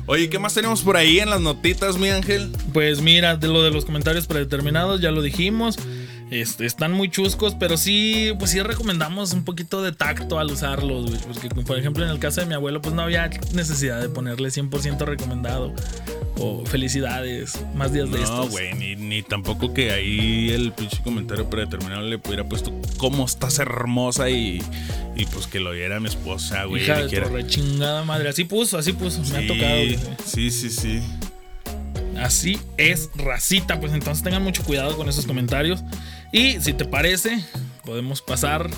Oye, 0.06 0.30
¿qué 0.30 0.40
más 0.40 0.54
tenemos 0.54 0.82
por 0.82 0.98
ahí 0.98 1.20
en 1.20 1.30
las 1.30 1.42
notitas, 1.42 1.98
mi 1.98 2.10
ángel? 2.10 2.52
Pues 2.74 3.02
mira, 3.02 3.36
de 3.36 3.48
lo 3.48 3.62
de 3.62 3.72
los 3.72 3.86
comentarios 3.86 4.26
predeterminados, 4.26 5.02
ya 5.02 5.12
lo 5.12 5.22
dijimos. 5.22 5.78
Este, 6.32 6.66
están 6.66 6.94
muy 6.94 7.10
chuscos, 7.10 7.56
pero 7.56 7.76
sí, 7.76 8.34
pues 8.38 8.52
sí 8.52 8.62
recomendamos 8.62 9.34
un 9.34 9.44
poquito 9.44 9.82
de 9.82 9.92
tacto 9.92 10.38
al 10.38 10.52
usarlos, 10.52 11.10
güey. 11.10 11.20
Porque, 11.22 11.64
por 11.64 11.78
ejemplo, 11.78 12.04
en 12.04 12.12
el 12.12 12.20
caso 12.20 12.42
de 12.42 12.48
mi 12.48 12.54
abuelo, 12.54 12.82
pues 12.82 12.94
no 12.94 13.02
había 13.02 13.30
necesidad 13.54 14.00
de 14.00 14.10
ponerle 14.10 14.50
100% 14.50 15.06
recomendado. 15.06 15.74
O 16.38 16.66
felicidades, 16.66 17.60
más 17.76 17.92
días 17.92 18.10
de 18.12 18.22
estos. 18.22 18.46
No, 18.46 18.48
güey, 18.48 18.74
ni, 18.74 18.96
ni 18.96 19.24
tampoco 19.24 19.74
que 19.74 19.92
ahí 19.92 20.52
el 20.52 20.72
pinche 20.72 21.02
comentario 21.04 21.50
predeterminado 21.50 22.02
le 22.02 22.16
hubiera 22.16 22.48
puesto 22.48 22.72
cómo 22.98 23.26
estás 23.26 23.60
hermosa 23.60 24.30
y, 24.30 24.62
y 25.20 25.26
pues 25.26 25.48
que 25.48 25.60
lo 25.60 25.72
viera 25.72 26.00
mi 26.00 26.08
esposa, 26.08 26.64
güey. 26.64 26.84
Hija 26.84 27.04
de 27.04 27.10
tu 27.10 27.30
rechingada 27.30 28.06
madre. 28.06 28.30
Así 28.30 28.46
puso, 28.46 28.78
así 28.78 28.94
puso. 28.94 29.22
Me 29.34 29.38
ha 29.38 29.48
tocado. 29.48 29.76
güey. 29.76 30.00
Sí, 30.26 30.50
sí, 30.50 30.70
sí. 30.70 31.02
Así 32.18 32.58
es, 32.78 33.10
racita. 33.16 33.82
Pues 33.82 33.92
entonces 33.92 34.24
tengan 34.24 34.42
mucho 34.44 34.64
cuidado 34.64 34.96
con 34.96 35.10
esos 35.10 35.26
comentarios. 35.26 35.84
Y 36.32 36.62
si 36.62 36.72
te 36.72 36.86
parece, 36.86 37.44
podemos 37.84 38.22
pasar 38.22 38.70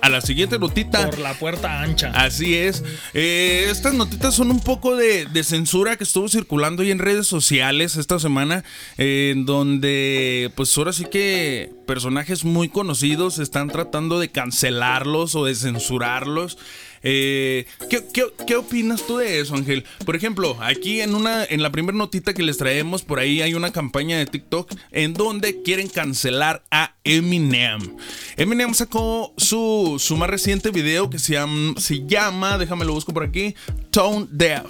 A 0.00 0.08
la 0.08 0.20
siguiente 0.20 0.58
notita. 0.58 1.06
por 1.10 1.18
la 1.18 1.34
puerta 1.34 1.82
ancha. 1.82 2.12
Así 2.14 2.54
es. 2.54 2.84
Eh, 3.14 3.66
estas 3.70 3.94
notitas 3.94 4.34
son 4.34 4.50
un 4.50 4.60
poco 4.60 4.96
de, 4.96 5.26
de 5.26 5.44
censura 5.44 5.96
que 5.96 6.04
estuvo 6.04 6.28
circulando 6.28 6.82
ahí 6.82 6.90
en 6.90 6.98
redes 6.98 7.26
sociales 7.26 7.96
esta 7.96 8.18
semana, 8.18 8.64
eh, 8.96 9.32
en 9.34 9.44
donde 9.44 10.50
pues 10.54 10.76
ahora 10.78 10.92
sí 10.92 11.04
que 11.10 11.72
personajes 11.86 12.44
muy 12.44 12.68
conocidos 12.68 13.38
están 13.38 13.68
tratando 13.68 14.18
de 14.18 14.30
cancelarlos 14.30 15.34
o 15.34 15.44
de 15.44 15.54
censurarlos. 15.54 16.58
Eh, 17.02 17.66
¿qué, 17.88 18.54
opinas 18.56 19.06
tú 19.06 19.18
de 19.18 19.40
eso, 19.40 19.54
Ángel? 19.54 19.84
Por 20.04 20.16
ejemplo, 20.16 20.56
aquí 20.60 21.00
en 21.00 21.14
una 21.14 21.44
en 21.44 21.62
la 21.62 21.70
primera 21.70 21.96
notita 21.96 22.34
que 22.34 22.42
les 22.42 22.58
traemos, 22.58 23.02
por 23.02 23.18
ahí 23.18 23.42
hay 23.42 23.54
una 23.54 23.72
campaña 23.72 24.18
de 24.18 24.26
TikTok 24.26 24.72
en 24.90 25.14
donde 25.14 25.62
quieren 25.62 25.88
cancelar 25.88 26.62
a 26.70 26.94
Eminem. 27.04 27.96
Eminem 28.36 28.74
sacó 28.74 29.32
su, 29.36 29.96
su 29.98 30.16
más 30.16 30.30
reciente 30.30 30.70
video 30.70 31.10
que 31.10 31.18
se 31.18 31.34
llama, 31.34 31.74
se 31.78 32.06
llama, 32.06 32.58
déjame 32.58 32.84
lo 32.84 32.94
busco 32.94 33.12
por 33.12 33.22
aquí, 33.22 33.54
Tone 33.90 34.26
Deaf. 34.30 34.66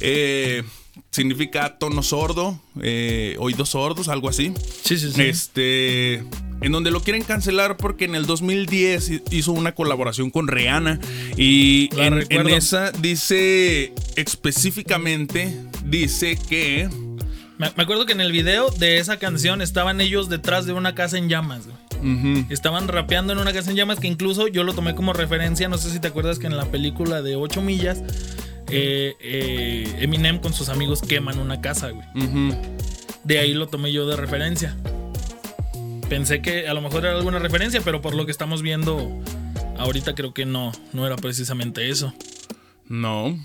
Eh, 0.00 0.62
significa 1.18 1.76
tono 1.78 2.02
sordo, 2.04 2.60
eh, 2.80 3.34
oídos 3.40 3.70
sordos, 3.70 4.06
algo 4.08 4.28
así. 4.28 4.52
Sí, 4.84 4.96
sí, 4.96 5.10
sí. 5.12 5.22
Este. 5.22 6.22
En 6.60 6.72
donde 6.72 6.90
lo 6.92 7.00
quieren 7.02 7.22
cancelar 7.22 7.76
porque 7.76 8.04
en 8.04 8.14
el 8.14 8.26
2010 8.26 9.10
hi- 9.10 9.22
hizo 9.32 9.50
una 9.52 9.72
colaboración 9.72 10.30
con 10.30 10.46
Rihanna. 10.48 11.00
Y 11.36 11.90
en, 11.96 12.48
esa 12.48 12.92
dice 12.92 13.92
específicamente: 14.16 15.56
dice 15.84 16.38
que. 16.48 16.88
Me, 17.58 17.66
acuerdo 17.66 18.06
que 18.06 18.12
en 18.12 18.20
el 18.20 18.30
video 18.30 18.70
de 18.70 18.98
esa 18.98 19.18
canción 19.18 19.60
estaban 19.60 20.00
ellos 20.00 20.28
detrás 20.28 20.66
de 20.66 20.72
una 20.72 20.94
casa 20.94 21.18
en 21.18 21.28
llamas. 21.28 21.62
Estaban 22.48 22.86
rapeando 22.86 23.32
en 23.32 23.40
una 23.40 23.52
casa 23.52 23.70
en 23.70 23.76
llamas 23.76 23.98
que 23.98 24.06
incluso 24.06 24.46
yo 24.46 24.62
lo 24.62 24.72
tomé 24.72 24.94
como 24.94 25.12
referencia. 25.12 25.68
No 25.68 25.78
sé 25.78 25.90
si 25.90 25.98
te 25.98 26.06
acuerdas 26.06 26.38
que 26.38 26.46
en 26.46 26.56
la 26.56 26.66
película 26.66 27.22
de 27.22 27.34
8 27.34 27.60
millas, 27.60 28.02
eh, 28.70 29.16
eh, 29.20 29.96
Eminem 30.00 30.38
con 30.38 30.52
sus 30.52 30.68
amigos 30.68 31.00
queman 31.02 31.38
una 31.38 31.60
casa, 31.60 31.90
güey. 31.90 32.06
De 33.24 33.38
ahí 33.38 33.54
lo 33.54 33.68
tomé 33.68 33.92
yo 33.92 34.06
de 34.06 34.16
referencia. 34.16 34.76
Pensé 36.08 36.40
que 36.40 36.68
a 36.68 36.74
lo 36.74 36.80
mejor 36.80 37.04
era 37.04 37.16
alguna 37.16 37.38
referencia, 37.38 37.80
pero 37.82 38.00
por 38.00 38.14
lo 38.14 38.24
que 38.24 38.32
estamos 38.32 38.62
viendo 38.62 39.10
ahorita 39.78 40.14
creo 40.14 40.34
que 40.34 40.46
no, 40.46 40.72
no 40.92 41.06
era 41.06 41.16
precisamente 41.16 41.90
eso. 41.90 42.12
No. 42.88 43.38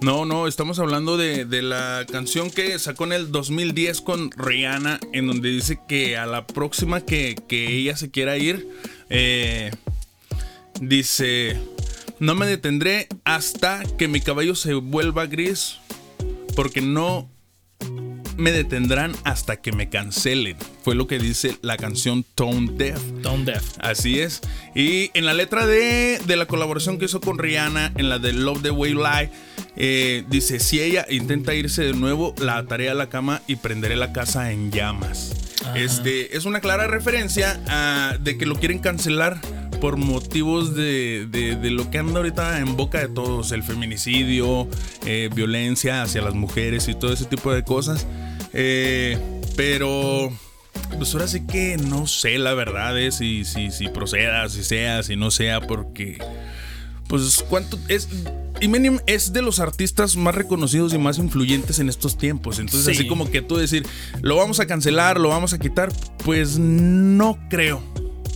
No, 0.00 0.26
no, 0.26 0.46
estamos 0.46 0.78
hablando 0.80 1.16
de, 1.16 1.44
de 1.46 1.62
la 1.62 2.04
canción 2.10 2.50
que 2.50 2.78
sacó 2.78 3.04
en 3.04 3.12
el 3.12 3.32
2010 3.32 4.02
con 4.02 4.30
Rihanna, 4.32 5.00
en 5.12 5.26
donde 5.26 5.48
dice 5.48 5.80
que 5.88 6.18
a 6.18 6.26
la 6.26 6.46
próxima 6.46 7.00
que, 7.00 7.36
que 7.48 7.74
ella 7.74 7.96
se 7.96 8.10
quiera 8.10 8.36
ir, 8.36 8.68
eh, 9.08 9.70
dice, 10.80 11.58
no 12.20 12.34
me 12.34 12.46
detendré 12.46 13.08
hasta 13.24 13.82
que 13.98 14.08
mi 14.08 14.20
cabello 14.20 14.54
se 14.54 14.74
vuelva 14.74 15.26
gris, 15.26 15.78
porque 16.54 16.80
no 16.80 17.30
me 18.36 18.52
detendrán 18.52 19.12
hasta 19.24 19.56
que 19.56 19.72
me 19.72 19.88
cancelen. 19.88 20.56
Fue 20.82 20.94
lo 20.94 21.06
que 21.06 21.18
dice 21.18 21.56
la 21.62 21.76
canción 21.76 22.24
Tone 22.34 22.72
Deaf. 22.72 23.00
Tone 23.22 23.44
Deaf. 23.44 23.64
Así 23.78 24.20
es. 24.20 24.40
Y 24.74 25.10
en 25.14 25.24
la 25.24 25.34
letra 25.34 25.66
de, 25.66 26.20
de 26.26 26.36
la 26.36 26.46
colaboración 26.46 26.98
que 26.98 27.04
hizo 27.06 27.20
con 27.20 27.38
Rihanna, 27.38 27.92
en 27.96 28.08
la 28.08 28.18
de 28.18 28.32
Love 28.32 28.62
the 28.62 28.70
Way 28.70 28.92
You 28.92 28.98
Lie, 28.98 29.30
eh, 29.76 30.24
dice, 30.28 30.60
si 30.60 30.80
ella 30.80 31.06
intenta 31.08 31.54
irse 31.54 31.82
de 31.82 31.92
nuevo, 31.94 32.34
la 32.38 32.58
ataré 32.58 32.90
a 32.90 32.94
la 32.94 33.08
cama 33.08 33.42
y 33.46 33.56
prenderé 33.56 33.96
la 33.96 34.12
casa 34.12 34.50
en 34.52 34.70
llamas. 34.70 35.32
Ajá. 35.62 35.78
Este 35.78 36.36
es 36.36 36.44
una 36.44 36.60
clara 36.60 36.86
referencia 36.86 37.60
a, 37.68 38.18
de 38.18 38.36
que 38.36 38.46
lo 38.46 38.56
quieren 38.56 38.80
cancelar 38.80 39.40
por 39.84 39.98
motivos 39.98 40.74
de, 40.74 41.26
de- 41.30 41.56
de 41.56 41.70
lo 41.70 41.90
que 41.90 41.98
anda 41.98 42.16
ahorita 42.16 42.58
en 42.60 42.74
boca 42.74 43.00
de 43.00 43.08
todos, 43.08 43.52
el 43.52 43.62
feminicidio, 43.62 44.66
eh, 45.04 45.28
violencia 45.34 46.02
hacia 46.02 46.22
las 46.22 46.32
mujeres 46.32 46.88
y 46.88 46.94
todo 46.94 47.12
ese 47.12 47.26
tipo 47.26 47.52
de 47.52 47.64
cosas. 47.64 48.06
Eh, 48.54 49.18
pero 49.56 50.32
pues 50.96 51.12
ahora 51.12 51.28
sí 51.28 51.46
que 51.46 51.76
no 51.76 52.06
sé 52.06 52.38
la 52.38 52.54
verdad 52.54 52.98
es 52.98 53.16
si, 53.16 53.44
si, 53.44 53.70
si 53.70 53.88
proceda, 53.88 54.48
si 54.48 54.64
sea, 54.64 55.02
si 55.02 55.16
no 55.16 55.30
sea, 55.30 55.60
porque 55.60 56.16
pues 57.06 57.44
cuánto 57.50 57.78
es... 57.88 58.08
Eminem 58.62 59.00
es 59.06 59.34
de 59.34 59.42
los 59.42 59.60
artistas 59.60 60.16
más 60.16 60.34
reconocidos 60.34 60.94
y 60.94 60.98
más 60.98 61.18
influyentes 61.18 61.78
en 61.78 61.90
estos 61.90 62.16
tiempos. 62.16 62.58
Entonces, 62.58 62.86
Sí. 62.86 63.00
así 63.02 63.06
como 63.06 63.30
que 63.30 63.42
tú 63.42 63.56
decir, 63.58 63.84
lo 64.22 64.36
vamos 64.36 64.60
a 64.60 64.66
cancelar, 64.66 65.20
lo 65.20 65.28
vamos 65.28 65.52
a 65.52 65.58
quitar, 65.58 65.92
pues 66.24 66.58
no 66.58 67.36
creo. 67.50 67.82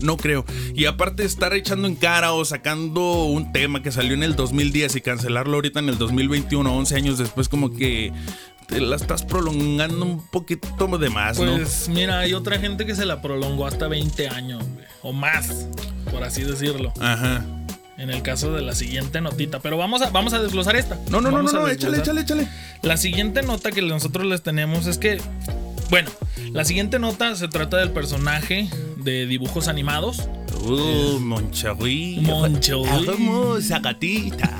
No 0.00 0.16
creo. 0.16 0.44
Y 0.74 0.86
aparte 0.86 1.24
estar 1.24 1.54
echando 1.54 1.88
en 1.88 1.96
cara 1.96 2.32
o 2.32 2.44
sacando 2.44 3.24
un 3.24 3.52
tema 3.52 3.82
que 3.82 3.92
salió 3.92 4.14
en 4.14 4.22
el 4.22 4.36
2010 4.36 4.96
y 4.96 5.00
cancelarlo 5.00 5.54
ahorita 5.54 5.80
en 5.80 5.88
el 5.88 5.98
2021, 5.98 6.72
11 6.72 6.96
años 6.96 7.18
después, 7.18 7.48
como 7.48 7.70
que 7.70 8.12
te 8.68 8.80
la 8.80 8.96
estás 8.96 9.24
prolongando 9.24 10.04
un 10.04 10.26
poquito 10.28 10.98
de 10.98 11.10
más, 11.10 11.38
¿no? 11.38 11.56
Pues 11.56 11.88
mira, 11.88 12.20
hay 12.20 12.34
otra 12.34 12.58
gente 12.58 12.84
que 12.84 12.94
se 12.94 13.06
la 13.06 13.22
prolongó 13.22 13.66
hasta 13.66 13.88
20 13.88 14.28
años, 14.28 14.62
güey, 14.62 14.86
o 15.02 15.12
más, 15.12 15.68
por 16.10 16.22
así 16.22 16.42
decirlo. 16.42 16.92
Ajá. 17.00 17.44
En 17.96 18.10
el 18.10 18.22
caso 18.22 18.52
de 18.52 18.62
la 18.62 18.76
siguiente 18.76 19.20
notita. 19.20 19.58
Pero 19.58 19.76
vamos 19.76 20.02
a, 20.02 20.10
vamos 20.10 20.32
a 20.32 20.40
desglosar 20.40 20.76
esta. 20.76 20.96
No, 21.10 21.20
no, 21.20 21.32
no, 21.32 21.42
no, 21.42 21.50
no, 21.50 21.68
échale, 21.68 21.98
échale, 21.98 22.20
échale. 22.20 22.48
La 22.82 22.96
siguiente 22.96 23.42
nota 23.42 23.72
que 23.72 23.82
nosotros 23.82 24.24
les 24.24 24.42
tenemos 24.42 24.86
es 24.86 24.98
que, 24.98 25.20
bueno, 25.90 26.08
la 26.52 26.64
siguiente 26.64 27.00
nota 27.00 27.34
se 27.34 27.48
trata 27.48 27.78
del 27.78 27.90
personaje 27.90 28.68
de 29.08 29.26
dibujos 29.26 29.68
animados. 29.68 30.28
Uh, 30.64 31.18
Moncherry. 31.18 32.18
Moncherry. 32.20 33.06
La 33.06 33.12
hermosa 33.12 33.78
gatita. 33.78 34.58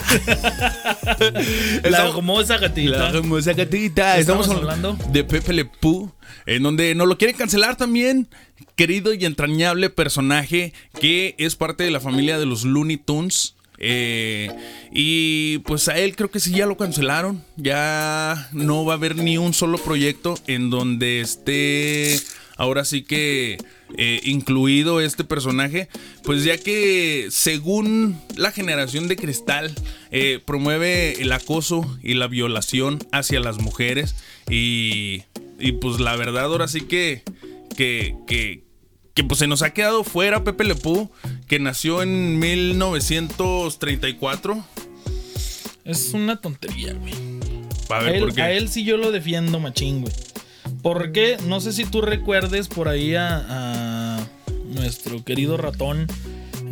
La 1.85 2.09
hermosa 2.09 2.57
gatita. 2.57 2.99
La 2.99 3.09
hermosa 3.11 3.53
gatita. 3.53 4.17
Estamos 4.17 4.47
Estamos, 4.47 4.63
hablando 4.63 4.99
de 5.13 5.25
Pepe 5.25 5.53
Le 5.53 5.67
Pew, 5.67 6.11
en 6.47 6.63
donde 6.63 6.95
nos 6.95 7.07
lo 7.07 7.19
quieren 7.19 7.37
cancelar 7.37 7.77
también. 7.77 8.29
Querido 8.75 9.13
y 9.13 9.27
entrañable 9.27 9.91
personaje 9.91 10.73
que 10.99 11.35
es 11.37 11.55
parte 11.55 11.85
de 11.85 11.91
la 11.91 12.01
familia 12.01 12.39
de 12.39 12.47
los 12.47 12.65
Looney 12.65 12.97
Tunes. 12.97 13.55
Eh, 13.81 14.51
y 14.91 15.59
pues 15.59 15.89
a 15.89 15.99
él 15.99 16.17
creo 16.17 16.31
que 16.31 16.41
sí 16.41 16.53
ya 16.53 16.65
lo 16.65 16.79
cancelaron. 16.79 17.45
Ya 17.57 18.49
no 18.53 18.87
va 18.87 18.95
a 18.95 18.97
haber 18.97 19.17
ni 19.17 19.37
un 19.37 19.53
solo 19.53 19.77
proyecto 19.77 20.39
en 20.47 20.71
donde 20.71 21.21
esté 21.21 22.19
ahora 22.59 22.85
sí 22.85 23.03
que 23.03 23.57
eh, 23.97 24.21
incluido 24.25 25.01
este 25.01 25.25
personaje. 25.25 25.89
Pues 26.25 26.45
ya 26.45 26.59
que 26.59 27.29
según 27.31 28.21
la 28.37 28.53
generación 28.53 29.09
de 29.09 29.17
cristal 29.17 29.75
eh, 30.11 30.41
promueve 30.45 31.23
el 31.23 31.33
acoso 31.33 31.99
y 32.03 32.13
la 32.15 32.27
violación 32.27 32.99
hacia 33.13 33.41
las 33.41 33.59
mujeres. 33.59 34.15
Y, 34.51 35.23
y 35.59 35.73
pues 35.73 36.01
la 36.01 36.15
verdad 36.17 36.45
ahora 36.45 36.69
sí 36.69 36.83
que, 36.83 37.23
que, 37.77 38.15
que, 38.27 38.65
que, 39.15 39.25
pues 39.25 39.39
se 39.39 39.47
nos 39.47 39.63
ha 39.63 39.73
quedado 39.73 40.05
fuera 40.05 40.45
Pepe 40.45 40.65
Le 40.65 40.75
Pew, 40.75 41.11
que 41.47 41.59
nació 41.59 42.03
en 42.03 42.39
1934. 42.39 44.65
Es 45.85 46.13
una 46.13 46.39
tontería, 46.41 46.93
güey. 46.93 47.15
A 47.89 47.97
A 47.97 48.03
ver, 48.03 48.17
él, 48.17 48.21
¿por 48.21 48.35
qué? 48.35 48.43
a 48.43 48.53
él 48.53 48.69
sí 48.69 48.85
yo 48.85 48.99
lo 48.99 49.11
defiendo, 49.11 49.59
machín, 49.59 50.03
güey. 50.03 50.13
Porque 50.83 51.37
no 51.47 51.61
sé 51.61 51.73
si 51.73 51.85
tú 51.85 52.01
recuerdes 52.01 52.69
por 52.69 52.89
ahí 52.89 53.15
a, 53.15 53.45
a 53.49 54.27
nuestro 54.67 55.25
querido 55.25 55.57
ratón 55.57 56.07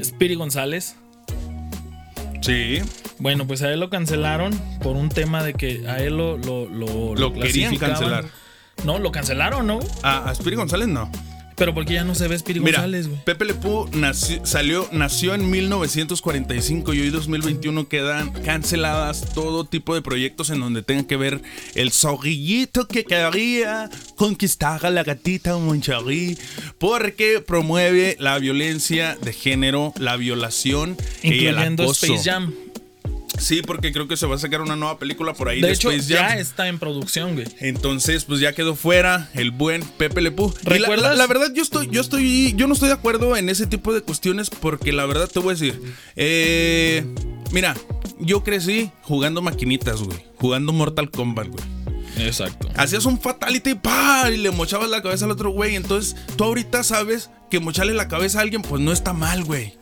Spiri 0.02 0.34
González. 0.34 0.96
Sí, 2.42 2.80
Bueno, 3.18 3.46
pues 3.46 3.62
a 3.62 3.72
él 3.72 3.80
lo 3.80 3.90
cancelaron 3.90 4.52
por 4.82 4.94
un 4.94 5.08
tema 5.08 5.42
de 5.42 5.54
que 5.54 5.88
a 5.88 5.98
él 5.98 6.16
lo, 6.16 6.38
lo, 6.38 6.68
lo, 6.68 7.14
Lo 7.16 7.32
querían 7.32 7.76
cancelar. 7.76 8.26
No, 8.84 8.98
lo 8.98 9.10
cancelaron, 9.10 9.66
¿no? 9.66 9.80
a, 10.02 10.28
a 10.28 10.32
Spirit 10.32 10.58
González 10.58 10.86
no. 10.86 11.10
Pero 11.56 11.72
porque 11.72 11.94
ya 11.94 12.04
no 12.04 12.14
se 12.14 12.28
ve 12.28 12.36
Mira, 12.46 12.60
González, 12.60 13.08
güey. 13.08 13.24
Pepe 13.24 13.46
Le 13.46 13.54
Pew 13.54 13.88
nació, 13.92 14.44
salió, 14.44 14.88
nació 14.92 15.34
en 15.34 15.50
1945 15.50 16.92
y 16.92 17.00
hoy 17.00 17.10
2021 17.10 17.88
quedan 17.88 18.30
canceladas 18.44 19.32
todo 19.34 19.64
tipo 19.64 19.94
de 19.94 20.02
proyectos 20.02 20.50
en 20.50 20.60
donde 20.60 20.82
tenga 20.82 21.06
que 21.06 21.16
ver 21.16 21.40
el 21.74 21.92
zorrillito 21.92 22.86
que 22.86 23.04
quería 23.04 23.88
conquistar 24.16 24.84
a 24.84 24.90
la 24.90 25.02
gatita 25.02 25.56
Moncharí 25.56 26.36
porque 26.78 27.40
promueve 27.40 28.16
la 28.20 28.38
violencia 28.38 29.16
de 29.22 29.32
género, 29.32 29.94
la 29.98 30.16
violación 30.16 30.96
y 31.22 31.28
el 31.28 31.54
Incluyendo 31.54 31.84
acoso. 31.84 32.06
Space 32.06 32.30
Jam. 32.30 32.65
Sí, 33.38 33.62
porque 33.62 33.92
creo 33.92 34.08
que 34.08 34.16
se 34.16 34.26
va 34.26 34.36
a 34.36 34.38
sacar 34.38 34.60
una 34.62 34.76
nueva 34.76 34.98
película 34.98 35.34
por 35.34 35.48
ahí 35.48 35.60
De 35.60 35.72
hecho, 35.72 35.90
Space 35.90 36.14
Jam. 36.14 36.28
ya 36.28 36.38
está 36.38 36.68
en 36.68 36.78
producción, 36.78 37.34
güey. 37.34 37.46
Entonces, 37.60 38.24
pues 38.24 38.40
ya 38.40 38.52
quedó 38.54 38.74
fuera 38.76 39.30
el 39.34 39.50
buen 39.50 39.82
Pepe 39.82 40.20
Le 40.22 40.30
Pew. 40.32 40.52
Y 40.62 40.64
la- 40.64 40.70
¿Recuerdas? 40.78 41.10
La, 41.12 41.16
la 41.16 41.26
verdad, 41.26 41.52
yo 41.54 41.62
estoy, 41.62 41.88
yo 41.90 42.00
estoy, 42.00 42.54
yo 42.56 42.66
no 42.66 42.74
estoy 42.74 42.88
de 42.88 42.94
acuerdo 42.94 43.36
en 43.36 43.48
ese 43.48 43.66
tipo 43.66 43.92
de 43.92 44.00
cuestiones 44.00 44.48
porque 44.50 44.92
la 44.92 45.04
verdad 45.06 45.28
te 45.28 45.38
voy 45.38 45.50
a 45.50 45.52
decir, 45.54 45.80
eh, 46.16 47.04
mira, 47.52 47.74
yo 48.18 48.42
crecí 48.42 48.90
jugando 49.02 49.42
maquinitas, 49.42 50.00
güey, 50.02 50.18
jugando 50.38 50.72
Mortal 50.72 51.10
Kombat, 51.10 51.48
güey. 51.48 51.64
Exacto. 52.18 52.70
Hacías 52.76 53.04
un 53.04 53.20
fatality 53.20 53.74
¡pah! 53.74 54.30
y 54.30 54.38
le 54.38 54.50
mochabas 54.50 54.88
la 54.88 55.02
cabeza 55.02 55.26
al 55.26 55.32
otro 55.32 55.50
güey. 55.50 55.76
Entonces, 55.76 56.16
tú 56.36 56.44
ahorita 56.44 56.82
sabes 56.82 57.28
que 57.50 57.60
mocharle 57.60 57.92
la 57.92 58.08
cabeza 58.08 58.38
a 58.38 58.42
alguien, 58.42 58.62
pues 58.62 58.80
no 58.80 58.90
está 58.90 59.12
mal, 59.12 59.44
güey. 59.44 59.74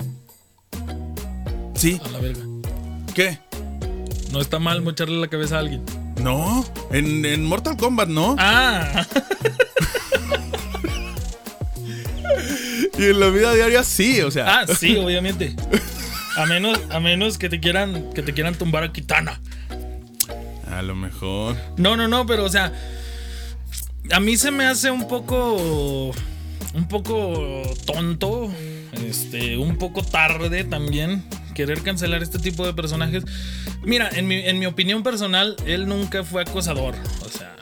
¿Sí? 1.76 2.00
A 2.04 2.08
la 2.08 2.18
verga. 2.18 2.42
¿Qué? 3.14 3.38
No 4.32 4.40
está 4.40 4.58
mal 4.58 4.82
mocharle 4.82 5.20
la 5.20 5.28
cabeza 5.28 5.56
a 5.56 5.60
alguien. 5.60 5.84
No, 6.20 6.64
en, 6.90 7.24
en 7.24 7.44
Mortal 7.44 7.76
Kombat, 7.76 8.08
¿no? 8.08 8.34
Ah, 8.38 9.06
Y 12.98 13.04
en 13.06 13.20
la 13.20 13.28
vida 13.28 13.52
diaria 13.54 13.82
sí, 13.82 14.20
o 14.20 14.30
sea. 14.30 14.60
ah, 14.60 14.66
sí, 14.66 14.96
obviamente. 14.96 15.54
A 16.36 16.46
menos, 16.46 16.78
a 16.90 17.00
menos 17.00 17.38
que 17.38 17.48
te 17.48 17.60
quieran, 17.60 18.12
que 18.12 18.22
te 18.22 18.32
quieran 18.32 18.54
tumbar 18.54 18.84
a 18.84 18.92
Kitana. 18.92 19.40
A 20.70 20.82
lo 20.82 20.94
mejor. 20.94 21.56
No, 21.76 21.96
no, 21.96 22.08
no, 22.08 22.26
pero 22.26 22.44
o 22.44 22.48
sea, 22.48 22.72
a 24.10 24.20
mí 24.20 24.36
se 24.36 24.50
me 24.50 24.64
hace 24.64 24.90
un 24.90 25.06
poco, 25.08 26.12
un 26.74 26.88
poco 26.88 27.62
tonto, 27.84 28.50
este, 29.06 29.56
un 29.56 29.76
poco 29.76 30.02
tarde 30.02 30.64
también 30.64 31.24
querer 31.54 31.82
cancelar 31.82 32.22
este 32.22 32.38
tipo 32.38 32.66
de 32.66 32.74
personajes. 32.74 33.24
Mira, 33.82 34.10
en 34.12 34.26
mi, 34.26 34.36
en 34.36 34.58
mi 34.58 34.66
opinión 34.66 35.02
personal, 35.02 35.56
él 35.66 35.86
nunca 35.86 36.24
fue 36.24 36.42
acosador, 36.42 36.94
o 37.24 37.28
sea. 37.28 37.56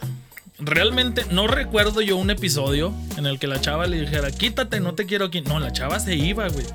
Realmente 0.59 1.25
no 1.31 1.49
recuerdo 1.49 2.03
yo 2.03 2.17
un 2.17 2.31
episodio 2.31 2.95
en 3.17 3.27
el 3.27 3.39
que 3.39 3.49
la 3.49 3.61
chava 3.61 3.87
le 3.87 4.01
dijera, 4.01 4.31
quítate, 4.31 4.79
no 4.81 4.95
te 4.95 5.07
quiero 5.07 5.27
aquí. 5.27 5.41
No, 5.41 5.59
la 5.59 5.73
chava 5.73 5.99
se 5.99 6.15
iba, 6.15 6.49
güey. 6.49 6.67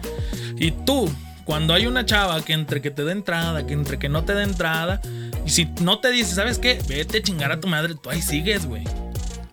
Y 0.58 0.72
tú, 0.72 1.10
cuando 1.46 1.74
hay 1.74 1.86
una 1.86 2.06
chava 2.06 2.44
que 2.44 2.52
entre 2.54 2.82
que 2.82 2.92
te 2.92 3.06
dé 3.06 3.14
entrada, 3.14 3.66
que 3.66 3.74
entre 3.74 3.98
que 3.98 4.10
no 4.10 4.26
te 4.26 4.34
dé 4.34 4.44
entrada, 4.44 5.02
y 5.46 5.50
si 5.50 5.70
no 5.82 6.00
te 6.00 6.12
dice, 6.12 6.36
¿sabes 6.36 6.60
qué? 6.60 6.80
Vete 6.88 7.20
a 7.20 7.24
chingar 7.24 7.54
a 7.54 7.62
tu 7.62 7.68
madre, 7.70 7.96
tú 7.96 8.10
ahí 8.10 8.22
sigues, 8.22 8.66
güey. 8.66 8.84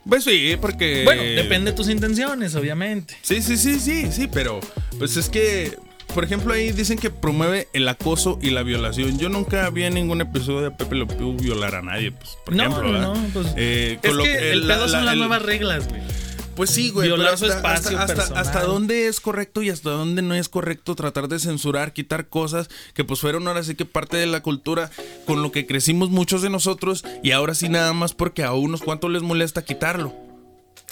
Pues 0.09 0.24
sí, 0.24 0.57
porque. 0.61 1.03
Bueno, 1.05 1.22
depende 1.22 1.70
de 1.70 1.77
tus 1.77 1.88
intenciones, 1.88 2.55
obviamente. 2.57 3.16
Sí, 3.22 3.40
sí, 3.40 3.57
sí, 3.57 3.79
sí, 3.79 4.11
sí, 4.11 4.27
pero. 4.27 4.61
Pues 4.98 5.16
es 5.16 5.29
que. 5.29 5.79
Por 6.14 6.22
ejemplo, 6.24 6.53
ahí 6.55 6.70
dicen 6.72 6.96
que 6.98 7.11
promueve 7.11 7.66
el 7.72 7.88
acoso 7.88 8.38
y 8.40 8.50
la 8.50 8.62
violación. 8.62 9.18
Yo 9.18 9.29
nunca 9.29 9.68
vi 9.70 9.83
en 9.83 9.94
ningún 9.94 10.20
episodio 10.20 10.61
de 10.61 10.70
Pepe 10.70 10.94
Le 10.94 11.07
Pew 11.07 11.37
violar 11.37 11.74
a 11.74 11.83
nadie, 11.83 12.12
pues, 12.12 12.38
por 12.44 12.55
no, 12.55 12.62
ejemplo. 12.62 12.92
no, 12.92 13.14
no, 13.16 13.29
pues. 13.33 13.48
Eh, 13.57 13.98
es 14.00 14.16
que 14.16 14.50
el 14.53 14.68
la- 14.68 14.74
pedo 14.77 14.88
son 14.88 15.00
la- 15.00 15.05
las 15.07 15.12
el- 15.14 15.18
nuevas 15.18 15.42
reglas, 15.42 15.88
güey. 15.88 16.00
Pues 16.55 16.70
sí, 16.70 16.90
güey. 16.90 17.09
Violar 17.09 17.37
su 17.37 17.46
espacio 17.46 17.98
hasta, 17.98 18.14
personal. 18.14 18.40
hasta 18.46 18.62
dónde 18.62 19.09
es 19.09 19.18
correcto 19.18 19.61
y 19.62 19.70
hasta 19.70 19.90
dónde 19.90 20.22
no 20.22 20.37
es 20.37 20.48
correcto 20.48 20.94
tratar 20.94 21.27
de 21.27 21.40
censurar, 21.40 21.92
quitar 21.92 22.29
cosas 22.29 22.70
que 22.94 23.03
pues 23.03 23.18
fueron 23.18 23.48
ahora 23.48 23.64
sí 23.64 23.74
que 23.74 23.85
parte 23.85 24.16
de 24.16 24.27
la 24.29 24.40
cultura 24.40 24.88
con 25.27 25.42
lo 25.42 25.50
que 25.50 25.66
crecimos 25.66 26.11
muchos 26.11 26.42
de 26.42 26.50
nosotros 26.50 27.05
y 27.24 27.33
ahora 27.33 27.57
sí 27.57 27.68
nada 27.68 27.92
más 27.92 28.14
porque 28.14 28.44
a 28.44 28.53
unos 28.53 28.83
cuantos 28.83 29.11
les 29.11 29.22
molesta 29.22 29.64
quitarlo. 29.64 30.14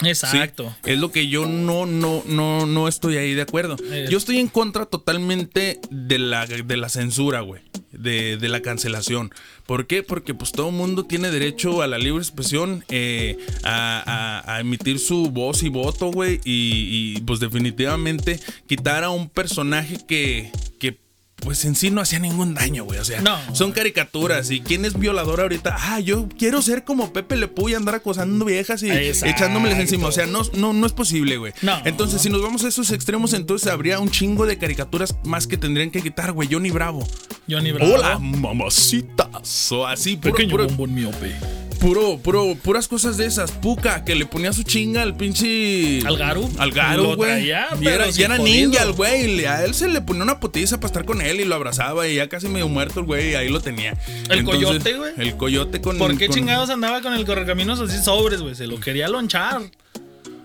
Sí, 0.01 0.09
Exacto. 0.09 0.75
es 0.85 0.97
lo 0.99 1.11
que 1.11 1.27
yo 1.27 1.45
no, 1.45 1.85
no, 1.85 2.23
no, 2.25 2.65
no 2.65 2.87
estoy 2.87 3.17
ahí 3.17 3.33
de 3.35 3.43
acuerdo. 3.43 3.75
Eh. 3.91 4.07
Yo 4.09 4.17
estoy 4.17 4.39
en 4.39 4.47
contra 4.47 4.85
totalmente 4.85 5.79
de 5.91 6.19
la, 6.19 6.45
de 6.47 6.77
la 6.77 6.89
censura, 6.89 7.41
güey. 7.41 7.61
De, 7.91 8.37
de 8.37 8.49
la 8.49 8.61
cancelación. 8.61 9.31
¿Por 9.67 9.85
qué? 9.85 10.01
Porque 10.01 10.33
pues 10.33 10.51
todo 10.51 10.71
mundo 10.71 11.05
tiene 11.05 11.29
derecho 11.29 11.83
a 11.83 11.87
la 11.87 11.99
libre 11.99 12.23
expresión, 12.23 12.83
eh, 12.89 13.37
a, 13.63 14.41
a- 14.47 14.55
a 14.55 14.59
emitir 14.61 14.97
su 14.97 15.29
voz 15.29 15.61
y 15.61 15.69
voto, 15.69 16.07
güey. 16.07 16.41
Y, 16.43 17.13
y, 17.17 17.21
pues 17.21 17.39
definitivamente 17.39 18.39
quitar 18.67 19.03
a 19.03 19.11
un 19.11 19.29
personaje 19.29 19.99
que, 20.07 20.51
que 20.79 20.97
pues 21.43 21.65
en 21.65 21.75
sí 21.75 21.91
no 21.91 22.01
hacía 22.01 22.19
ningún 22.19 22.53
daño, 22.53 22.83
güey. 22.85 22.99
O 22.99 23.05
sea, 23.05 23.21
No. 23.21 23.37
son 23.55 23.71
caricaturas. 23.71 24.49
¿Y 24.51 24.61
quién 24.61 24.85
es 24.85 24.97
violador 24.97 25.41
ahorita? 25.41 25.75
Ah, 25.79 25.99
yo 25.99 26.27
quiero 26.37 26.61
ser 26.61 26.83
como 26.83 27.11
Pepe 27.13 27.35
Le 27.35 27.47
Pew 27.47 27.69
y 27.69 27.73
andar 27.75 27.95
acosando 27.95 28.45
viejas 28.45 28.81
y 28.83 28.89
Exacto. 28.91 29.35
echándomeles 29.35 29.79
encima. 29.79 30.07
O 30.07 30.11
sea, 30.11 30.25
no, 30.25 30.41
no, 30.55 30.73
no 30.73 30.85
es 30.85 30.93
posible, 30.93 31.37
güey. 31.37 31.53
No. 31.61 31.73
Entonces, 31.85 32.21
si 32.21 32.29
nos 32.29 32.41
vamos 32.41 32.63
a 32.63 32.67
esos 32.69 32.91
extremos, 32.91 33.33
entonces 33.33 33.67
habría 33.71 33.99
un 33.99 34.09
chingo 34.09 34.45
de 34.45 34.57
caricaturas 34.57 35.15
más 35.25 35.47
que 35.47 35.57
tendrían 35.57 35.91
que 35.91 36.01
quitar, 36.01 36.31
güey. 36.31 36.47
Johnny 36.51 36.71
Bravo. 36.71 37.07
Johnny 37.49 37.71
Bravo. 37.71 37.93
Hola, 37.95 38.19
mamacitas. 38.19 39.71
O 39.71 39.85
así, 39.85 40.17
puro, 40.17 40.33
Pequeño 40.35 40.51
puro, 40.51 40.65
bombón 40.67 40.93
miope. 40.93 41.35
Puro, 41.83 42.17
puro, 42.17 42.55
puras 42.55 42.87
cosas 42.87 43.17
de 43.17 43.25
esas. 43.25 43.51
Puca, 43.51 44.05
que 44.05 44.15
le 44.15 44.25
ponía 44.25 44.53
su 44.53 44.63
chinga 44.63 45.01
al 45.01 45.15
pinche. 45.17 45.99
¿Al 46.05 46.17
Garu? 46.17 46.49
Al 46.57 46.71
Garu, 46.71 47.03
Lo 47.03 47.15
güey. 47.17 47.47
Y 47.47 47.49
era, 47.51 47.67
y 48.09 48.21
era 48.23 48.37
ninja 48.37 48.83
el 48.83 48.93
güey. 48.93 49.43
A 49.45 49.65
él 49.65 49.73
se 49.73 49.89
le 49.89 49.99
ponía 50.01 50.23
una 50.23 50.39
potiza 50.39 50.77
para 50.77 50.87
estar 50.87 51.05
con 51.05 51.21
él 51.21 51.41
y 51.41 51.45
lo 51.45 51.55
abrazaba 51.55 52.07
y 52.07 52.15
ya 52.15 52.29
casi 52.29 52.47
medio 52.47 52.69
muerto 52.69 53.01
el 53.01 53.05
güey 53.05 53.31
y 53.31 53.35
ahí 53.35 53.49
lo 53.49 53.59
tenía. 53.59 53.97
El 54.29 54.45
coyote, 54.45 54.93
güey. 54.93 55.11
El 55.17 55.35
coyote 55.35 55.81
con. 55.81 55.97
¿Por 55.97 56.17
qué 56.17 56.27
con- 56.27 56.35
chingados 56.35 56.69
andaba 56.69 57.01
con 57.01 57.13
el 57.13 57.25
correcaminos 57.25 57.79
así 57.81 58.01
sobres, 58.01 58.41
güey? 58.41 58.55
Se 58.55 58.65
lo 58.65 58.79
quería 58.79 59.09
lonchar. 59.09 59.61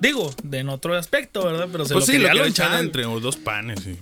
Digo, 0.00 0.34
de 0.42 0.58
en 0.58 0.68
otro 0.68 0.96
aspecto, 0.96 1.44
¿verdad? 1.44 1.68
Pero 1.70 1.84
se 1.84 1.94
Pues 1.94 2.06
lo 2.08 2.12
sí, 2.12 2.18
lo 2.18 2.26
quería 2.28 2.42
que 2.42 2.48
lonchar. 2.48 2.80
entre 2.80 3.02
dos 3.04 3.36
panes. 3.36 3.80
sí. 3.82 3.96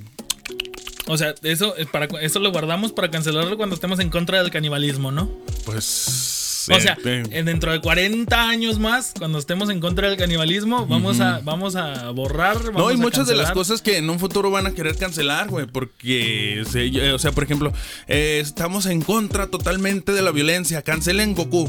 O 1.08 1.16
sea, 1.16 1.34
eso, 1.44 1.76
es 1.76 1.86
para, 1.86 2.06
eso 2.20 2.40
lo 2.40 2.50
guardamos 2.50 2.90
para 2.92 3.10
cancelarlo 3.10 3.56
cuando 3.56 3.74
estemos 3.76 4.00
en 4.00 4.10
contra 4.10 4.42
del 4.42 4.50
canibalismo, 4.50 5.12
¿no? 5.12 5.30
Pues. 5.64 6.45
O 6.68 6.80
sea, 6.80 6.96
eh, 7.04 7.42
dentro 7.44 7.72
de 7.72 7.80
40 7.80 8.48
años 8.48 8.78
más, 8.78 9.14
cuando 9.18 9.38
estemos 9.38 9.70
en 9.70 9.80
contra 9.80 10.08
del 10.08 10.18
canibalismo, 10.18 10.86
vamos, 10.86 11.20
a, 11.20 11.40
vamos 11.44 11.76
a 11.76 12.10
borrar. 12.10 12.72
No, 12.72 12.90
y 12.90 12.96
muchas 12.96 13.26
de 13.26 13.34
las 13.36 13.52
cosas 13.52 13.82
que 13.82 13.98
en 13.98 14.10
un 14.10 14.18
futuro 14.18 14.50
van 14.50 14.66
a 14.66 14.72
querer 14.72 14.96
cancelar, 14.96 15.48
güey, 15.48 15.66
porque, 15.66 16.64
se- 16.70 17.12
o 17.12 17.18
sea, 17.18 17.32
por 17.32 17.44
ejemplo, 17.44 17.72
eh, 18.08 18.40
estamos 18.42 18.86
en 18.86 19.02
contra 19.02 19.46
totalmente 19.48 20.12
de 20.12 20.22
la 20.22 20.30
violencia. 20.32 20.82
Cancelen 20.82 21.34
Goku. 21.34 21.68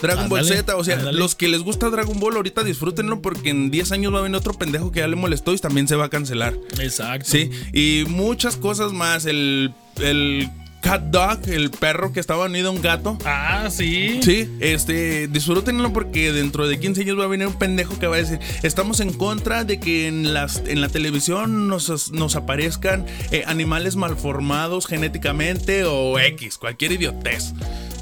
Dragon 0.00 0.28
Ball 0.28 0.44
Z, 0.44 0.76
o 0.76 0.84
sea, 0.84 1.10
los 1.10 1.34
que 1.34 1.48
les 1.48 1.62
gusta 1.62 1.90
Dragon 1.90 2.20
Ball 2.20 2.36
ahorita 2.36 2.62
disfrútenlo 2.62 3.20
porque 3.20 3.50
en 3.50 3.72
10 3.72 3.90
años 3.90 4.14
va 4.14 4.20
a 4.20 4.22
venir 4.22 4.36
otro 4.36 4.52
pendejo 4.54 4.92
que 4.92 5.00
ya 5.00 5.08
le 5.08 5.16
molestó 5.16 5.52
y 5.52 5.58
también 5.58 5.88
se 5.88 5.96
va 5.96 6.04
a 6.04 6.08
cancelar. 6.08 6.54
Exacto. 6.78 7.28
Sí, 7.28 7.50
y 7.72 8.04
muchas 8.08 8.56
cosas 8.56 8.92
más. 8.92 9.26
El, 9.26 9.72
el 10.00 10.48
cat 10.80 11.02
dog, 11.02 11.40
el 11.48 11.70
perro 11.70 12.12
que 12.12 12.20
estaba 12.20 12.46
unido 12.46 12.68
a 12.68 12.72
un 12.72 12.82
gato. 12.82 13.18
Ah, 13.24 13.68
sí. 13.70 14.20
Sí, 14.22 14.48
este, 14.60 15.28
disfrútenlo 15.28 15.92
porque 15.92 16.32
dentro 16.32 16.66
de 16.66 16.78
15 16.78 17.02
años 17.02 17.18
va 17.18 17.24
a 17.24 17.28
venir 17.28 17.46
un 17.46 17.58
pendejo 17.58 17.98
que 17.98 18.06
va 18.06 18.16
a 18.16 18.18
decir, 18.18 18.38
estamos 18.62 19.00
en 19.00 19.12
contra 19.12 19.64
de 19.64 19.80
que 19.80 20.06
en, 20.06 20.34
las, 20.34 20.62
en 20.66 20.80
la 20.80 20.88
televisión 20.88 21.68
nos, 21.68 22.12
nos 22.12 22.36
aparezcan 22.36 23.06
eh, 23.30 23.44
animales 23.46 23.96
malformados 23.96 24.86
genéticamente 24.86 25.84
o 25.84 26.18
X, 26.18 26.58
cualquier 26.58 26.92
idiotez. 26.92 27.52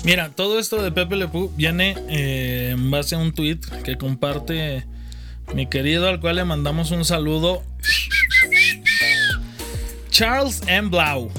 Mira, 0.05 0.31
todo 0.31 0.59
esto 0.59 0.83
de 0.83 0.93
Pepe 0.93 1.17
Le 1.17 1.29
Pew 1.29 1.51
viene 1.57 1.97
eh, 2.09 2.71
en 2.73 2.91
base 2.91 3.17
a 3.17 3.19
un 3.19 3.33
tweet 3.33 3.59
que 3.85 3.97
comparte 3.99 4.87
mi 5.55 5.67
querido, 5.67 6.09
al 6.09 6.21
cual 6.21 6.37
le 6.37 6.45
mandamos 6.45 6.91
un 6.91 7.05
saludo. 7.05 7.62
Charles 10.11 10.62
M. 10.67 10.89
Blau. 10.91 11.31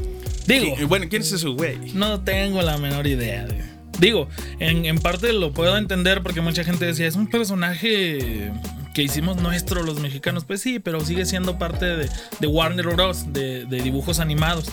Digo, 0.47 0.75
bueno, 0.87 1.05
¿quién 1.09 1.21
es 1.21 1.31
ese 1.31 1.47
güey? 1.47 1.77
no 1.93 2.21
tengo 2.21 2.61
la 2.61 2.77
menor 2.77 3.05
idea. 3.07 3.45
güey. 3.45 3.61
Digo, 3.99 4.27
en, 4.59 4.85
en 4.85 4.99
parte 4.99 5.33
lo 5.33 5.51
puedo 5.53 5.77
entender 5.77 6.21
porque 6.23 6.41
mucha 6.41 6.63
gente 6.63 6.85
decía, 6.85 7.07
es 7.07 7.15
un 7.15 7.27
personaje 7.27 8.51
que 8.93 9.03
hicimos 9.03 9.37
nuestro 9.37 9.83
los 9.83 9.99
mexicanos. 9.99 10.45
Pues 10.45 10.61
sí, 10.61 10.79
pero 10.79 11.03
sigue 11.03 11.25
siendo 11.25 11.57
parte 11.57 11.85
de, 11.85 12.09
de 12.39 12.47
Warner 12.47 12.87
Bros., 12.87 13.31
de, 13.33 13.65
de 13.65 13.81
dibujos 13.81 14.19
animados. 14.19 14.65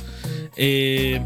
Eh, 0.56 1.20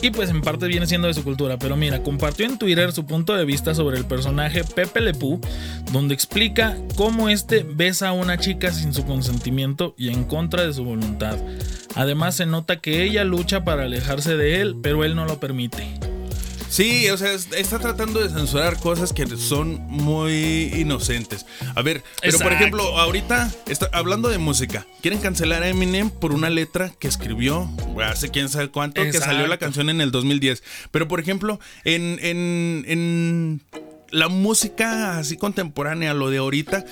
y 0.00 0.10
pues 0.10 0.30
en 0.30 0.42
parte 0.42 0.66
viene 0.66 0.86
siendo 0.86 1.08
de 1.08 1.14
su 1.14 1.24
cultura. 1.24 1.58
Pero 1.58 1.76
mira, 1.76 2.02
compartió 2.02 2.46
en 2.46 2.58
Twitter 2.58 2.92
su 2.92 3.06
punto 3.06 3.34
de 3.34 3.44
vista 3.44 3.74
sobre 3.74 3.98
el 3.98 4.04
personaje 4.04 4.64
Pepe 4.64 5.00
Le 5.00 5.14
Pew, 5.14 5.40
donde 5.92 6.14
explica 6.14 6.76
cómo 6.96 7.28
este 7.28 7.64
besa 7.64 8.08
a 8.08 8.12
una 8.12 8.38
chica 8.38 8.72
sin 8.72 8.92
su 8.94 9.04
consentimiento 9.04 9.94
y 9.96 10.10
en 10.10 10.24
contra 10.24 10.66
de 10.66 10.72
su 10.72 10.84
voluntad. 10.84 11.38
Además 11.94 12.36
se 12.36 12.46
nota 12.46 12.76
que 12.76 13.02
ella 13.02 13.24
lucha 13.24 13.64
para 13.64 13.84
alejarse 13.84 14.36
de 14.36 14.60
él, 14.60 14.76
pero 14.82 15.04
él 15.04 15.16
no 15.16 15.24
lo 15.24 15.40
permite. 15.40 15.84
Sí, 16.68 17.08
o 17.08 17.16
sea, 17.16 17.32
es- 17.32 17.48
está 17.56 17.78
tratando 17.78 18.20
de 18.20 18.28
censurar 18.28 18.78
cosas 18.78 19.12
que 19.12 19.26
son 19.36 19.80
muy 19.88 20.70
inocentes. 20.74 21.46
A 21.74 21.82
ver, 21.82 22.02
pero 22.20 22.38
por 22.38 22.52
ejemplo, 22.52 22.98
ahorita, 22.98 23.50
está, 23.68 23.88
hablando 23.92 24.28
de 24.28 24.38
música, 24.38 24.86
quieren 25.00 25.20
cancelar 25.20 25.62
a 25.62 25.68
Eminem 25.68 26.10
por 26.10 26.32
una 26.32 26.50
letra 26.50 26.92
que 26.98 27.08
escribió 27.08 27.70
hace 28.04 28.28
quién 28.30 28.48
sabe 28.48 28.68
cuánto, 28.68 29.00
que 29.02 29.12
salió 29.18 29.46
la 29.46 29.56
canción 29.58 29.88
en 29.90 30.00
el 30.00 30.10
2010. 30.10 30.62
Pero 30.90 31.08
por 31.08 31.20
ejemplo, 31.20 31.58
en, 31.84 32.18
en, 32.22 32.84
en 32.86 33.62
la 34.10 34.28
música 34.28 35.18
así 35.18 35.36
contemporánea, 35.36 36.14
lo 36.14 36.30
de 36.30 36.38
ahorita, 36.38 36.84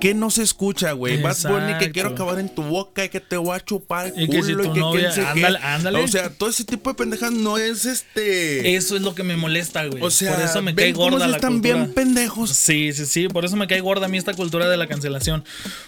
¿qué 0.00 0.14
no 0.14 0.30
se 0.30 0.42
escucha, 0.42 0.92
güey? 0.92 1.22
Bad 1.22 1.36
Bunny 1.48 1.78
que 1.78 1.92
quiero 1.92 2.10
acabar 2.10 2.38
en 2.38 2.48
tu 2.48 2.62
boca 2.62 3.04
y 3.04 3.08
que 3.08 3.20
te 3.20 3.36
voy 3.36 3.56
a 3.56 3.60
chupar 3.64 4.12
el 4.16 4.24
Y 4.24 4.28
que 4.28 4.42
si 4.42 4.52
culo 4.54 4.64
y 4.64 4.72
que 4.72 4.80
novia- 4.80 5.12
qué. 5.14 5.20
ándale, 5.20 5.58
ándale. 5.62 6.02
O 6.04 6.08
sea, 6.08 6.30
todo 6.30 6.50
ese 6.50 6.64
tipo 6.64 6.90
de 6.90 6.94
pendejas 6.96 7.32
no 7.32 7.58
es 7.58 7.84
este... 7.84 8.74
Eso 8.74 8.96
es 8.96 9.02
lo 9.02 9.14
que 9.14 9.22
me 9.22 9.36
molesta, 9.36 9.84
güey. 9.86 10.02
O 10.02 10.10
sea, 10.10 10.34
por 10.34 10.44
eso 10.44 10.62
me 10.62 10.74
cae 10.74 10.92
cómo 10.92 11.10
gorda 11.10 11.24
sí 11.26 11.30
la 11.30 11.36
están 11.36 11.52
cultura. 11.54 11.74
bien 11.76 11.94
pendejos. 11.94 12.50
Sí, 12.50 12.92
sí, 12.92 13.06
sí, 13.06 13.28
por 13.28 13.44
eso 13.44 13.56
me 13.56 13.66
cae 13.66 13.80
gorda 13.80 14.06
a 14.06 14.08
mí 14.08 14.18
esta 14.18 14.34
cultura 14.34 14.68
de 14.68 14.76
la 14.76 14.86
cancelación. 14.86 15.44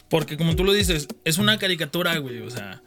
Porque 0.09 0.37
como 0.37 0.55
tú 0.57 0.64
lo 0.64 0.72
dices, 0.72 1.09
es 1.25 1.38
una 1.38 1.59
caricatura, 1.59 2.16
güey. 2.18 2.40
O 2.42 2.51
sea, 2.51 2.81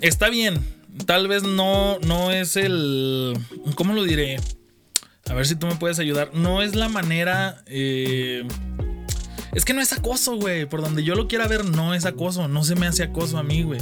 está 0.00 0.28
bien. 0.28 0.58
Tal 1.06 1.28
vez 1.28 1.44
no, 1.44 1.98
no 2.00 2.32
es 2.32 2.56
el... 2.56 3.38
¿Cómo 3.76 3.92
lo 3.94 4.02
diré? 4.02 4.38
A 5.30 5.34
ver 5.34 5.46
si 5.46 5.56
tú 5.56 5.66
me 5.66 5.76
puedes 5.76 5.98
ayudar. 5.98 6.30
No 6.34 6.62
es 6.62 6.74
la 6.74 6.88
manera... 6.88 7.62
eh, 7.66 8.46
es 9.52 9.64
que 9.64 9.72
no 9.72 9.80
es 9.80 9.92
acoso, 9.92 10.36
güey. 10.36 10.66
Por 10.66 10.82
donde 10.82 11.02
yo 11.02 11.14
lo 11.14 11.26
quiera 11.26 11.48
ver, 11.48 11.64
no 11.64 11.94
es 11.94 12.04
acoso. 12.04 12.48
No 12.48 12.64
se 12.64 12.74
me 12.74 12.86
hace 12.86 13.02
acoso 13.02 13.38
a 13.38 13.42
mí, 13.42 13.62
güey. 13.62 13.80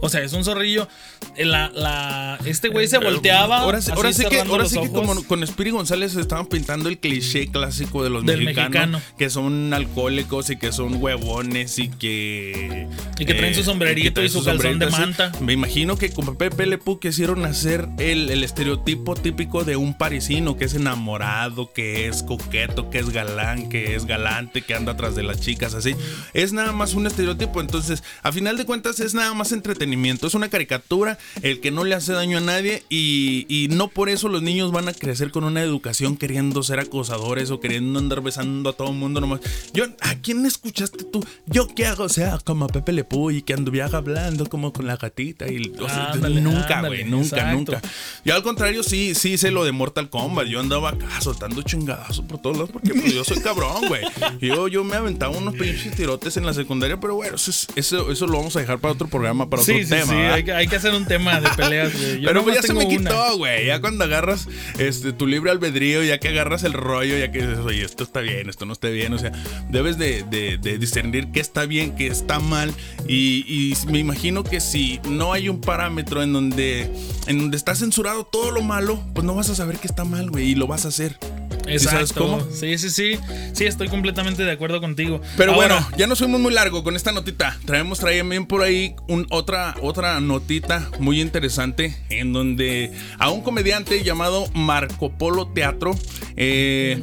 O 0.00 0.08
sea, 0.08 0.22
es 0.22 0.32
un 0.32 0.44
zorrillo. 0.44 0.88
Eh, 1.36 1.44
La, 1.44 1.70
la, 1.70 2.38
este 2.44 2.68
güey 2.68 2.86
se 2.88 2.98
volteaba. 2.98 3.58
Ahora, 3.60 3.80
sí- 3.80 3.90
así 3.90 3.96
ahora 3.96 4.12
sí 4.12 4.24
que, 4.28 4.40
ahora 4.40 4.64
sí 4.66 4.80
que 4.80 4.90
como 4.90 5.22
con 5.24 5.46
Spiri 5.46 5.70
González 5.70 6.12
se 6.12 6.20
estaban 6.20 6.46
pintando 6.46 6.88
el 6.88 6.98
cliché 6.98 7.46
clásico 7.48 8.02
de 8.04 8.10
los 8.10 8.24
Del 8.24 8.42
mexicanos 8.44 8.70
mexicano. 8.70 9.00
que 9.18 9.30
son 9.30 9.72
alcohólicos 9.74 10.50
y 10.50 10.56
que 10.56 10.72
son 10.72 11.02
huevones 11.02 11.78
y 11.78 11.88
que 11.88 12.88
Y 13.18 13.24
que 13.24 13.34
traen 13.34 13.54
su 13.54 13.62
sombrerito 13.64 14.04
que 14.08 14.10
traen 14.12 14.26
y 14.26 14.30
su 14.30 14.44
calzón 14.44 14.78
de 14.78 14.90
sombrerito, 14.90 15.22
manta. 15.22 15.32
Me 15.40 15.52
imagino 15.52 15.96
que 15.96 16.10
con 16.10 16.36
Pepe 16.36 16.66
Le 16.66 16.78
Pew 16.78 16.98
quisieron 16.98 17.44
hacer 17.44 17.88
el, 17.98 18.30
el 18.30 18.44
estereotipo 18.44 19.14
típico 19.14 19.64
de 19.64 19.76
un 19.76 19.96
parisino 19.96 20.56
que 20.56 20.64
es 20.66 20.74
enamorado, 20.74 21.72
que 21.72 22.06
es 22.08 22.22
coqueto, 22.22 22.90
que 22.90 22.98
es 22.98 23.10
galán, 23.10 23.68
que 23.68 23.94
es 23.94 24.06
galante, 24.06 24.62
que 24.62 24.74
anda 24.74 24.92
atrás 24.92 25.14
de 25.14 25.22
las 25.22 25.40
chicas 25.40 25.74
así. 25.74 25.94
Es 26.32 26.52
nada 26.52 26.72
más 26.72 26.94
un 26.94 27.06
estereotipo, 27.06 27.60
entonces 27.60 28.02
a 28.22 28.32
final 28.32 28.56
de 28.56 28.64
cuentas 28.66 29.00
es 29.00 29.14
nada 29.14 29.32
más 29.34 29.52
entretenimiento, 29.94 30.26
es 30.26 30.34
una 30.34 30.48
caricatura, 30.48 31.18
el 31.42 31.60
que 31.60 31.70
no 31.70 31.84
le 31.84 31.94
hace 31.94 32.12
daño 32.12 32.38
a 32.38 32.40
nadie 32.40 32.82
y, 32.88 33.46
y 33.48 33.68
no 33.68 33.88
por 33.88 34.08
eso 34.08 34.28
los 34.28 34.42
niños 34.42 34.72
van 34.72 34.88
a 34.88 34.92
crecer 34.92 35.30
con 35.30 35.44
una 35.44 35.62
educación 35.62 36.16
queriendo 36.16 36.62
ser 36.62 36.80
acosadores 36.80 37.50
o 37.50 37.60
queriendo 37.60 37.98
andar 37.98 38.20
besando 38.22 38.70
a 38.70 38.72
todo 38.72 38.88
el 38.90 38.94
mundo 38.96 39.20
nomás. 39.20 39.40
Yo, 39.72 39.84
¿a 40.00 40.14
quién 40.16 40.44
escuchaste 40.46 41.04
tú? 41.04 41.24
¿Yo 41.46 41.68
qué 41.68 41.86
hago? 41.86 42.04
O 42.04 42.08
sea, 42.08 42.38
como 42.44 42.64
a 42.64 42.68
Pepe 42.68 42.92
Le 42.92 43.04
y 43.32 43.42
que 43.42 43.52
anduviera 43.54 43.88
hablando 43.96 44.46
como 44.48 44.72
con 44.72 44.86
la 44.86 44.96
gatita 44.96 45.46
y 45.50 45.72
o 45.78 45.88
sea, 45.88 46.12
Ándale, 46.12 46.40
nunca, 46.40 46.80
güey, 46.86 47.04
nunca, 47.04 47.36
exacto. 47.36 47.56
nunca. 47.56 47.82
Yo 48.24 48.34
al 48.34 48.42
contrario 48.42 48.82
sí, 48.82 49.14
sí 49.14 49.34
hice 49.34 49.50
lo 49.50 49.64
de 49.64 49.72
Mortal 49.72 50.10
Kombat. 50.10 50.46
Yo 50.48 50.58
andaba 50.60 50.90
acá 50.90 51.20
soltando 51.20 51.62
chingadazos 51.62 52.24
por 52.24 52.40
todos 52.40 52.56
lados 52.56 52.70
porque 52.72 52.92
pues, 52.94 53.12
yo 53.14 53.22
soy 53.24 53.38
cabrón, 53.40 53.86
güey. 53.88 54.02
Yo, 54.40 54.68
yo 54.68 54.82
me 54.84 54.96
aventaba 54.96 55.36
unos 55.36 55.54
pinches 55.54 55.94
tirotes 55.94 56.36
en 56.36 56.46
la 56.46 56.54
secundaria, 56.54 56.98
pero 56.98 57.14
bueno, 57.14 57.36
eso, 57.36 57.50
es- 57.50 57.68
eso, 57.76 58.10
eso 58.10 58.26
lo 58.26 58.38
vamos 58.38 58.56
a 58.56 58.60
dejar 58.60 58.78
para 58.78 58.92
otro 58.94 59.06
programa, 59.08 59.48
para 59.48 59.62
otro 59.62 59.73
Sí, 59.78 59.84
sí, 59.84 59.90
tema. 59.90 60.06
sí, 60.06 60.14
hay 60.14 60.44
que, 60.44 60.52
hay 60.52 60.66
que 60.68 60.76
hacer 60.76 60.94
un 60.94 61.04
tema 61.06 61.40
de 61.40 61.48
peleas, 61.50 61.92
güey. 61.92 62.20
Yo 62.20 62.28
Pero 62.28 62.42
pues 62.42 62.56
ya 62.56 62.62
se 62.62 62.74
me 62.74 62.88
quitó, 62.88 63.36
güey. 63.36 63.66
Ya 63.66 63.80
cuando 63.80 64.04
agarras 64.04 64.48
este, 64.78 65.12
tu 65.12 65.26
libre 65.26 65.50
albedrío, 65.50 66.02
ya 66.02 66.18
que 66.18 66.28
agarras 66.28 66.64
el 66.64 66.72
rollo, 66.72 67.16
ya 67.18 67.30
que 67.32 67.40
dices, 67.40 67.58
oye, 67.58 67.84
esto 67.84 68.04
está 68.04 68.20
bien, 68.20 68.48
esto 68.48 68.66
no 68.66 68.72
está 68.72 68.88
bien. 68.88 69.12
O 69.14 69.18
sea, 69.18 69.32
debes 69.68 69.98
de, 69.98 70.22
de- 70.24 70.58
de 70.58 70.78
discernir 70.78 71.28
qué 71.32 71.40
está 71.40 71.66
bien, 71.66 71.94
qué 71.96 72.06
está 72.06 72.38
mal. 72.40 72.72
Y, 73.08 73.44
y 73.48 73.74
me 73.90 73.98
imagino 73.98 74.44
que 74.44 74.60
si 74.60 75.00
no 75.08 75.32
hay 75.32 75.48
un 75.48 75.60
parámetro 75.60 76.22
en 76.22 76.32
donde, 76.32 76.90
en 77.26 77.38
donde 77.38 77.56
está 77.56 77.74
censurado 77.74 78.24
todo 78.24 78.50
lo 78.50 78.62
malo, 78.62 79.02
pues 79.14 79.24
no 79.24 79.34
vas 79.34 79.50
a 79.50 79.54
saber 79.54 79.76
qué 79.78 79.86
está 79.86 80.04
mal, 80.04 80.30
güey, 80.30 80.50
y 80.50 80.54
lo 80.54 80.66
vas 80.66 80.84
a 80.84 80.88
hacer. 80.88 81.18
¿Sí 81.66 81.72
Exacto. 81.72 81.90
sabes 81.96 82.12
cómo? 82.12 82.46
Sí, 82.52 82.76
sí, 82.78 82.90
sí. 82.90 83.18
Sí, 83.52 83.64
estoy 83.64 83.88
completamente 83.88 84.44
de 84.44 84.52
acuerdo 84.52 84.80
contigo. 84.80 85.20
Pero 85.36 85.52
Ahora, 85.54 85.76
bueno, 85.76 85.88
ya 85.96 86.06
nos 86.06 86.18
fuimos 86.18 86.40
muy 86.40 86.52
largo 86.52 86.84
con 86.84 86.94
esta 86.96 87.10
notita. 87.12 87.58
Traemos 87.64 88.00
también 88.00 88.46
por 88.46 88.62
ahí 88.62 88.94
un- 89.08 89.26
otra, 89.30 89.74
otra 89.80 90.20
notita 90.20 90.90
muy 90.98 91.20
interesante 91.20 91.96
en 92.10 92.32
donde 92.32 92.92
a 93.18 93.30
un 93.30 93.40
comediante 93.42 94.02
llamado 94.04 94.46
Marco 94.54 95.10
Polo 95.16 95.48
Teatro, 95.48 95.94
eh, 96.36 97.02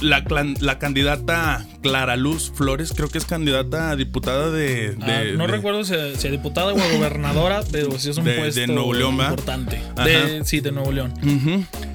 la, 0.00 0.24
clan- 0.24 0.58
la 0.60 0.78
candidata 0.78 1.66
Clara 1.82 2.16
Luz 2.16 2.52
Flores, 2.54 2.92
creo 2.96 3.08
que 3.08 3.18
es 3.18 3.24
candidata 3.26 3.90
a 3.90 3.96
diputada 3.96 4.50
de... 4.50 4.96
ah, 5.00 5.06
de- 5.06 5.32
no 5.32 5.46
de- 5.46 5.52
recuerdo 5.52 5.84
si, 5.84 5.94
si 6.16 6.28
a 6.28 6.30
diputada 6.30 6.72
o 6.72 6.80
a 6.80 6.88
gobernadora, 6.92 7.60
pero 7.72 7.98
sí 7.98 8.10
es 8.10 8.16
un 8.16 8.24
De- 8.24 8.32
de 8.32 8.38
puesto 8.38 8.66
Nuevo 8.68 8.94
León, 8.94 9.14
importante. 9.14 9.80
De, 10.04 10.42
sí, 10.44 10.60
de 10.60 10.72
Nuevo 10.72 10.92
León. 10.92 11.12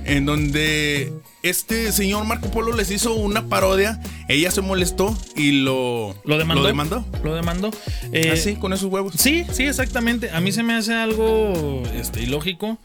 En 0.05 0.25
donde 0.25 1.11
este 1.49 1.91
señor 1.91 2.25
Marco 2.25 2.49
Polo 2.51 2.73
les 2.75 2.89
hizo 2.91 3.13
una 3.13 3.47
parodia, 3.47 3.99
ella 4.27 4.51
se 4.51 4.61
molestó 4.61 5.17
y 5.35 5.51
lo, 5.61 6.15
¿Lo 6.25 6.37
demandó? 6.37 6.61
Lo 6.63 6.67
demandó. 6.67 7.05
Lo 7.23 7.35
demandó. 7.35 7.71
Eh, 8.11 8.31
Así, 8.31 8.55
con 8.55 8.73
esos 8.73 8.91
huevos. 8.91 9.13
Sí, 9.17 9.45
sí, 9.51 9.63
exactamente. 9.63 10.29
A 10.31 10.39
mí 10.41 10.51
se 10.51 10.63
me 10.63 10.73
hace 10.75 10.93
algo 10.93 11.83
este, 11.95 12.21
ilógico 12.23 12.77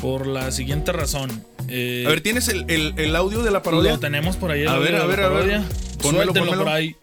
por 0.00 0.26
la 0.26 0.50
siguiente 0.52 0.92
razón. 0.92 1.44
Eh, 1.68 2.04
A 2.06 2.10
ver, 2.10 2.20
¿tienes 2.20 2.48
el, 2.48 2.64
el- 2.70 2.94
el 2.98 3.14
audio 3.16 3.42
de 3.42 3.50
la 3.50 3.62
parodia? 3.62 3.92
Lo 3.92 3.98
tenemos 3.98 4.36
por 4.36 4.50
ahí. 4.50 4.62
el 4.62 4.68
A 4.68 4.78
ver, 4.78 4.96
a 4.96 5.04
ver, 5.06 5.20
a 5.20 5.28
ver. 5.28 5.60
Pónmelo, 6.00 6.32
Suéltenlo 6.32 6.32
pónmelo. 6.52 6.64
por 6.64 6.72
ahí. 6.72 6.96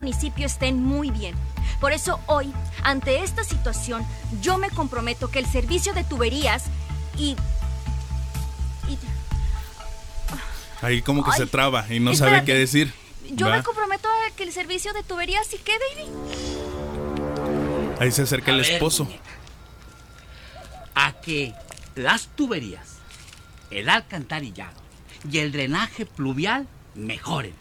municipio 0.00 0.46
estén 0.46 0.82
muy 0.82 1.10
bien. 1.10 1.34
Por 1.80 1.92
eso 1.92 2.20
hoy, 2.26 2.52
ante 2.82 3.22
esta 3.22 3.44
situación, 3.44 4.02
yo 4.42 4.56
me 4.58 4.70
comprometo 4.70 5.28
que 5.30 5.38
el 5.38 5.46
servicio 5.46 5.92
de 5.94 6.04
tuberías 6.04 6.64
y- 7.18 7.36
Ahí 10.82 11.02
como 11.02 11.24
que 11.24 11.30
Ay, 11.32 11.38
se 11.38 11.46
traba 11.46 11.86
y 11.92 12.00
no 12.00 12.12
espérate. 12.12 12.36
sabe 12.36 12.46
qué 12.46 12.54
decir. 12.54 12.92
yo 13.30 13.46
¿va? 13.48 13.56
me 13.56 13.62
comprometo 13.62 14.08
a 14.08 14.30
que 14.36 14.42
el 14.44 14.52
servicio 14.52 14.92
de 14.92 15.02
tuberías 15.02 15.46
sí 15.46 15.58
quede, 15.58 15.78
baby. 15.96 16.10
Ahí 18.00 18.10
se 18.12 18.22
acerca 18.22 18.50
el 18.52 18.58
ver, 18.60 18.70
esposo. 18.72 19.04
muñeca. 19.04 19.22
A 20.94 21.12
que 21.20 21.54
las 21.94 22.28
tuberías, 22.28 22.96
el 23.70 23.88
alcantarillado 23.88 24.80
y 25.30 25.38
el 25.38 25.52
drenaje 25.52 26.06
pluvial 26.06 26.66
mejoren. 26.94 27.54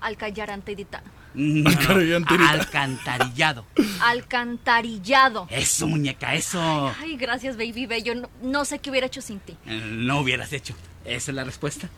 Al 0.00 0.16
callar 0.16 0.50
anteditano. 0.50 1.08
No, 1.34 1.70
no, 1.70 1.78
Alcantarillado. 1.78 2.46
alcantarillado. 2.60 3.64
Alcantarillado. 4.02 5.46
Eso, 5.50 5.86
muñeca, 5.86 6.34
eso. 6.34 6.92
Ay, 7.00 7.16
gracias, 7.16 7.56
baby 7.56 7.86
bello. 7.86 8.14
No, 8.14 8.28
no 8.42 8.64
sé 8.66 8.78
qué 8.80 8.90
hubiera 8.90 9.06
hecho 9.06 9.22
sin 9.22 9.40
ti. 9.40 9.56
Eh, 9.66 9.80
No 9.84 10.20
hubieras 10.20 10.52
hecho. 10.52 10.74
Esa 11.04 11.30
es 11.30 11.34
la 11.34 11.44
respuesta. 11.44 11.88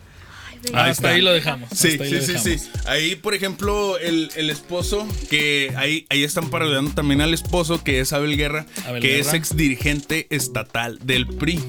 Ahí 0.73 0.91
está. 0.91 1.09
ahí 1.09 1.21
lo 1.21 1.31
dejamos. 1.33 1.69
Sí, 1.73 1.97
sí, 1.97 2.21
sí, 2.21 2.57
sí. 2.57 2.69
Ahí, 2.85 3.15
por 3.15 3.33
ejemplo, 3.33 3.97
el, 3.99 4.29
el 4.35 4.49
esposo, 4.49 5.07
que 5.29 5.73
ahí, 5.77 6.05
ahí 6.09 6.23
están 6.23 6.49
parodiando 6.49 6.91
también 6.91 7.21
al 7.21 7.33
esposo, 7.33 7.83
que 7.83 7.99
es 7.99 8.13
Abel 8.13 8.37
Guerra, 8.37 8.65
Abel 8.85 9.01
que 9.01 9.09
Guerra. 9.17 9.21
es 9.29 9.33
ex 9.33 9.55
dirigente 9.57 10.27
estatal 10.29 10.99
del 11.03 11.27
PRI. 11.27 11.59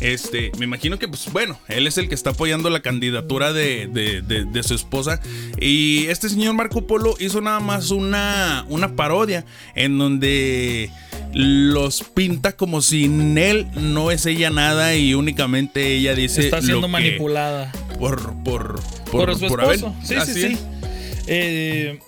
Este, 0.00 0.50
me 0.58 0.64
imagino 0.64 0.98
que, 0.98 1.08
pues 1.08 1.32
bueno, 1.32 1.58
él 1.68 1.86
es 1.86 1.96
el 1.96 2.08
que 2.08 2.14
está 2.14 2.30
apoyando 2.30 2.68
la 2.68 2.80
candidatura 2.80 3.52
de, 3.52 3.86
de- 3.86 4.20
de- 4.22 4.44
de 4.44 4.62
su 4.62 4.74
esposa. 4.74 5.20
Y 5.60 6.06
este 6.08 6.28
señor 6.28 6.52
Marco 6.54 6.86
Polo 6.86 7.14
hizo 7.20 7.40
nada 7.40 7.60
más 7.60 7.90
una, 7.90 8.66
una 8.68 8.96
parodia 8.96 9.46
en 9.74 9.96
donde 9.96 10.90
los 11.34 12.02
pinta 12.02 12.56
como 12.56 12.80
si 12.80 13.04
en 13.04 13.36
él 13.36 13.66
no 13.74 14.10
es 14.10 14.24
ella 14.24 14.50
nada 14.50 14.94
y 14.94 15.14
únicamente 15.14 15.94
ella 15.94 16.14
dice. 16.14 16.42
Está 16.44 16.62
siendo 16.62 16.88
manipulada. 16.88 17.72
Por, 17.98 18.42
por, 18.44 18.80
Por, 19.10 19.36
su 19.36 19.48
por 19.48 19.60
esposo. 19.64 19.94
Sí, 20.02 20.14
Así 20.14 20.32
sí, 20.32 20.48
sí. 20.48 20.58
Eh, 21.26 21.98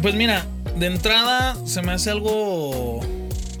pues 0.00 0.14
mira, 0.14 0.46
de 0.76 0.86
entrada 0.86 1.56
se 1.66 1.82
me 1.82 1.92
hace 1.92 2.10
algo 2.10 3.00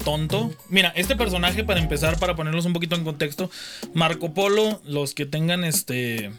tonto. 0.04 0.52
Mira, 0.68 0.92
este 0.96 1.16
personaje, 1.16 1.64
para 1.64 1.80
empezar, 1.80 2.18
para 2.18 2.34
ponerlos 2.34 2.64
un 2.64 2.72
poquito 2.72 2.96
en 2.96 3.04
contexto, 3.04 3.50
Marco 3.94 4.34
Polo, 4.34 4.80
los 4.84 5.14
que 5.14 5.26
tengan 5.26 5.64
este. 5.64 6.30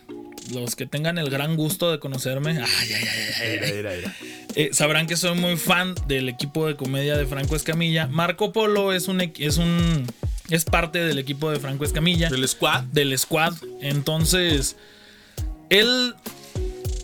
Los 0.52 0.76
que 0.76 0.86
tengan 0.86 1.18
el 1.18 1.30
gran 1.30 1.56
gusto 1.56 1.92
de 1.92 2.00
conocerme, 2.00 2.52
ay, 2.52 2.94
ay, 2.94 3.08
ay, 3.86 4.04
eh, 4.56 4.70
sabrán 4.74 5.08
que 5.08 5.16
soy 5.16 5.38
muy 5.38 5.58
fan 5.58 5.96
del 6.08 6.30
equipo 6.30 6.68
de 6.68 6.76
comedia 6.76 7.18
de 7.18 7.26
Franco 7.26 7.56
Escamilla. 7.56 8.08
Marco 8.08 8.52
Polo 8.52 8.94
es 8.94 9.08
un 9.08 9.22
es 9.22 9.58
un 9.58 10.06
es 10.50 10.66
parte 10.66 11.00
del 11.00 11.18
equipo 11.20 11.50
de 11.50 11.60
Franco 11.60 11.86
Escamilla 11.86 12.28
El 12.28 12.48
squad. 12.48 12.84
del 12.86 13.18
squad. 13.18 13.54
Entonces, 13.82 14.76
él 15.70 16.16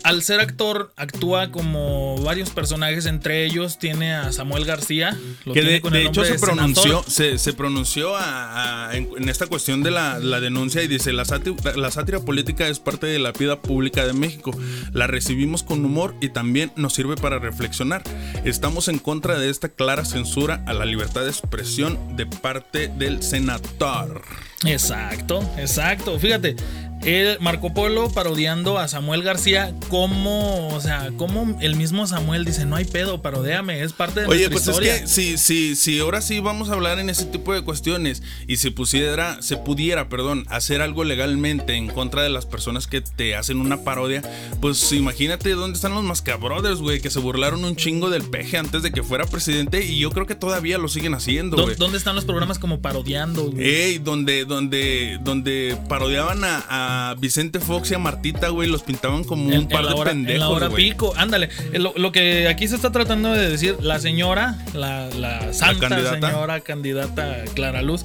al 0.02 0.22
ser 0.22 0.40
actor, 0.40 0.92
actúa 0.96 1.50
como 1.50 2.16
varios 2.22 2.50
personajes. 2.50 3.06
Entre 3.06 3.44
ellos 3.44 3.78
tiene 3.78 4.14
a 4.14 4.32
Samuel 4.32 4.64
García. 4.64 5.16
Lo 5.44 5.52
que 5.54 5.60
tiene 5.60 5.74
de, 5.76 5.80
con 5.80 5.92
de 5.92 6.02
el 6.02 6.06
hecho 6.08 6.24
se 6.24 6.38
pronunció, 6.38 7.04
se, 7.06 7.38
se 7.38 7.52
pronunció 7.52 8.16
a- 8.16 8.88
a- 8.90 8.96
en, 8.96 9.08
en 9.16 9.28
esta 9.28 9.46
cuestión 9.46 9.82
de 9.82 9.90
la, 9.90 10.18
la 10.18 10.40
denuncia 10.40 10.82
y 10.82 10.88
dice, 10.88 11.12
la 11.12 11.24
sátira, 11.24 11.76
la 11.76 11.90
sátira 11.90 12.20
política 12.20 12.68
es 12.68 12.78
parte 12.80 13.06
de 13.06 13.18
la 13.18 13.32
vida 13.32 13.60
pública 13.60 14.06
de 14.06 14.12
México. 14.12 14.50
La 14.92 15.06
recibimos 15.06 15.62
con 15.62 15.84
humor 15.84 16.14
y 16.20 16.28
también 16.30 16.72
nos 16.76 16.94
sirve 16.94 17.16
para 17.16 17.38
reflexionar. 17.38 18.02
Estamos 18.44 18.88
en 18.88 18.98
contra 18.98 19.38
de 19.38 19.50
esta 19.50 19.68
clara 19.68 20.04
censura 20.04 20.62
a 20.66 20.72
la 20.72 20.84
libertad 20.84 21.22
de 21.22 21.30
expresión 21.30 22.16
de 22.16 22.26
parte 22.26 22.88
del 22.88 23.22
senador. 23.22 24.22
Exacto, 24.64 25.40
exacto. 25.58 26.18
Fíjate, 26.18 26.56
el 27.04 27.38
Marco 27.40 27.72
Polo 27.72 28.10
parodiando 28.10 28.78
a 28.78 28.86
Samuel 28.88 29.22
García, 29.22 29.74
como, 29.88 30.68
o 30.68 30.80
sea, 30.80 31.10
como 31.16 31.58
el 31.60 31.76
mismo 31.76 32.06
Samuel 32.06 32.44
dice, 32.44 32.66
no 32.66 32.76
hay 32.76 32.84
pedo, 32.84 33.22
parodéame, 33.22 33.82
es 33.82 33.92
parte 33.92 34.20
de 34.20 34.26
Oye, 34.26 34.48
nuestra 34.48 34.50
pues 34.50 34.66
historia. 34.68 34.94
es 34.96 35.00
que 35.02 35.06
si, 35.08 35.38
si, 35.38 35.76
si 35.76 35.98
ahora 36.00 36.20
sí 36.20 36.40
vamos 36.40 36.68
a 36.68 36.74
hablar 36.74 36.98
en 36.98 37.08
ese 37.08 37.24
tipo 37.26 37.54
de 37.54 37.62
cuestiones 37.62 38.22
y 38.46 38.58
se 38.58 38.70
pusiera, 38.70 39.40
se 39.40 39.56
pudiera, 39.56 40.08
perdón, 40.08 40.44
hacer 40.48 40.82
algo 40.82 41.04
legalmente 41.04 41.74
en 41.74 41.86
contra 41.88 42.22
de 42.22 42.28
las 42.30 42.44
personas 42.46 42.86
que 42.86 43.00
te 43.00 43.34
hacen 43.34 43.60
una 43.60 43.78
parodia, 43.82 44.22
pues 44.60 44.92
imagínate 44.92 45.50
dónde 45.52 45.76
están 45.76 45.94
los 45.94 46.04
Mascabrothers, 46.04 46.80
güey, 46.80 47.00
que 47.00 47.10
se 47.10 47.18
burlaron 47.18 47.64
un 47.64 47.76
chingo 47.76 48.10
del 48.10 48.24
peje 48.24 48.58
antes 48.58 48.82
de 48.82 48.90
que 48.92 49.02
fuera 49.02 49.24
presidente 49.26 49.84
y 49.86 49.98
yo 49.98 50.10
creo 50.10 50.26
que 50.26 50.34
todavía 50.34 50.76
lo 50.78 50.88
siguen 50.88 51.14
haciendo, 51.14 51.56
¿Dó- 51.56 51.62
güey. 51.64 51.76
¿Dónde 51.76 51.96
están 51.98 52.14
los 52.14 52.24
programas 52.24 52.58
como 52.58 52.80
parodiando? 52.80 53.50
güey? 53.50 53.64
Ey, 53.64 53.98
donde, 53.98 54.44
donde, 54.44 55.18
donde 55.22 55.78
parodiaban 55.88 56.44
a, 56.44 56.64
a 56.68 56.89
Vicente 57.18 57.60
Fox 57.60 57.90
y 57.90 57.94
a 57.94 57.98
Martita, 57.98 58.48
güey, 58.48 58.68
los 58.68 58.82
pintaban 58.82 59.24
como 59.24 59.46
un 59.46 59.52
En, 59.52 59.68
par 59.68 59.86
de 59.86 59.92
hora, 59.94 60.10
en 60.12 60.24
pendejos, 60.24 60.40
la 60.40 60.48
hora 60.48 60.66
güey. 60.68 60.90
pico, 60.90 61.12
ándale. 61.16 61.48
Lo, 61.72 61.92
lo 61.96 62.12
que 62.12 62.48
aquí 62.48 62.68
se 62.68 62.76
está 62.76 62.92
tratando 62.92 63.32
de 63.32 63.50
decir, 63.50 63.76
la 63.80 63.98
señora, 63.98 64.58
la, 64.74 65.08
la 65.10 65.52
santa 65.52 65.88
candidata. 65.88 66.30
señora 66.30 66.60
candidata 66.60 67.36
Clara 67.54 67.82
Luz, 67.82 68.04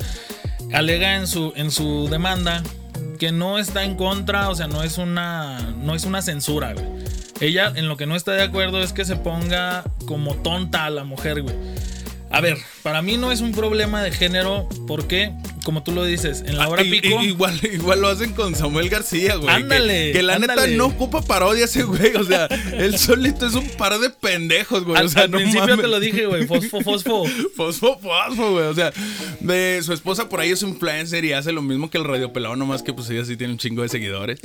alega 0.74 1.16
en 1.16 1.28
su, 1.28 1.54
en 1.56 1.72
su 1.72 2.08
demanda 2.10 2.64
que 3.20 3.32
no 3.32 3.58
está 3.60 3.84
en 3.84 3.96
contra, 3.96 4.50
o 4.50 4.56
sea, 4.56 4.68
no 4.68 4.84
es 4.84 4.98
una, 4.98 5.74
no 5.82 5.96
es 5.96 6.04
una 6.06 6.22
censura, 6.22 6.74
güey. 6.74 6.86
Ella 7.42 7.72
en 7.76 7.88
lo 7.88 7.98
que 7.98 8.06
no 8.06 8.16
está 8.16 8.32
de 8.32 8.44
acuerdo 8.44 8.82
es 8.82 8.94
que 8.94 9.04
se 9.06 9.16
ponga 9.18 9.84
como 10.06 10.36
tonta 10.36 10.86
a 10.86 10.90
la 10.90 11.04
mujer, 11.04 11.42
güey. 11.42 11.56
A 12.32 12.42
ver, 12.42 12.58
para 12.84 13.02
mí 13.02 13.18
no 13.18 13.32
es 13.32 13.40
un 13.42 13.54
problema 13.54 14.04
de 14.04 14.12
género 14.12 14.68
porque, 14.88 15.32
como 15.64 15.84
tú 15.84 15.92
lo 15.94 16.04
dices, 16.04 16.44
en 16.46 16.58
la 16.58 16.68
hora 16.68 16.82
Ah, 16.82 16.86
y- 16.86 17.00
pico... 17.00 17.22
igual, 17.24 17.58
igual 17.74 18.02
lo 18.02 18.10
hacen 18.10 18.34
con 18.34 18.56
Samuel 18.56 18.90
García, 18.90 19.36
güey. 19.36 19.50
Ándale, 19.56 20.12
Que, 20.12 20.22
la 20.22 20.38
neta 20.40 20.68
no 20.68 20.88
ocupa 20.88 21.22
parodia 21.22 21.66
ese 21.66 21.84
güey. 21.84 22.16
O 22.18 22.24
sea, 22.26 22.46
él 22.74 22.98
solito 22.98 23.46
es 23.48 23.54
un 23.54 23.68
par 23.70 23.98
de 24.00 24.10
pendejos, 24.10 24.84
güey. 24.84 24.98
al, 24.98 25.06
o 25.06 25.10
sea, 25.10 25.24
al 25.24 25.32
no 25.32 25.38
principio 25.38 25.62
mames. 25.68 25.82
te 25.82 25.88
lo 25.88 26.00
dije, 26.00 26.26
güey, 26.26 26.46
fosfo, 26.46 26.82
fosfo. 26.82 27.26
Fosfo, 27.56 27.98
fosfo, 28.00 28.52
güey. 28.52 28.66
O 28.66 28.74
sea, 28.74 28.92
de 29.40 29.80
su 29.84 29.94
esposa 29.94 30.28
por 30.28 30.40
ahí 30.42 30.52
es 30.52 30.62
influencer 30.62 31.24
y 31.24 31.32
hace 31.34 31.52
lo 31.54 31.62
mismo 31.62 31.90
que 31.90 31.98
el 31.98 32.04
radio 32.04 32.34
pelado, 32.34 32.56
nomás 32.58 32.84
que 32.84 32.92
pues 32.92 33.10
ella 33.10 33.24
sí 33.24 33.38
tiene 33.38 33.54
un 33.54 33.60
chingo 33.60 33.82
de 33.84 33.90
seguidores. 33.90 34.40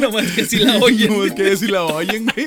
No 0.00 0.10
más 0.12 0.30
que 0.32 0.44
si 0.44 0.58
la 0.58 0.76
oyen. 0.78 1.08
No, 1.12 1.24
es 1.24 1.32
que 1.32 1.56
si 1.56 1.66
la 1.66 1.84
oyen, 1.84 2.26
güey. 2.26 2.46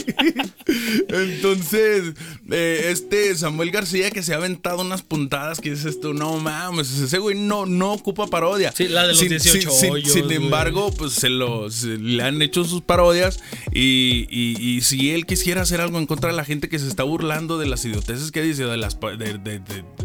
Entonces, 1.09 2.13
eh, 2.51 2.87
este 2.91 3.35
Samuel 3.35 3.54
García 3.71 4.11
que 4.11 4.21
se 4.23 4.33
ha 4.33 4.37
aventado 4.37 4.81
unas 4.81 5.01
puntadas 5.01 5.59
que 5.61 5.71
dices 5.71 5.99
tú, 5.99 6.13
no 6.13 6.37
mames, 6.37 6.91
ese 6.91 7.17
güey 7.19 7.37
no, 7.37 7.65
no 7.65 7.93
ocupa 7.93 8.27
parodia. 8.27 8.71
Sí, 8.71 8.87
la 8.87 9.03
de 9.03 9.09
los 9.09 9.19
18 9.29 9.71
sin, 9.71 9.91
hoyos, 9.91 10.11
sin 10.11 10.31
embargo, 10.31 10.91
pues 10.97 11.13
se, 11.13 11.29
lo, 11.29 11.69
se 11.71 11.97
le 11.97 12.21
han 12.23 12.41
hecho 12.41 12.63
sus 12.63 12.81
parodias 12.81 13.39
y, 13.73 14.27
y- 14.29 14.57
y 14.59 14.81
si 14.81 15.11
él 15.11 15.25
quisiera 15.25 15.61
hacer 15.61 15.81
algo 15.81 15.97
en 15.97 16.05
contra 16.05 16.29
de 16.29 16.35
la 16.35 16.45
gente 16.45 16.69
que 16.69 16.79
se 16.79 16.87
está 16.87 17.03
burlando 17.03 17.57
de 17.57 17.65
las 17.67 17.83
idioteces 17.85 18.31
que 18.31 18.41
dice, 18.41 18.65
de 18.65 18.77
las... 18.77 18.97
de- 18.99 19.15
de- 19.37 19.59
de- 19.59 20.04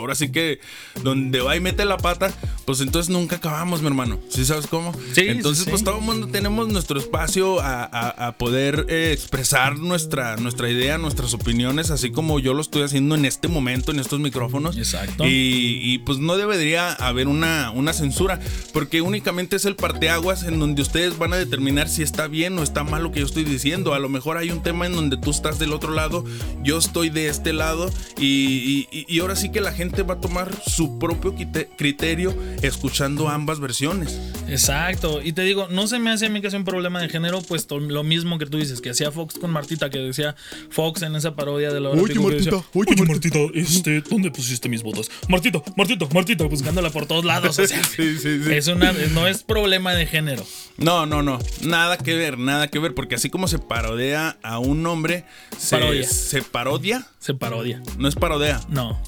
Ahora 0.00 0.14
sí 0.14 0.30
que 0.32 0.60
donde 1.02 1.40
va 1.40 1.56
y 1.56 1.60
mete 1.60 1.84
la 1.84 1.96
pata, 1.96 2.32
pues 2.64 2.80
entonces 2.80 3.10
nunca 3.10 3.36
acabamos, 3.36 3.80
mi 3.80 3.86
hermano. 3.86 4.18
¿Sí 4.28 4.44
sabes 4.44 4.66
cómo? 4.66 4.92
Sí, 5.14 5.22
entonces, 5.26 5.64
sí, 5.64 5.70
pues 5.70 5.84
todo 5.84 5.96
el 5.98 6.02
mundo 6.04 6.26
tenemos 6.28 6.68
nuestro 6.68 6.98
espacio 6.98 7.60
a, 7.60 7.84
a- 7.84 8.26
a 8.28 8.32
poder 8.38 8.86
eh, 8.88 9.10
expresar 9.12 9.78
nuestra, 9.78 10.36
nuestra 10.36 10.68
idea, 10.70 10.98
nuestras 10.98 11.34
opiniones, 11.34 11.90
así 11.90 12.10
como 12.10 12.38
yo 12.40 12.54
lo 12.54 12.60
estoy 12.60 12.82
haciendo 12.82 13.14
en 13.14 13.24
este 13.24 13.48
momento, 13.48 13.92
en 13.92 14.00
estos 14.00 14.20
micrófonos. 14.20 14.76
Exacto. 14.76 15.24
Y, 15.26 15.80
y, 15.82 15.98
pues 15.98 16.18
no 16.18 16.36
debería 16.36 16.92
haber 16.92 17.28
una, 17.28 17.70
una 17.70 17.92
censura, 17.92 18.40
porque 18.72 19.00
únicamente 19.00 19.56
es 19.56 19.64
el 19.64 19.76
parteaguas 19.76 20.42
en 20.44 20.58
donde 20.58 20.82
ustedes 20.82 21.18
van 21.18 21.32
a 21.32 21.36
determinar 21.36 21.88
si 21.88 22.02
está 22.02 22.26
bien 22.26 22.58
o 22.58 22.62
está 22.62 22.84
mal 22.84 23.02
lo 23.02 23.12
que 23.12 23.20
yo 23.20 23.26
estoy 23.26 23.44
diciendo. 23.44 23.94
A 23.94 23.98
lo 23.98 24.08
mejor 24.08 24.36
hay 24.36 24.50
un 24.50 24.62
tema 24.62 24.86
en 24.86 24.92
donde 24.94 25.16
tú 25.16 25.30
estás 25.30 25.58
del 25.58 25.72
otro 25.72 25.92
lado, 25.92 26.24
yo 26.62 26.78
estoy 26.78 27.10
de 27.10 27.28
este 27.28 27.52
lado, 27.52 27.90
y, 28.18 28.86
y- 28.92 29.06
y 29.08 29.20
ahora 29.20 29.36
sí 29.36 29.50
que 29.50 29.60
la 29.60 29.72
gente 29.72 29.89
va 30.02 30.14
a 30.14 30.20
tomar 30.20 30.50
su 30.66 30.98
propio 30.98 31.34
criterio 31.76 32.34
escuchando 32.62 33.28
ambas 33.28 33.60
versiones. 33.60 34.18
Exacto. 34.48 35.20
Y 35.22 35.32
te 35.32 35.42
digo, 35.42 35.68
no 35.70 35.86
se 35.86 35.98
me 35.98 36.10
hace 36.10 36.26
a 36.26 36.28
mí 36.28 36.40
que 36.40 36.50
sea 36.50 36.58
un 36.58 36.64
problema 36.64 37.00
de 37.00 37.08
género, 37.08 37.40
pues 37.42 37.66
lo 37.70 38.02
mismo 38.02 38.38
que 38.38 38.46
tú 38.46 38.58
dices, 38.58 38.80
que 38.80 38.90
hacía 38.90 39.10
Fox 39.12 39.38
con 39.38 39.50
Martita, 39.50 39.90
que 39.90 39.98
decía 39.98 40.34
Fox 40.70 41.02
en 41.02 41.14
esa 41.16 41.34
parodia 41.34 41.72
de 41.72 41.80
la 41.80 41.90
hora 41.90 42.00
Oye, 42.02 42.14
pico 42.14 42.26
que 42.28 42.34
Martita, 42.34 42.56
decía, 42.56 42.68
oye, 42.74 42.92
oye, 42.96 43.06
Martita, 43.06 43.38
este, 43.54 44.00
¿dónde 44.02 44.30
pusiste 44.30 44.68
mis 44.68 44.82
botas? 44.82 45.10
Martita, 45.28 45.62
Martita, 45.76 46.06
Martita, 46.12 46.44
buscándola 46.44 46.90
por 46.90 47.06
todos 47.06 47.24
lados. 47.24 47.58
O 47.58 47.66
sea, 47.66 47.84
Sí, 47.96 48.18
sí, 48.18 48.42
sí. 48.44 48.52
es 48.52 48.66
una, 48.68 48.92
no 48.92 49.26
es 49.26 49.42
problema 49.42 49.94
de 49.94 50.06
género. 50.06 50.44
No, 50.78 51.06
no, 51.06 51.22
no. 51.22 51.38
Nada 51.62 51.98
que 51.98 52.14
ver, 52.14 52.38
nada 52.38 52.68
que 52.68 52.78
ver. 52.78 52.94
Porque 52.94 53.14
así 53.14 53.30
como 53.30 53.48
se 53.48 53.58
parodia 53.58 54.38
a 54.42 54.58
un 54.58 54.86
hombre, 54.86 55.24
se, 55.58 55.76
Parodia. 55.76 56.08
se 56.08 56.42
parodia. 56.42 57.06
Se 57.18 57.34
parodia. 57.34 57.82
No 57.98 58.08
es 58.08 58.14
parodia, 58.14 58.60
No. 58.68 58.98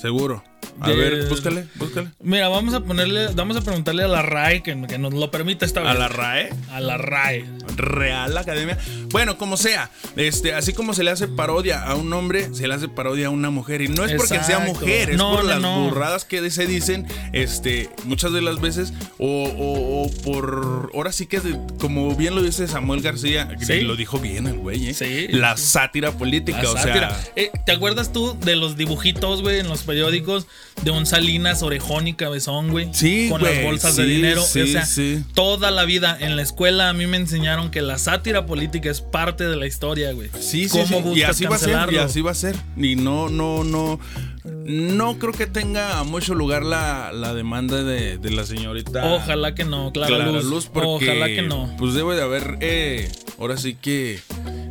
Seguro. 0.00 0.42
A 0.80 0.88
De- 0.88 0.96
ver, 0.96 1.26
búscale, 1.28 1.66
búscale. 1.76 2.08
Mira, 2.22 2.48
vamos 2.48 2.72
a 2.74 2.80
ponerle, 2.80 3.28
vamos 3.34 3.56
a 3.56 3.60
preguntarle 3.60 4.04
a 4.04 4.08
la 4.08 4.22
RAE 4.22 4.62
que, 4.62 4.80
que 4.86 4.98
nos 4.98 5.12
lo 5.12 5.30
permita 5.30 5.66
esta 5.66 5.80
vez. 5.80 5.90
A 5.90 5.94
la 5.94 6.08
RAE. 6.08 6.50
A 6.70 6.80
la 6.80 6.96
RAE. 6.96 7.44
Real 7.76 8.36
Academia. 8.38 8.78
Bueno, 9.10 9.36
como 9.36 9.56
sea, 9.56 9.90
este, 10.16 10.54
así 10.54 10.72
como 10.72 10.94
se 10.94 11.02
le 11.04 11.10
hace 11.10 11.28
parodia 11.28 11.82
a 11.84 11.94
un 11.96 12.12
hombre, 12.12 12.54
se 12.54 12.66
le 12.66 12.74
hace 12.74 12.88
parodia 12.88 13.26
a 13.26 13.30
una 13.30 13.50
mujer. 13.50 13.80
Y 13.82 13.88
no 13.88 14.04
es 14.04 14.12
porque 14.14 14.42
sea 14.42 14.60
mujer, 14.60 15.10
es 15.10 15.16
No, 15.16 15.32
por 15.32 15.44
no, 15.44 15.50
las 15.50 15.60
no. 15.60 15.84
burradas 15.84 16.24
que 16.24 16.50
se 16.50 16.66
dicen, 16.66 17.06
este, 17.32 17.90
muchas 18.04 18.32
de 18.32 18.40
las 18.40 18.60
veces, 18.60 18.92
o, 19.18 19.26
o- 19.44 20.04
o 20.06 20.10
por, 20.22 20.90
ahora 20.94 21.12
sí 21.12 21.26
que, 21.26 21.40
como 21.78 22.14
bien 22.16 22.34
lo 22.34 22.42
dice 22.42 22.66
Samuel 22.68 23.02
García, 23.02 23.48
Sí. 23.60 23.80
lo 23.82 23.96
dijo 23.96 24.18
bien 24.18 24.46
el 24.46 24.58
güey, 24.58 24.88
¿eh? 24.88 24.94
Sí. 24.94 25.28
La 25.28 25.56
sátira 25.56 26.12
política, 26.12 26.62
La 26.62 26.70
o 26.70 26.76
sátira. 26.76 27.10
sea. 27.20 27.32
Eh, 27.36 27.50
¿Te 27.66 27.72
acuerdas 27.72 28.12
tú 28.12 28.36
de 28.40 28.56
los 28.56 28.76
dibujitos, 28.76 29.42
güey, 29.42 29.60
en 29.60 29.68
los 29.68 29.82
periódicos 29.82 30.46
de 30.82 30.90
un 30.90 31.04
Salinas 31.04 31.62
orejón 31.62 32.08
y 32.08 32.14
cabezón, 32.14 32.70
güey? 32.70 32.88
Sí, 32.92 33.28
Con 33.28 33.40
güey, 33.40 33.54
las 33.56 33.64
bolsas 33.64 33.96
de 33.96 34.06
dinero. 34.06 34.42
sí, 34.42 34.60
o 34.62 34.66
sea, 34.66 34.86
sí. 34.86 35.22
toda 35.34 35.70
la 35.70 35.84
vida 35.84 36.16
en 36.18 36.36
la 36.36 36.42
escuela 36.42 36.88
a 36.88 36.92
mí 36.92 37.06
me 37.06 37.16
enseñaron 37.18 37.70
que 37.70 37.82
la 37.82 37.98
sátira 37.98 38.46
política 38.46 38.90
es 38.90 39.00
parte 39.00 39.44
de 39.46 39.56
la 39.56 39.66
historia, 39.66 40.12
güey. 40.12 40.30
Sí, 40.40 40.68
sí, 40.68 40.78
¿Cómo 40.78 41.12
sí. 41.12 41.20
Y 41.20 41.22
así 41.24 41.44
va 41.44 41.56
a 41.56 41.58
ser, 41.58 41.92
y 41.92 41.96
así 41.98 42.22
va 42.22 42.30
a 42.30 42.34
ser. 42.34 42.56
Y 42.76 42.96
no, 42.96 43.28
no, 43.28 43.62
no. 43.64 44.00
No 44.44 45.18
creo 45.18 45.32
que 45.32 45.46
tenga 45.46 46.02
mucho 46.04 46.34
lugar 46.34 46.64
la, 46.64 47.12
la 47.12 47.34
demanda 47.34 47.82
de, 47.82 48.16
de 48.16 48.30
la 48.30 48.44
señorita. 48.44 49.04
Ojalá 49.12 49.54
que 49.54 49.64
no, 49.64 49.92
Clara, 49.92 50.14
Clara 50.16 50.32
Luz. 50.32 50.44
Luz, 50.44 50.66
porque 50.72 51.10
Ojalá 51.10 51.26
que 51.26 51.42
no. 51.42 51.74
Pues 51.76 51.92
debe 51.92 52.14
de 52.16 52.22
haber, 52.22 52.56
eh, 52.60 53.10
ahora 53.38 53.56
sí 53.58 53.74
que, 53.74 54.20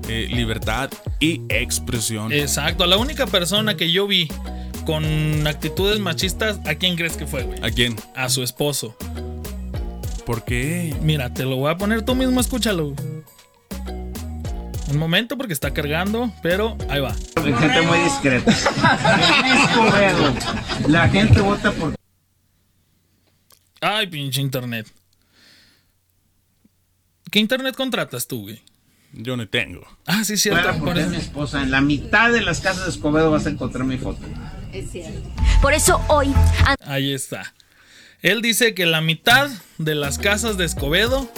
eh, 0.07 0.27
libertad 0.31 0.89
y 1.19 1.41
expresión. 1.49 2.31
Exacto. 2.31 2.85
La 2.87 2.97
única 2.97 3.27
persona 3.27 3.77
que 3.77 3.91
yo 3.91 4.07
vi 4.07 4.27
con 4.89 5.45
actitudes 5.45 5.99
machistas, 5.99 6.59
¿a 6.65 6.73
quién 6.73 6.95
crees 6.95 7.15
que 7.15 7.27
fue, 7.27 7.43
güey? 7.43 7.63
¿A 7.63 7.69
quién? 7.69 7.95
A 8.15 8.27
su 8.27 8.41
esposo. 8.41 8.97
¿Por 10.25 10.43
qué? 10.43 10.95
Mira, 11.03 11.31
te 11.31 11.45
lo 11.45 11.57
voy 11.57 11.69
a 11.71 11.77
poner 11.77 12.01
tú 12.01 12.15
mismo, 12.15 12.39
escúchalo. 12.39 12.95
Un 14.89 14.97
momento 14.97 15.37
porque 15.37 15.53
está 15.53 15.75
cargando, 15.75 16.33
pero 16.41 16.75
ahí 16.89 17.01
va. 17.01 17.13
gente 17.13 17.81
muy 17.83 17.99
discreta. 17.99 18.51
Escobedo. 18.51 20.33
La 20.87 21.07
gente 21.07 21.39
vota 21.39 21.71
por 21.71 21.93
Ay, 23.81 24.07
pinche 24.07 24.41
internet. 24.41 24.91
¿Qué 27.29 27.37
internet 27.37 27.75
contratas 27.75 28.25
tú, 28.25 28.41
güey? 28.41 28.59
Yo 29.13 29.37
no 29.37 29.47
tengo. 29.47 29.81
Ah, 30.07 30.23
sí, 30.23 30.35
cierto. 30.35 30.63
Clara 30.63 30.77
por 30.79 30.87
porque 30.87 31.01
es 31.01 31.09
mi 31.09 31.17
esposa. 31.17 31.61
En 31.61 31.69
la 31.69 31.81
mitad 31.81 32.31
de 32.31 32.41
las 32.41 32.59
casas 32.59 32.85
de 32.85 32.89
Escobedo 32.89 33.29
vas 33.29 33.45
a 33.45 33.49
encontrar 33.49 33.85
mi 33.85 33.99
foto. 33.99 34.25
Por 35.61 35.73
eso 35.73 36.01
hoy, 36.07 36.33
Ahí 36.85 37.13
está. 37.13 37.53
Él 38.21 38.41
dice 38.41 38.73
que 38.73 38.85
la 38.85 39.01
mitad 39.01 39.49
de 39.77 39.95
las 39.95 40.17
casas 40.17 40.57
de 40.57 40.65
Escobedo, 40.65 41.31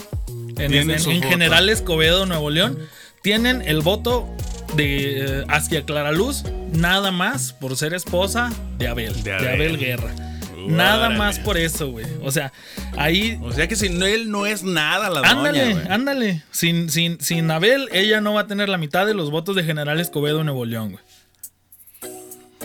en, 0.58 1.22
general 1.24 1.70
Escobedo, 1.70 2.26
Nuevo 2.26 2.50
León, 2.50 2.78
tienen 3.22 3.62
el 3.62 3.82
voto 3.82 4.28
de 4.76 5.42
eh, 5.42 5.46
hacia 5.48 5.84
Clara 5.86 6.12
Luz, 6.12 6.44
nada 6.72 7.12
más 7.12 7.54
por 7.54 7.78
ser 7.78 7.94
esposa 7.94 8.52
de 8.78 8.88
Abel, 8.88 9.22
De 9.24 9.32
de 9.32 9.50
Abel. 9.50 9.78
Guerra. 9.78 10.12
Nada 10.68 11.10
más 11.10 11.40
por 11.40 11.58
eso, 11.58 11.90
güey. 11.92 12.06
O 12.22 12.32
sea, 12.32 12.54
ahí 12.98 13.40
O 13.42 13.52
sea 13.52 13.68
que 13.68 13.76
si 13.76 13.90
no, 13.90 14.06
él 14.06 14.30
no 14.30 14.46
es 14.46 14.64
nada 14.64 15.10
la 15.10 15.22
Ándale, 15.22 15.74
güey. 15.74 15.88
ándale. 15.90 16.44
Sin, 16.52 16.90
sin, 16.90 17.20
sin 17.20 17.50
Abel, 17.50 17.90
ella 17.92 18.22
no 18.22 18.34
va 18.34 18.42
a 18.42 18.48
tener 18.48 18.70
la 18.70 18.78
mitad 18.78 19.06
de 19.06 19.14
los 19.14 19.32
votos 19.32 19.56
de 19.56 19.64
General 19.64 20.00
Escobedo 20.00 20.40
en 20.40 20.46
Nuevo 20.46 20.66
León, 20.66 20.92
güey. 20.92 21.04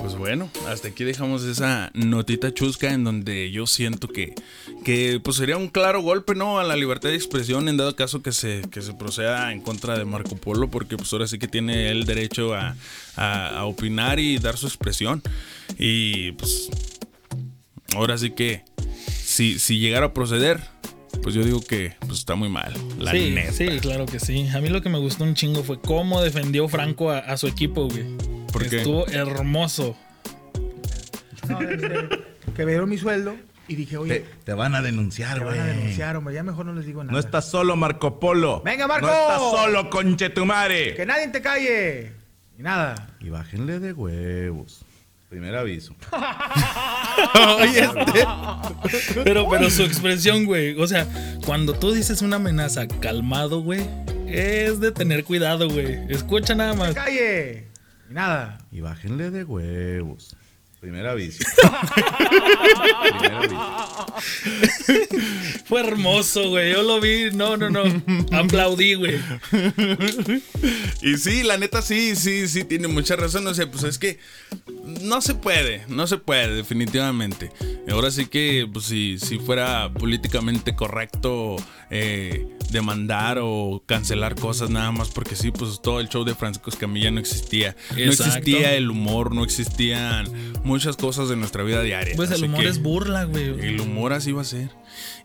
Pues 0.06 0.18
bueno, 0.18 0.48
hasta 0.68 0.86
aquí 0.86 1.02
dejamos 1.02 1.42
esa 1.42 1.90
notita 1.92 2.54
chusca 2.54 2.92
en 2.92 3.02
donde 3.02 3.50
yo 3.50 3.66
siento 3.66 4.06
que, 4.06 4.36
que 4.84 5.20
pues 5.20 5.36
sería 5.36 5.56
un 5.56 5.66
claro 5.66 6.00
golpe, 6.00 6.36
¿no? 6.36 6.60
A 6.60 6.64
la 6.64 6.76
libertad 6.76 7.08
de 7.08 7.16
expresión 7.16 7.68
en 7.68 7.76
dado 7.76 7.96
caso 7.96 8.22
que 8.22 8.30
se, 8.30 8.62
que 8.70 8.82
se 8.82 8.92
proceda 8.94 9.50
en 9.52 9.60
contra 9.60 9.98
de 9.98 10.04
Marco 10.04 10.36
Polo, 10.36 10.70
porque 10.70 10.96
pues 10.96 11.12
ahora 11.12 11.26
sí 11.26 11.40
que 11.40 11.48
tiene 11.48 11.90
el 11.90 12.04
derecho 12.06 12.54
a, 12.54 12.76
a- 13.16 13.64
opinar 13.64 14.20
y 14.20 14.38
dar 14.38 14.56
su 14.56 14.68
expresión. 14.68 15.24
Y 15.76 16.30
pues 16.32 16.68
ahora 17.96 18.16
sí 18.16 18.30
que 18.30 18.62
si, 19.24 19.58
si 19.58 19.80
llegara 19.80 20.06
a 20.06 20.14
proceder, 20.14 20.60
pues 21.26 21.34
yo 21.34 21.42
digo 21.42 21.60
que 21.60 21.92
pues 22.06 22.20
está 22.20 22.36
muy 22.36 22.48
mal, 22.48 22.72
la 23.00 23.10
sí, 23.10 23.32
neta. 23.34 23.50
sí, 23.50 23.66
claro 23.80 24.06
que 24.06 24.20
sí. 24.20 24.46
A 24.54 24.60
mí 24.60 24.68
lo 24.68 24.80
que 24.80 24.88
me 24.88 24.98
gustó 25.00 25.24
un 25.24 25.34
chingo 25.34 25.64
fue 25.64 25.80
cómo 25.80 26.22
defendió 26.22 26.68
Franco 26.68 27.10
a, 27.10 27.18
a 27.18 27.36
su 27.36 27.48
equipo, 27.48 27.88
güey. 27.88 28.16
¿Por 28.52 28.68
qué? 28.68 28.76
Estuvo 28.76 29.08
hermoso. 29.08 29.96
No, 31.48 31.58
desde 31.58 32.08
que 32.54 32.64
vieron 32.64 32.88
mi 32.88 32.96
sueldo 32.96 33.34
y 33.66 33.74
dije, 33.74 33.96
oye, 33.96 34.20
Te, 34.20 34.26
te 34.44 34.52
van 34.52 34.76
a 34.76 34.82
denunciar, 34.82 35.40
me 35.40 35.46
güey. 35.46 35.58
van 35.58 35.68
a 35.68 35.72
denunciar, 35.72 36.16
hombre, 36.16 36.32
ya 36.32 36.44
mejor 36.44 36.64
no 36.64 36.74
les 36.74 36.86
digo 36.86 37.02
nada. 37.02 37.12
No 37.12 37.18
estás 37.18 37.50
solo, 37.50 37.74
Marco 37.74 38.20
Polo. 38.20 38.62
¡Venga, 38.64 38.86
Marco! 38.86 39.08
No 39.08 39.12
estás 39.12 39.40
solo, 39.40 39.90
conchetumare. 39.90 40.94
Que 40.94 41.06
nadie 41.06 41.26
te 41.26 41.42
calle. 41.42 42.12
Y 42.56 42.62
nada. 42.62 43.16
Y 43.18 43.30
bájenle 43.30 43.80
de 43.80 43.92
huevos. 43.92 44.84
Primer 45.28 45.56
aviso. 45.56 45.94
Oye, 47.60 47.80
este- 47.80 48.26
Pero, 49.24 49.48
pero 49.50 49.70
su 49.70 49.82
expresión, 49.82 50.44
güey. 50.44 50.80
O 50.80 50.86
sea, 50.86 51.06
cuando 51.44 51.74
tú 51.74 51.92
dices 51.92 52.22
una 52.22 52.36
amenaza 52.36 52.86
calmado, 52.86 53.60
güey, 53.62 53.80
es 54.28 54.78
de 54.80 54.92
tener 54.92 55.24
cuidado, 55.24 55.68
güey. 55.68 55.98
Escucha 56.08 56.54
nada 56.54 56.74
más. 56.74 56.94
¡Calle! 56.94 57.68
Y 58.08 58.14
nada. 58.14 58.58
Y 58.70 58.80
bájenle 58.80 59.30
de 59.30 59.42
huevos. 59.44 60.36
Primer 60.86 61.04
aviso. 61.08 61.42
Primer 63.18 63.34
aviso. 63.34 64.06
Fue 65.64 65.80
hermoso, 65.80 66.48
güey. 66.50 66.72
Yo 66.74 66.84
lo 66.84 67.00
vi. 67.00 67.32
No, 67.32 67.56
no, 67.56 67.70
no. 67.70 67.82
Aplaudí, 68.30 68.94
güey. 68.94 69.18
Y 71.02 71.16
sí, 71.16 71.42
la 71.42 71.56
neta 71.58 71.82
sí, 71.82 72.14
sí, 72.14 72.46
sí, 72.46 72.62
tiene 72.62 72.86
mucha 72.86 73.16
razón. 73.16 73.44
O 73.48 73.54
sea, 73.54 73.68
pues 73.68 73.82
es 73.82 73.98
que 73.98 74.20
no 75.02 75.20
se 75.20 75.34
puede, 75.34 75.84
no 75.88 76.06
se 76.06 76.18
puede, 76.18 76.54
definitivamente. 76.54 77.50
Ahora 77.90 78.12
sí 78.12 78.26
que, 78.26 78.68
pues 78.72 78.84
si, 78.84 79.18
si 79.18 79.40
fuera 79.40 79.92
políticamente 79.92 80.76
correcto 80.76 81.56
eh, 81.90 82.46
demandar 82.70 83.38
o 83.40 83.82
cancelar 83.86 84.34
cosas 84.34 84.70
nada 84.70 84.90
más 84.90 85.08
porque 85.08 85.36
sí, 85.36 85.50
pues 85.52 85.80
todo 85.80 86.00
el 86.00 86.08
show 86.08 86.24
de 86.24 86.34
Francisco 86.34 86.70
Escamilla 86.70 87.10
no 87.10 87.20
existía. 87.20 87.76
No 87.96 87.96
existía 88.10 88.74
el 88.74 88.90
humor, 88.90 89.34
no 89.34 89.44
existían 89.44 90.26
muchas 90.64 90.96
cosas 90.96 91.28
de 91.28 91.36
nuestra 91.36 91.62
vida 91.62 91.82
diaria. 91.82 92.14
Pues 92.16 92.30
el 92.32 92.44
humor 92.44 92.64
es 92.64 92.82
burla, 92.82 93.24
güey. 93.24 93.44
el 93.60 93.80
humor 93.80 94.12
así 94.12 94.32
va 94.32 94.42
a 94.42 94.44
ser. 94.44 94.70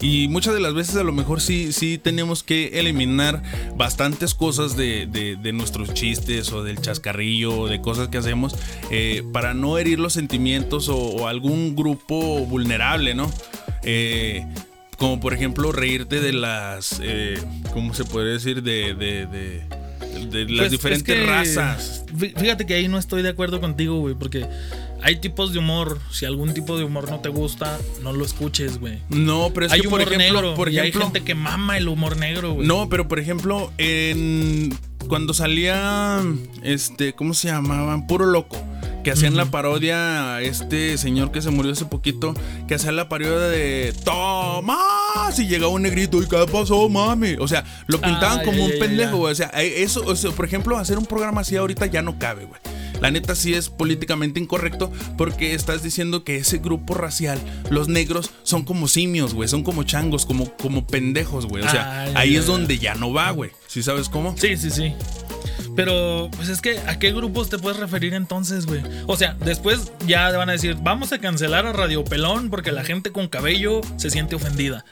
Y 0.01 0.27
muchas 0.27 0.53
de 0.53 0.59
las 0.59 0.73
veces 0.73 0.95
a 0.97 1.03
lo 1.03 1.13
mejor 1.13 1.39
sí, 1.41 1.71
sí 1.71 1.97
tenemos 1.97 2.43
que 2.43 2.79
eliminar 2.79 3.41
bastantes 3.77 4.33
cosas 4.35 4.75
de, 4.75 5.07
de- 5.07 5.37
de 5.37 5.53
nuestros 5.53 5.93
chistes 5.93 6.51
o 6.51 6.63
del 6.63 6.79
chascarrillo 6.81 7.57
o 7.57 7.67
de 7.67 7.79
cosas 7.81 8.09
que 8.09 8.17
hacemos 8.17 8.53
eh, 8.91 9.23
para 9.31 9.53
no 9.53 9.77
herir 9.77 9.99
los 9.99 10.13
sentimientos 10.13 10.89
o, 10.89 10.97
o 10.97 11.27
algún 11.27 11.75
grupo 11.75 12.45
vulnerable, 12.45 13.15
¿no? 13.15 13.31
Eh, 13.83 14.45
como 15.01 15.19
por 15.19 15.33
ejemplo 15.33 15.71
reírte 15.71 16.19
de 16.21 16.31
las, 16.31 17.01
eh, 17.03 17.33
¿cómo 17.73 17.95
se 17.95 18.05
podría 18.05 18.33
decir? 18.33 18.61
De, 18.61 18.93
de- 18.93 19.25
de- 19.25 19.63
de 20.29 20.45
las 20.45 20.59
Pues, 20.59 20.71
diferentes 20.71 21.09
es 21.09 21.21
que, 21.21 21.25
razas. 21.25 22.05
fí- 22.15 22.37
Fíjate 22.37 22.67
que 22.67 22.75
ahí 22.75 22.87
no 22.87 22.99
estoy 22.99 23.23
de 23.23 23.29
acuerdo 23.29 23.59
contigo, 23.59 23.97
güey, 23.99 24.13
porque 24.13 24.45
hay 25.01 25.15
tipos 25.19 25.53
de 25.53 25.59
humor. 25.59 25.99
Si 26.11 26.25
algún 26.25 26.53
tipo 26.53 26.77
de 26.77 26.83
humor 26.83 27.09
no 27.09 27.19
te 27.19 27.29
gusta, 27.29 27.79
no 28.03 28.13
lo 28.13 28.23
escuches, 28.23 28.77
güey. 28.77 28.99
No, 29.09 29.49
pero 29.53 29.65
es 29.65 29.71
Hay 29.71 29.81
que 29.81 29.87
humor 29.87 30.03
por 30.03 30.13
ejemplo, 30.13 30.41
negro 30.41 30.55
por 30.55 30.69
y 30.71 30.77
hay 30.77 30.89
ejemplo, 30.89 31.05
gente 31.05 31.21
que 31.23 31.33
mama 31.33 31.77
el 31.77 31.87
humor 31.87 32.17
negro, 32.17 32.53
güey. 32.53 32.67
No, 32.67 32.87
pero 32.89 33.07
por 33.07 33.19
ejemplo, 33.19 33.71
en 33.79 34.77
cuando 35.07 35.33
salía 35.33 36.21
este, 36.61 37.13
¿cómo 37.13 37.33
se 37.33 37.47
llamaban? 37.47 38.05
Puro 38.05 38.27
loco. 38.27 38.63
Que 39.03 39.11
hacían 39.11 39.35
la 39.35 39.45
parodia 39.45 40.35
a 40.35 40.41
este 40.41 40.97
señor 40.97 41.31
que 41.31 41.41
se 41.41 41.49
murió 41.49 41.71
hace 41.71 41.85
poquito. 41.85 42.33
Que 42.67 42.75
hacía 42.75 42.91
la 42.91 43.09
parodia 43.09 43.37
de 43.47 43.93
Tomás. 44.03 45.39
Y 45.39 45.47
llegaba 45.47 45.71
un 45.71 45.81
negrito. 45.81 46.21
¿Y 46.21 46.27
qué 46.27 46.45
pasó, 46.51 46.87
mami? 46.89 47.35
O 47.39 47.47
sea, 47.47 47.63
lo 47.87 47.99
pintaban 47.99 48.39
Ah, 48.39 48.43
como 48.43 48.57
ya, 48.59 48.63
un 48.65 48.71
ya, 48.71 48.79
pendejo, 48.79 49.17
güey. 49.17 49.31
O 49.31 49.35
sea, 49.35 49.51
eh, 49.55 49.83
eso, 49.83 50.03
o 50.05 50.15
sea, 50.15 50.31
por 50.31 50.45
ejemplo, 50.45 50.77
hacer 50.77 50.97
un 50.97 51.05
programa 51.05 51.41
así 51.41 51.55
ahorita 51.55 51.85
ya 51.87 52.01
no 52.01 52.19
cabe, 52.19 52.45
güey. 52.45 52.59
La 53.01 53.09
neta 53.09 53.33
sí 53.33 53.55
es 53.55 53.69
políticamente 53.69 54.39
incorrecto 54.39 54.91
porque 55.17 55.55
estás 55.55 55.81
diciendo 55.81 56.23
que 56.23 56.35
ese 56.37 56.59
grupo 56.59 56.93
racial, 56.93 57.39
los 57.71 57.87
negros, 57.87 58.29
son 58.43 58.63
como 58.63 58.87
simios, 58.87 59.33
güey. 59.33 59.49
Son 59.49 59.63
como 59.63 59.81
changos, 59.83 60.27
como, 60.27 60.55
como 60.57 60.85
pendejos, 60.85 61.47
güey. 61.47 61.63
O 61.63 61.69
sea, 61.69 62.03
Ah, 62.05 62.19
ahí 62.19 62.33
ya, 62.33 62.39
es 62.41 62.45
donde 62.45 62.77
ya 62.77 62.93
no 62.93 63.11
va, 63.11 63.31
güey. 63.31 63.49
¿Sí 63.67 63.81
sabes 63.81 64.07
cómo? 64.07 64.35
Sí, 64.37 64.55
sí, 64.55 64.69
sí. 64.69 64.93
Pero, 65.75 66.29
pues 66.35 66.49
es 66.49 66.61
que, 66.61 66.79
¿a 66.79 66.99
qué 66.99 67.11
grupos 67.11 67.49
te 67.49 67.57
puedes 67.57 67.79
referir 67.79 68.13
entonces, 68.13 68.65
güey? 68.65 68.81
O 69.07 69.15
sea, 69.15 69.35
después 69.45 69.91
ya 70.05 70.29
van 70.35 70.49
a 70.49 70.53
decir, 70.53 70.77
vamos 70.81 71.11
a 71.13 71.19
cancelar 71.19 71.65
a 71.65 71.73
Radio 71.73 72.03
Pelón 72.03 72.49
porque 72.49 72.71
la 72.71 72.83
gente 72.83 73.11
con 73.11 73.27
cabello 73.27 73.81
se 73.97 74.09
siente 74.09 74.35
ofendida. 74.35 74.85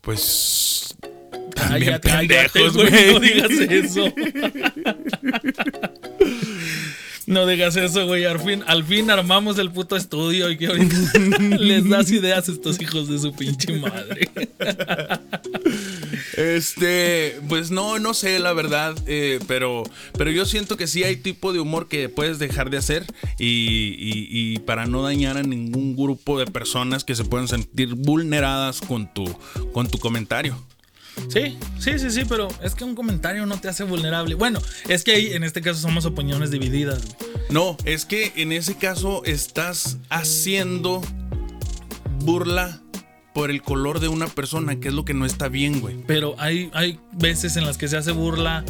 Pues. 0.00 0.96
También 1.54 1.98
Cállate, 2.00 2.08
pendejos, 2.08 2.74
güey. 2.74 3.12
No 3.12 3.20
digas 3.20 3.50
eso. 3.50 4.12
No 7.26 7.46
digas 7.46 7.76
eso, 7.76 8.06
güey. 8.06 8.24
Al 8.24 8.40
fin, 8.40 8.64
al 8.66 8.84
fin 8.84 9.10
armamos 9.10 9.58
el 9.58 9.70
puto 9.70 9.96
estudio 9.96 10.50
y 10.50 10.58
que 10.58 10.66
ahorita 10.66 10.96
les 11.58 11.88
das 11.88 12.10
ideas 12.10 12.48
a 12.48 12.52
estos 12.52 12.80
hijos 12.80 13.08
de 13.08 13.18
su 13.18 13.32
pinche 13.32 13.72
madre. 13.74 14.28
Este, 16.36 17.38
pues 17.48 17.70
no, 17.70 17.98
no 17.98 18.14
sé 18.14 18.38
la 18.38 18.52
verdad, 18.52 18.94
eh, 19.06 19.38
pero, 19.46 19.82
pero 20.16 20.30
yo 20.30 20.44
siento 20.46 20.76
que 20.76 20.86
sí 20.86 21.04
hay 21.04 21.16
tipo 21.16 21.52
de 21.52 21.60
humor 21.60 21.88
que 21.88 22.08
puedes 22.08 22.38
dejar 22.38 22.70
de 22.70 22.78
hacer 22.78 23.04
y, 23.38 23.46
y- 23.98 24.28
y 24.30 24.58
para 24.60 24.86
no 24.86 25.02
dañar 25.02 25.36
a 25.36 25.42
ningún 25.42 25.96
grupo 25.96 26.38
de 26.38 26.46
personas 26.46 27.04
que 27.04 27.14
se 27.14 27.24
puedan 27.24 27.48
sentir 27.48 27.94
vulneradas 27.94 28.80
con 28.80 29.12
tu, 29.12 29.24
con 29.72 29.88
tu 29.88 29.98
comentario. 29.98 30.56
Sí, 31.28 31.58
sí, 31.78 31.98
sí, 31.98 32.10
sí, 32.10 32.22
pero 32.26 32.48
es 32.62 32.74
que 32.74 32.84
un 32.84 32.94
comentario 32.94 33.44
no 33.44 33.60
te 33.60 33.68
hace 33.68 33.84
vulnerable. 33.84 34.34
Bueno, 34.34 34.60
es 34.88 35.04
que 35.04 35.12
ahí 35.12 35.32
en 35.34 35.44
este 35.44 35.60
caso 35.60 35.78
somos 35.80 36.06
opiniones 36.06 36.50
divididas. 36.50 37.02
No, 37.50 37.76
es 37.84 38.06
que 38.06 38.32
en 38.36 38.50
ese 38.52 38.76
caso 38.76 39.22
estás 39.26 39.98
haciendo 40.08 41.02
burla 42.20 42.80
por 43.34 43.50
el 43.50 43.62
color 43.62 44.00
de 44.00 44.08
una 44.08 44.26
persona, 44.26 44.78
que 44.78 44.88
es 44.88 44.94
lo 44.94 45.04
que 45.04 45.14
no 45.14 45.24
está 45.26 45.48
bien, 45.48 45.80
güey. 45.80 45.96
Pero 46.06 46.34
hay, 46.38 46.70
hay 46.74 46.98
veces 47.12 47.56
en 47.56 47.64
las 47.64 47.78
que 47.78 47.88
se 47.88 47.96
hace 47.96 48.12
burla, 48.12 48.64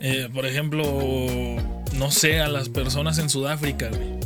eh, 0.00 0.28
por 0.32 0.46
ejemplo, 0.46 0.84
no 1.94 2.10
sé, 2.10 2.40
a 2.40 2.48
las 2.48 2.68
personas 2.68 3.18
en 3.18 3.28
Sudáfrica, 3.28 3.88
güey. 3.88 4.16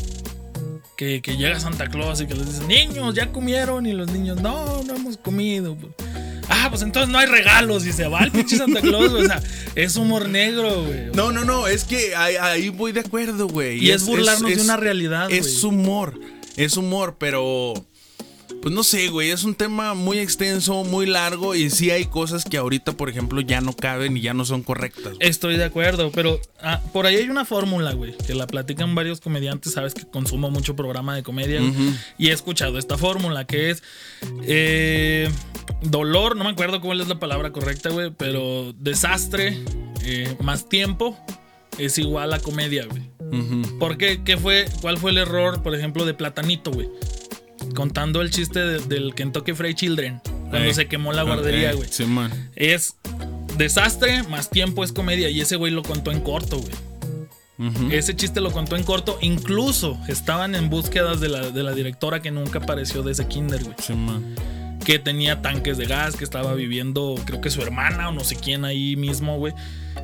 Que, 0.97 1.22
que 1.22 1.36
llega 1.38 1.59
Santa 1.59 1.86
Claus 1.88 2.20
y 2.20 2.26
que 2.26 2.34
les 2.34 2.47
dicen, 2.47 2.68
niños, 2.68 3.14
ya 3.14 3.32
comieron. 3.32 3.86
Y 3.86 3.93
los 3.95 4.11
niños, 4.12 4.41
no, 4.43 4.82
no 4.82 4.95
hemos 4.97 5.16
comido. 5.16 5.76
Ah, 6.51 6.66
pues 6.68 6.82
entonces 6.82 7.11
no 7.11 7.18
hay 7.18 7.26
regalos. 7.26 7.86
Y 7.86 7.93
se 7.93 8.07
va 8.07 8.20
el 8.22 8.30
pinche 8.30 8.59
Santa 8.59 8.82
Claus, 8.82 9.11
güey. 9.11 9.22
O 9.24 9.26
sea, 9.26 9.43
es 9.76 9.97
humor 9.97 10.28
negro, 10.28 10.84
güey. 10.84 11.07
No, 11.14 11.32
no, 11.32 11.45
no, 11.47 11.68
es 11.68 11.84
que 11.84 12.14
ahí, 12.14 12.36
ahí 12.36 12.68
voy 12.68 12.93
de 12.93 13.01
acuerdo, 13.01 13.49
güey. 13.49 13.82
Y 13.82 13.93
es 13.93 14.05
burlarnos 14.05 14.55
de 14.55 14.61
una 14.61 14.76
realidad, 14.76 15.30
Es 15.30 15.62
güey. 15.62 15.74
humor, 15.74 16.20
es 16.57 16.76
humor, 16.76 17.16
pero... 17.18 17.72
Pues 18.62 18.74
no 18.74 18.82
sé, 18.82 19.08
güey, 19.08 19.30
es 19.30 19.44
un 19.44 19.54
tema 19.54 19.94
muy 19.94 20.18
extenso, 20.18 20.84
muy 20.84 21.06
largo 21.06 21.54
y 21.54 21.70
sí 21.70 21.90
hay 21.90 22.04
cosas 22.04 22.44
que 22.44 22.58
ahorita, 22.58 22.92
por 22.92 23.08
ejemplo, 23.08 23.40
ya 23.40 23.62
no 23.62 23.72
caben 23.72 24.16
y 24.18 24.20
ya 24.20 24.34
no 24.34 24.44
son 24.44 24.62
correctas. 24.62 25.14
güey. 25.14 25.16
Estoy 25.20 25.56
de 25.56 25.64
acuerdo, 25.64 26.11
pero 26.12 26.38
ah, 26.61 26.80
por 26.92 27.06
ahí 27.06 27.16
hay 27.16 27.30
una 27.30 27.46
fórmula, 27.46 27.92
güey, 27.94 28.14
que 28.18 28.34
la 28.34 28.46
platican 28.46 28.94
varios 28.94 29.20
comediantes, 29.20 29.72
sabes 29.72 29.94
que 29.94 30.04
consumo 30.04 30.50
mucho 30.50 30.76
programa 30.76 31.14
de 31.14 31.22
comedia 31.22 31.61
y 32.18 32.28
he 32.28 32.32
escuchado 32.32 32.78
esta 32.78 32.98
fórmula 32.98 33.46
que 33.46 33.70
es 33.70 33.82
eh, 34.42 35.30
dolor, 35.82 36.36
no 36.36 36.44
me 36.44 36.50
acuerdo 36.50 36.80
cuál 36.82 37.00
es 37.00 37.08
la 37.08 37.18
palabra 37.18 37.52
correcta, 37.52 37.88
güey, 37.88 38.11
pero 38.11 38.74
desastre 38.74 39.56
eh, 40.04 40.36
más 40.40 40.68
tiempo 40.68 41.18
es 41.78 41.96
igual 41.98 42.32
a 42.34 42.40
comedia, 42.40 42.86
güey. 42.86 43.08
¿Por 43.78 43.96
qué? 43.96 44.22
¿Qué 44.24 44.36
fue? 44.36 44.66
¿Cuál 44.80 44.98
fue 44.98 45.12
el 45.12 45.18
error, 45.18 45.62
por 45.62 45.74
ejemplo, 45.74 46.04
de 46.04 46.14
Platanito, 46.14 46.72
güey? 46.72 46.88
Contando 47.74 48.20
el 48.20 48.30
chiste 48.30 48.58
de- 48.60 48.78
del 48.80 49.14
Kentucky 49.14 49.52
Fried 49.52 49.74
Children, 49.76 50.20
cuando 50.48 50.58
Ey. 50.68 50.74
se 50.74 50.86
quemó 50.86 51.12
la 51.12 51.22
guardería, 51.22 51.72
güey 51.72 51.88
Sí, 51.90 52.04
man. 52.04 52.30
es 52.56 52.96
desastre 53.56 54.22
más 54.24 54.50
tiempo 54.50 54.82
es 54.84 54.92
comedia 54.92 55.28
y 55.30 55.40
ese 55.40 55.56
güey 55.56 55.72
lo 55.72 55.82
contó 55.82 56.10
en 56.12 56.20
corto, 56.20 56.58
güey. 56.58 56.72
Ese 57.92 58.16
chiste 58.16 58.40
lo 58.40 58.52
contó 58.52 58.74
en 58.74 58.84
corto. 58.84 59.18
Incluso 59.20 59.98
estaban 60.08 60.54
en 60.54 60.70
búsquedas 60.70 61.20
de 61.20 61.28
la, 61.28 61.50
de 61.50 61.62
la 61.62 61.72
directora 61.72 62.22
que 62.22 62.30
nunca 62.30 62.58
apareció 62.60 63.02
de 63.02 63.12
ese 63.12 63.26
kinder, 63.28 63.62
güey. 63.62 63.76
Sí, 63.78 63.92
man. 63.92 64.34
Que 64.82 64.98
tenía 64.98 65.42
tanques 65.42 65.76
de 65.76 65.84
gas, 65.84 66.16
que 66.16 66.24
estaba 66.24 66.54
viviendo, 66.54 67.16
creo 67.26 67.42
que 67.42 67.50
su 67.50 67.60
hermana 67.60 68.08
o 68.08 68.12
no 68.12 68.24
sé 68.24 68.36
quién 68.36 68.64
ahí 68.64 68.96
mismo, 68.96 69.36
güey. 69.36 69.52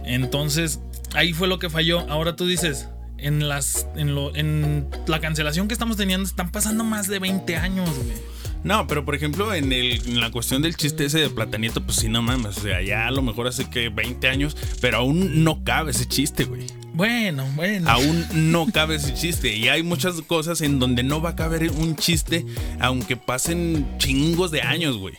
Entonces, 0.04 0.80
ahí 1.14 1.32
fue 1.32 1.48
lo 1.48 1.58
que 1.58 1.70
falló. 1.70 2.00
Ahora 2.10 2.36
tú 2.36 2.46
dices, 2.46 2.88
en 3.18 3.48
las 3.48 3.86
en, 3.96 4.14
lo, 4.14 4.34
en 4.34 4.88
la 5.06 5.20
cancelación 5.20 5.68
que 5.68 5.74
estamos 5.74 5.96
teniendo 5.96 6.26
están 6.26 6.50
pasando 6.50 6.84
más 6.84 7.08
de 7.08 7.18
20 7.18 7.56
años, 7.56 7.88
güey. 7.90 8.36
No, 8.66 8.88
pero 8.88 9.04
por 9.04 9.14
ejemplo, 9.14 9.54
en, 9.54 9.72
el, 9.72 10.02
en 10.08 10.20
la 10.20 10.32
cuestión 10.32 10.60
del 10.60 10.76
chiste 10.76 11.04
ese 11.04 11.20
de 11.20 11.30
platanito, 11.30 11.84
pues 11.84 11.98
sí, 11.98 12.08
no 12.08 12.20
mames. 12.20 12.56
O 12.56 12.60
sea, 12.62 12.82
ya 12.82 13.06
a 13.06 13.12
lo 13.12 13.22
mejor 13.22 13.46
hace 13.46 13.70
que 13.70 13.90
20 13.90 14.26
años, 14.28 14.56
pero 14.80 14.98
aún 14.98 15.44
no 15.44 15.62
cabe 15.62 15.92
ese 15.92 16.06
chiste, 16.06 16.46
güey. 16.46 16.66
Bueno, 16.92 17.46
bueno. 17.54 17.88
Aún 17.88 18.26
no 18.50 18.66
cabe 18.66 18.96
ese 18.96 19.14
chiste. 19.14 19.54
Y 19.54 19.68
hay 19.68 19.84
muchas 19.84 20.20
cosas 20.22 20.62
en 20.62 20.80
donde 20.80 21.04
no 21.04 21.20
va 21.20 21.30
a 21.30 21.36
caber 21.36 21.70
un 21.70 21.94
chiste, 21.94 22.44
aunque 22.80 23.16
pasen 23.16 23.86
chingos 23.98 24.50
de 24.50 24.62
años, 24.62 24.96
güey. 24.96 25.14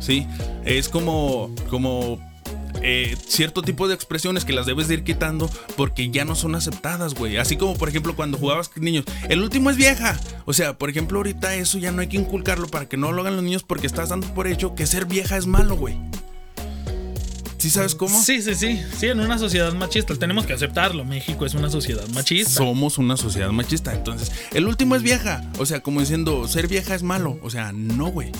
Sí. 0.00 0.26
Es 0.64 0.88
como. 0.88 1.54
como. 1.68 2.18
Eh, 2.82 3.16
cierto 3.26 3.62
tipo 3.62 3.88
de 3.88 3.94
expresiones 3.94 4.44
que 4.44 4.52
las 4.52 4.66
debes 4.66 4.88
de 4.88 4.94
ir 4.94 5.04
quitando 5.04 5.50
porque 5.76 6.10
ya 6.10 6.24
no 6.24 6.34
son 6.34 6.54
aceptadas, 6.54 7.14
güey. 7.14 7.36
Así 7.36 7.56
como, 7.56 7.76
por 7.76 7.88
ejemplo, 7.88 8.16
cuando 8.16 8.38
jugabas 8.38 8.68
con 8.68 8.84
niños, 8.84 9.04
el 9.28 9.42
último 9.42 9.70
es 9.70 9.76
vieja. 9.76 10.18
O 10.44 10.52
sea, 10.52 10.78
por 10.78 10.90
ejemplo, 10.90 11.18
ahorita 11.18 11.54
eso 11.54 11.78
ya 11.78 11.92
no 11.92 12.00
hay 12.00 12.08
que 12.08 12.16
inculcarlo 12.16 12.68
para 12.68 12.86
que 12.86 12.96
no 12.96 13.12
lo 13.12 13.22
hagan 13.22 13.36
los 13.36 13.44
niños 13.44 13.62
porque 13.62 13.86
estás 13.86 14.10
dando 14.10 14.32
por 14.34 14.46
hecho 14.46 14.74
que 14.74 14.86
ser 14.86 15.06
vieja 15.06 15.36
es 15.36 15.46
malo, 15.46 15.76
güey. 15.76 15.96
¿Sí 17.58 17.70
sabes 17.70 17.94
cómo? 17.94 18.22
Sí, 18.22 18.42
sí, 18.42 18.54
sí. 18.54 18.80
Sí, 18.96 19.06
en 19.06 19.18
una 19.18 19.38
sociedad 19.38 19.72
machista. 19.72 20.14
Tenemos 20.14 20.46
que 20.46 20.52
aceptarlo. 20.52 21.04
México 21.04 21.46
es 21.46 21.54
una 21.54 21.70
sociedad 21.70 22.06
machista. 22.08 22.50
Somos 22.50 22.98
una 22.98 23.16
sociedad 23.16 23.50
machista. 23.50 23.92
Entonces, 23.92 24.30
el 24.52 24.68
último 24.68 24.94
es 24.94 25.02
vieja. 25.02 25.42
O 25.58 25.66
sea, 25.66 25.80
como 25.80 26.00
diciendo, 26.00 26.46
ser 26.46 26.68
vieja 26.68 26.94
es 26.94 27.02
malo. 27.02 27.38
O 27.42 27.50
sea, 27.50 27.72
no, 27.72 28.06
güey. 28.06 28.30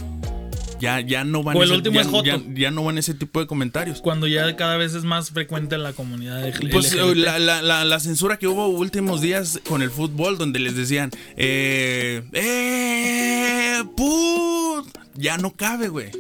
Ya, 0.81 1.01
ya 1.01 1.25
no 1.25 1.43
van 1.43 1.57
O 1.57 1.63
el 1.63 1.69
ese- 1.69 1.77
último 1.77 1.95
ya, 1.95 2.01
es 2.03 2.07
joto. 2.09 2.25
ya- 2.25 2.41
ya 2.55 2.71
no 2.71 2.85
van 2.85 2.99
ese 2.99 3.15
tipo 3.15 3.41
de 3.41 3.47
comentarios. 3.47 4.01
Cuando 4.03 4.27
ya 4.27 4.57
cada 4.57 4.77
vez 4.77 4.95
es 4.95 5.05
más 5.05 5.31
frecuente 5.31 5.75
en 5.75 5.83
la 5.83 5.93
comunidad 5.95 6.43
de 6.43 6.53
Pues 6.71 6.95
la, 6.95 7.39
la- 7.39 7.63
la- 7.63 7.85
la 7.85 8.01
censura 8.01 8.37
que 8.39 8.47
hubo 8.47 8.69
últimos 8.69 9.21
días 9.23 9.61
con 9.69 9.81
el 9.83 9.91
fútbol, 9.91 10.37
donde 10.39 10.59
les 10.59 10.77
decían, 10.77 11.11
eh, 11.37 12.23
eh, 12.33 13.83
put, 13.97 14.87
ya 15.15 15.39
no 15.39 15.53
cabe, 15.55 15.89
güey. 15.89 16.11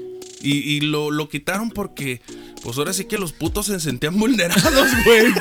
Y, 0.42 0.58
y 0.58 0.80
lo, 0.80 1.10
lo 1.10 1.28
quitaron 1.28 1.70
porque, 1.70 2.20
pues 2.62 2.76
ahora 2.78 2.92
sí 2.92 3.06
que 3.06 3.18
los 3.18 3.32
putos 3.32 3.66
se 3.66 3.80
sentían 3.80 4.14
vulnerados, 4.18 4.88
güey. 5.04 5.26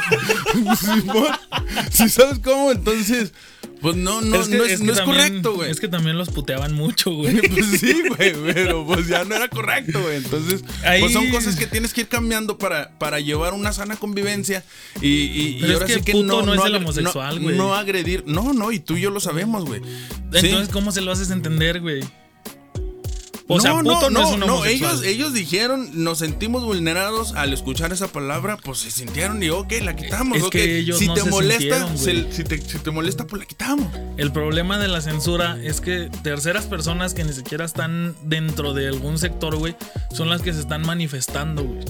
¿Sí 1.92 2.10
sabes 2.10 2.40
cómo? 2.40 2.72
Entonces, 2.72 3.34
pues 3.82 3.96
no, 3.98 4.22
no, 4.22 4.38
Es 4.42 4.48
que- 4.48 4.58
no 4.58 4.64
es, 4.64 4.72
es 4.74 4.80
que 4.80 4.86
no 4.86 4.92
es 4.94 4.98
también- 5.00 5.18
correcto, 5.18 5.56
güey. 5.56 5.72
Es 5.72 5.80
que 5.80 5.88
también 5.88 6.18
los 6.18 6.30
puteaban 6.30 6.74
mucho, 6.74 7.12
güey. 7.14 7.36
Pues 7.50 7.80
sí, 7.80 7.94
güey, 8.16 8.34
pero 8.54 8.86
pues 8.86 9.08
ya 9.08 9.24
no 9.26 9.36
era 9.36 9.48
correcto, 9.50 10.02
güey. 10.02 10.18
Entonces, 10.18 10.64
Ahí- 10.84 11.02
pues 11.02 11.14
son 11.14 11.30
cosas 11.30 11.56
que 11.56 11.68
tienes 11.68 11.94
que 11.94 12.02
ir 12.02 12.08
cambiando 12.08 12.58
para, 12.58 12.98
para 12.98 13.20
llevar 13.20 13.54
una 13.54 13.74
sana 13.74 13.96
convivencia. 13.98 14.64
Y, 15.02 15.08
y, 15.08 15.48
y 15.58 15.62
Pero 15.62 15.68
es 15.68 15.74
ahora 15.74 15.86
que 15.88 15.94
sí 15.96 16.02
que 16.04 16.12
puto 16.14 16.26
no, 16.26 16.42
no 16.44 16.54
es 16.56 16.66
el 16.66 16.76
homosexual, 16.76 17.36
no- 17.36 17.42
güey. 17.42 17.58
No 17.58 17.76
agredir. 17.76 18.24
No, 18.26 18.54
no, 18.54 18.72
y 18.72 18.80
tú 18.80 18.96
y 18.98 19.02
yo 19.02 19.12
lo 19.12 19.20
sabemos, 19.20 19.66
güey. 19.66 19.82
Sí. 19.82 20.48
Entonces, 20.48 20.70
¿cómo 20.70 20.92
se 20.92 21.02
lo 21.02 21.12
haces 21.12 21.30
entender, 21.32 21.82
güey? 21.82 22.02
O 23.48 23.58
no, 23.58 23.62
sea, 23.62 23.78
puto 23.78 24.10
no, 24.10 24.22
es 24.28 24.34
un 24.34 24.40
no, 24.40 24.66
ellos, 24.66 25.04
ellos 25.04 25.32
dijeron, 25.32 26.04
nos 26.04 26.18
sentimos 26.18 26.64
vulnerados 26.64 27.34
al 27.34 27.54
escuchar 27.54 27.94
esa 27.94 28.08
palabra, 28.08 28.58
pues 28.58 28.80
se 28.80 28.90
sintieron 28.90 29.44
y 29.44 29.50
ok, 29.50 29.72
la 29.84 29.96
quitamos. 29.96 30.40
Es 30.40 30.46
que 30.50 30.80
ellos 30.80 30.98
si 30.98 31.06
no 31.06 31.14
te 31.14 31.22
se 31.22 31.30
molesta, 31.30 31.96
se- 31.96 32.32
si, 32.32 32.44
te, 32.44 32.60
si 32.60 32.80
te 32.80 32.90
molesta, 32.90 33.28
pues 33.28 33.40
la 33.42 33.46
quitamos. 33.46 33.88
El 34.18 34.32
problema 34.32 34.80
de 34.80 34.88
la 34.88 35.00
censura 35.00 35.60
es 35.64 35.80
que 35.80 36.10
terceras 36.24 36.66
personas 36.66 37.14
que 37.14 37.24
ni 37.24 37.34
siquiera 37.34 37.66
están 37.66 38.16
dentro 38.24 38.74
de 38.74 38.88
algún 38.88 39.20
sector, 39.20 39.56
güey, 39.58 39.76
son 40.12 40.28
las 40.30 40.42
que 40.42 40.52
se 40.52 40.60
están 40.62 40.82
manifestando, 40.82 41.64
güey. 41.64 41.86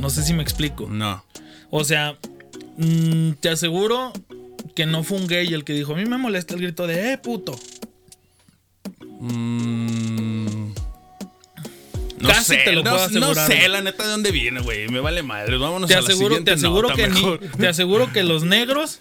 No 0.00 0.10
sé 0.10 0.24
si 0.24 0.32
me 0.34 0.42
explico. 0.42 0.88
No. 0.88 1.24
O 1.70 1.84
sea, 1.84 2.18
mm, 2.76 3.32
te 3.40 3.50
aseguro 3.50 4.12
que 4.74 4.86
no 4.86 5.04
fue 5.04 5.18
un 5.18 5.26
gay 5.28 5.46
el 5.54 5.62
que 5.64 5.74
dijo, 5.74 5.92
a 5.92 5.96
mí 5.96 6.06
me 6.06 6.18
molesta 6.18 6.54
el 6.54 6.60
grito 6.60 6.86
de, 6.88 7.12
eh, 7.12 7.18
puto. 7.18 7.56
Mm, 9.20 10.72
no 12.20 12.28
Casi 12.28 12.44
sé, 12.54 12.56
te 12.64 12.72
lo 12.72 12.82
no, 12.82 12.90
puedo 12.90 12.96
no 12.96 13.26
asegurar, 13.26 13.46
sé, 13.46 13.56
güey. 13.56 13.68
la 13.68 13.80
neta, 13.82 14.04
de 14.04 14.10
dónde 14.10 14.30
viene, 14.30 14.60
güey. 14.60 14.88
Me 14.88 15.00
vale 15.00 15.22
madre. 15.22 15.56
Vámonos 15.58 15.88
Te 15.88 15.94
a 15.94 16.00
la 16.00 16.08
aseguro, 16.08 16.42
te 16.42 16.50
aseguro 16.52 16.88
nota, 16.88 16.94
que 16.96 17.08
ni- 17.08 17.38
te 17.58 17.68
aseguro 17.68 18.12
que 18.12 18.22
los 18.22 18.44
negros 18.44 18.96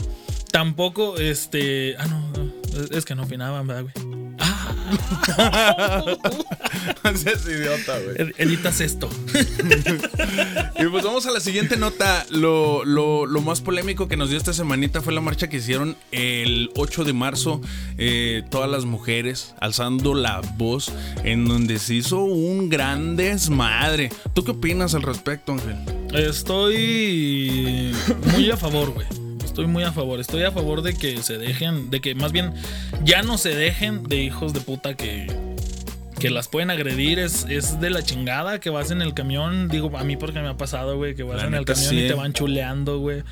tampoco, 0.52 1.18
este, 1.18 1.96
ah, 2.00 2.08
no, 2.08 2.20
no, 2.32 2.52
es- 2.84 2.92
es 2.92 3.06
que 3.06 3.16
no 3.16 3.24
opinaban, 3.24 3.66
¿verdad, 3.68 3.84
güey? 3.94 4.19
Seas 7.16 7.46
idiota, 7.48 8.00
güey. 8.00 8.16
Ed- 8.18 8.34
Editas 8.38 8.82
esto. 8.82 9.10
Y 10.80 10.86
pues 10.88 11.04
vamos 11.04 11.26
a 11.26 11.32
la 11.32 11.40
siguiente 11.42 11.76
nota. 11.76 12.26
Lo, 12.30 12.86
lo- 12.86 13.26
lo 13.26 13.42
más 13.42 13.60
polémico 13.62 14.08
que 14.08 14.16
nos 14.16 14.30
dio 14.30 14.38
esta 14.38 14.54
semanita 14.54 15.02
fue 15.02 15.12
la 15.14 15.20
marcha 15.22 15.50
que 15.50 15.58
hicieron 15.58 15.98
el 16.12 16.70
8 16.76 17.04
de 17.04 17.14
marzo. 17.14 17.60
eh, 17.98 18.44
todas 18.50 18.70
las 18.70 18.86
mujeres 18.86 19.54
alzando 19.60 20.14
la 20.14 20.40
voz 20.58 20.92
en 21.24 21.46
donde 21.48 21.80
se 21.80 21.96
hizo 21.96 22.20
un 22.24 22.70
gran 22.70 23.16
desmadre. 23.18 24.12
¿Tú 24.34 24.44
qué 24.46 24.52
opinas 24.52 24.94
al 24.96 25.02
respecto, 25.02 25.52
Ángel? 25.54 25.76
Estoy 26.14 27.94
muy 28.34 28.50
a 28.52 28.58
favor, 28.58 28.92
güey. 28.94 29.08
Estoy 29.60 29.74
muy 29.74 29.84
a 29.84 29.92
favor. 29.92 30.22
Estoy 30.22 30.44
a 30.44 30.52
favor 30.54 30.82
de 30.84 30.94
que 30.94 31.22
se 31.22 31.38
dejen, 31.38 31.90
de 31.90 32.00
que 32.00 32.16
más 32.16 32.32
bien 32.32 32.54
ya 33.04 33.24
no 33.24 33.38
se 33.38 33.54
dejen 33.54 34.04
de 34.04 34.16
hijos 34.24 34.54
de 34.54 34.62
puta 34.62 34.94
que, 34.96 35.28
que 36.18 36.30
las 36.30 36.48
pueden 36.48 36.70
agredir. 36.72 37.20
Es, 37.20 37.46
es 37.50 37.82
de 37.82 37.90
la 37.90 38.02
chingada 38.02 38.62
que 38.62 38.70
vas 38.70 38.90
en 38.92 39.02
el 39.02 39.14
camión. 39.14 39.68
Digo, 39.68 39.92
a 39.98 40.06
mí 40.06 40.16
porque 40.16 40.40
me 40.40 40.48
ha 40.48 40.56
pasado, 40.56 40.96
güey, 40.96 41.14
que 41.14 41.24
vas 41.24 41.42
La 41.42 41.48
en 41.48 41.56
el 41.56 41.66
camión 41.66 41.90
sí. 41.90 42.06
y 42.06 42.08
te 42.08 42.14
van 42.14 42.32
chuleando, 42.32 43.00
güey. 43.00 43.24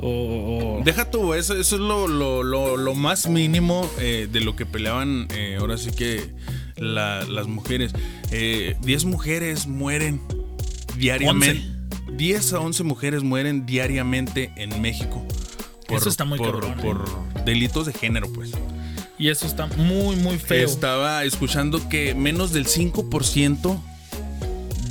O, 0.00 0.78
o- 0.80 0.82
Deja 0.84 1.08
tú, 1.12 1.32
eso, 1.34 1.54
eso 1.56 1.76
es 1.76 1.80
lo, 1.80 2.08
lo- 2.08 2.42
lo- 2.42 2.76
lo 2.76 2.94
más 2.96 3.28
mínimo 3.28 3.88
eh, 4.00 4.26
de 4.28 4.40
lo 4.40 4.56
que 4.56 4.66
peleaban 4.66 5.28
eh, 5.32 5.58
ahora 5.60 5.78
sí 5.78 5.92
que 5.92 6.28
la- 6.76 7.22
las 7.22 7.46
mujeres. 7.46 7.92
Eh, 8.32 8.74
10 8.82 9.04
mujeres 9.04 9.68
mueren 9.68 10.20
diariamente. 10.96 11.62
10 12.16 12.52
a 12.54 12.58
11 12.58 12.82
mujeres 12.82 13.22
mueren 13.22 13.64
diariamente 13.64 14.50
en 14.56 14.82
México. 14.82 15.24
Eso 15.88 16.08
está 16.08 16.24
muy 16.24 16.38
por, 16.38 16.60
cabrón, 16.60 16.78
¿eh? 16.78 16.82
por 16.82 17.44
delitos 17.44 17.86
de 17.86 17.92
género, 17.92 18.30
pues. 18.32 18.52
y 19.18 19.28
eso 19.28 19.46
está 19.46 19.66
muy, 19.66 20.16
muy 20.16 20.38
feo. 20.38 20.66
Estaba 20.66 21.24
escuchando 21.24 21.88
que 21.88 22.14
menos 22.14 22.52
del 22.52 22.66
5% 22.66 23.80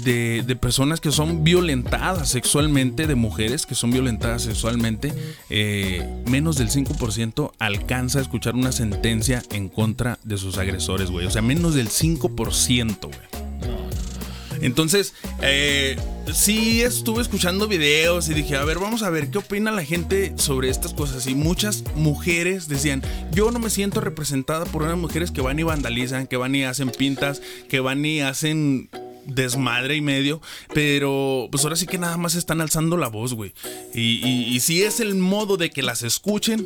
de, 0.04 0.44
de 0.46 0.56
personas 0.56 1.02
que 1.02 1.12
son 1.12 1.44
violentadas 1.44 2.30
sexualmente, 2.30 3.08
de 3.08 3.16
mujeres 3.16 3.66
que 3.66 3.76
son 3.76 3.92
violentadas 3.92 4.44
sexualmente, 4.44 5.14
eh, 5.50 6.24
menos 6.26 6.58
del 6.58 6.70
5% 6.70 7.52
alcanza 7.60 8.20
a 8.20 8.22
escuchar 8.22 8.56
una 8.56 8.72
sentencia 8.72 9.44
en 9.52 9.70
contra 9.70 10.18
de 10.24 10.38
sus 10.38 10.58
agresores, 10.58 11.12
güey. 11.12 11.26
O 11.26 11.32
sea, 11.32 11.42
menos 11.42 11.76
del 11.76 11.90
5%, 11.90 13.00
güey. 13.02 13.47
Entonces, 14.62 15.14
eh, 15.42 15.98
sí 16.34 16.82
estuve 16.82 17.22
escuchando 17.22 17.68
videos 17.68 18.30
y 18.30 18.34
dije, 18.34 18.56
a 18.56 18.64
ver, 18.66 18.80
vamos 18.80 19.04
a 19.04 19.10
ver 19.10 19.30
qué 19.30 19.38
opina 19.40 19.72
la 19.72 19.84
gente 19.86 20.34
sobre 20.38 20.70
estas 20.70 20.94
cosas. 20.94 21.28
Y 21.28 21.36
muchas 21.36 21.84
mujeres 21.96 22.68
decían, 22.68 23.02
yo 23.32 23.52
no 23.52 23.60
me 23.60 23.70
siento 23.70 24.02
representada 24.02 24.66
por 24.66 24.84
unas 24.84 24.98
mujeres 24.98 25.32
que 25.32 25.42
van 25.42 25.60
y 25.60 25.64
vandalizan, 25.64 26.28
que 26.28 26.38
van 26.38 26.56
y 26.56 26.64
hacen 26.64 26.90
pintas, 26.90 27.42
que 27.70 27.80
van 27.80 28.04
y 28.06 28.22
hacen 28.22 28.90
desmadre 29.26 29.96
y 29.98 30.02
medio, 30.02 30.42
pero 30.74 31.50
pues 31.52 31.64
ahora 31.66 31.76
sí 31.76 31.86
que 31.86 31.98
nada 31.98 32.16
más 32.16 32.36
están 32.36 32.62
alzando 32.62 32.96
la 32.96 33.10
voz, 33.10 33.34
güey. 33.34 33.52
Y, 33.94 34.26
y- 34.26 34.56
y 34.56 34.60
si 34.62 34.84
es 34.84 35.02
el 35.02 35.16
modo 35.16 35.58
de 35.58 35.70
que 35.70 35.82
las 35.82 36.02
escuchen, 36.04 36.66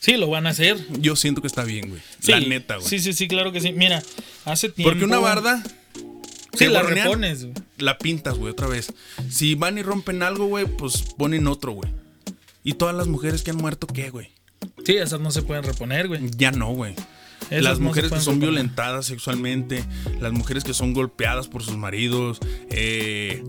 Sí, 0.00 0.16
lo 0.16 0.28
van 0.28 0.46
a 0.46 0.50
hacer. 0.50 0.78
yo 1.00 1.16
siento 1.16 1.40
que 1.40 1.48
está 1.48 1.64
bien, 1.64 1.88
güey. 1.88 2.00
Sí, 2.20 2.30
La 2.30 2.38
neta, 2.38 2.76
güey. 2.76 2.88
Sí, 2.88 3.00
sí, 3.00 3.12
sí, 3.12 3.26
claro 3.26 3.50
que 3.50 3.60
sí. 3.60 3.72
Mira, 3.72 4.00
hace 4.44 4.68
tiempo. 4.68 4.90
Porque 4.92 5.04
una 5.04 5.18
barda... 5.18 5.60
Sí, 6.58 6.66
la 6.66 6.82
bornean, 6.82 7.06
repones. 7.06 7.42
güey. 7.44 7.54
la 7.78 7.98
pintas, 7.98 8.36
güey, 8.36 8.50
otra 8.52 8.66
vez. 8.66 8.92
Si 9.30 9.54
van 9.54 9.78
y 9.78 9.82
rompen 9.82 10.22
algo, 10.22 10.46
güey, 10.46 10.66
pues 10.66 11.02
ponen 11.16 11.46
otro, 11.46 11.72
güey. 11.72 11.90
Y 12.64 12.74
todas 12.74 12.94
las 12.94 13.06
mujeres 13.06 13.42
que 13.42 13.50
han 13.50 13.56
muerto, 13.56 13.86
¿qué, 13.86 14.10
güey? 14.10 14.30
Sí, 14.84 14.96
esas 14.96 15.20
no 15.20 15.30
se 15.30 15.42
pueden 15.42 15.64
reponer, 15.64 16.08
güey. 16.08 16.30
Ya 16.36 16.50
no, 16.50 16.72
güey. 16.72 16.94
Esas 17.50 17.62
Las 17.64 17.78
no 17.78 17.86
mujeres 17.86 18.10
que 18.10 18.18
son 18.20 18.34
reponer. 18.34 18.50
violentadas 18.50 19.06
sexualmente, 19.06 19.84
las 20.20 20.32
mujeres 20.32 20.64
que 20.64 20.74
son 20.74 20.92
golpeadas 20.92 21.48
por 21.48 21.62
sus 21.62 21.76
maridos, 21.76 22.38
eh, 22.68 23.44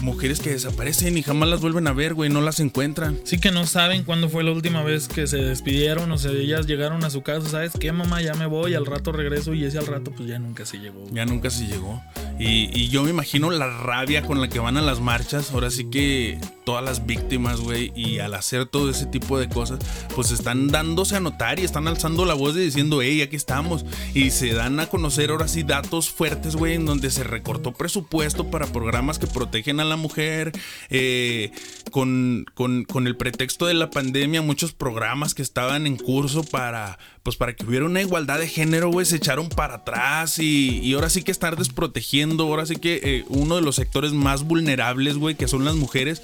mujeres 0.00 0.40
que 0.40 0.50
desaparecen 0.50 1.16
y 1.18 1.22
jamás 1.22 1.48
las 1.48 1.60
vuelven 1.60 1.86
a 1.86 1.92
ver, 1.92 2.14
güey, 2.14 2.30
no 2.30 2.40
las 2.40 2.60
encuentran. 2.60 3.18
Sí 3.24 3.38
que 3.38 3.50
no 3.50 3.66
saben 3.66 4.04
cuándo 4.04 4.28
fue 4.28 4.44
la 4.44 4.52
última 4.52 4.82
vez 4.82 5.08
que 5.08 5.26
se 5.26 5.38
despidieron, 5.38 6.10
o 6.12 6.18
sea, 6.18 6.30
ellas 6.32 6.66
llegaron 6.66 7.04
a 7.04 7.10
su 7.10 7.22
casa, 7.22 7.48
¿sabes 7.48 7.72
qué, 7.78 7.92
mamá? 7.92 8.20
Ya 8.22 8.34
me 8.34 8.46
voy, 8.46 8.74
al 8.74 8.86
rato 8.86 9.12
regreso 9.12 9.54
y 9.54 9.64
ese 9.64 9.78
al 9.78 9.86
rato 9.86 10.10
pues 10.10 10.28
ya 10.28 10.38
nunca 10.38 10.64
se 10.66 10.78
llegó. 10.78 11.00
güey. 11.00 11.14
Ya 11.14 11.26
nunca 11.26 11.50
se 11.50 11.66
llegó. 11.66 12.02
Y, 12.38 12.70
y 12.78 12.88
yo 12.88 13.02
me 13.02 13.10
imagino 13.10 13.50
la 13.50 13.66
rabia 13.66 14.22
con 14.22 14.40
la 14.40 14.48
que 14.48 14.58
van 14.58 14.76
a 14.76 14.82
las 14.82 15.00
marchas. 15.00 15.52
Ahora 15.52 15.70
sí 15.70 15.90
que 15.90 16.38
todas 16.70 16.84
las 16.84 17.04
víctimas, 17.04 17.60
güey, 17.60 17.90
y 17.96 18.20
al 18.20 18.32
hacer 18.32 18.64
todo 18.64 18.90
ese 18.90 19.04
tipo 19.04 19.40
de 19.40 19.48
cosas, 19.48 19.80
pues 20.14 20.30
están 20.30 20.68
dándose 20.68 21.16
a 21.16 21.20
notar 21.20 21.58
y 21.58 21.64
están 21.64 21.88
alzando 21.88 22.24
la 22.24 22.34
voz 22.34 22.54
y 22.54 22.60
diciendo, 22.60 23.02
hey, 23.02 23.22
aquí 23.22 23.34
estamos. 23.34 23.84
Y 24.14 24.30
se 24.30 24.52
dan 24.54 24.78
a 24.78 24.86
conocer 24.86 25.30
ahora 25.30 25.48
sí 25.48 25.64
datos 25.64 26.10
fuertes, 26.10 26.54
güey, 26.54 26.74
en 26.74 26.86
donde 26.86 27.10
se 27.10 27.24
recortó 27.24 27.72
presupuesto 27.72 28.52
para 28.52 28.66
programas 28.66 29.18
que 29.18 29.26
protegen 29.26 29.80
a 29.80 29.84
la 29.84 29.96
mujer, 29.96 30.52
eh, 30.90 31.50
con, 31.90 32.46
con, 32.54 32.84
con 32.84 33.08
el 33.08 33.16
pretexto 33.16 33.66
de 33.66 33.74
la 33.74 33.90
pandemia, 33.90 34.40
muchos 34.40 34.72
programas 34.72 35.34
que 35.34 35.42
estaban 35.42 35.88
en 35.88 35.96
curso 35.96 36.44
para, 36.44 37.00
pues 37.24 37.34
para 37.34 37.56
que 37.56 37.66
hubiera 37.66 37.84
una 37.84 38.00
igualdad 38.00 38.38
de 38.38 38.46
género, 38.46 38.92
güey, 38.92 39.06
se 39.06 39.16
echaron 39.16 39.48
para 39.48 39.74
atrás 39.74 40.38
y, 40.38 40.78
y 40.84 40.94
ahora 40.94 41.10
sí 41.10 41.24
que 41.24 41.32
estar 41.32 41.56
desprotegiendo, 41.56 42.44
ahora 42.44 42.64
sí 42.64 42.76
que 42.76 43.00
eh, 43.02 43.24
uno 43.28 43.56
de 43.56 43.62
los 43.62 43.74
sectores 43.74 44.12
más 44.12 44.44
vulnerables, 44.44 45.16
güey, 45.16 45.34
que 45.34 45.48
son 45.48 45.64
las 45.64 45.74
mujeres, 45.74 46.22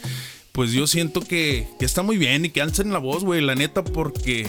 pues 0.57 0.73
yo 0.73 0.87
siento 0.87 1.21
que, 1.21 1.69
que 1.79 1.85
está 1.85 2.01
muy 2.01 2.17
bien 2.17 2.47
y 2.47 2.49
que 2.49 2.63
alcen 2.63 2.91
la 2.91 2.99
voz, 2.99 3.25
güey, 3.25 3.43
la 3.43 3.55
neta, 3.55 3.85
porque... 3.85 4.47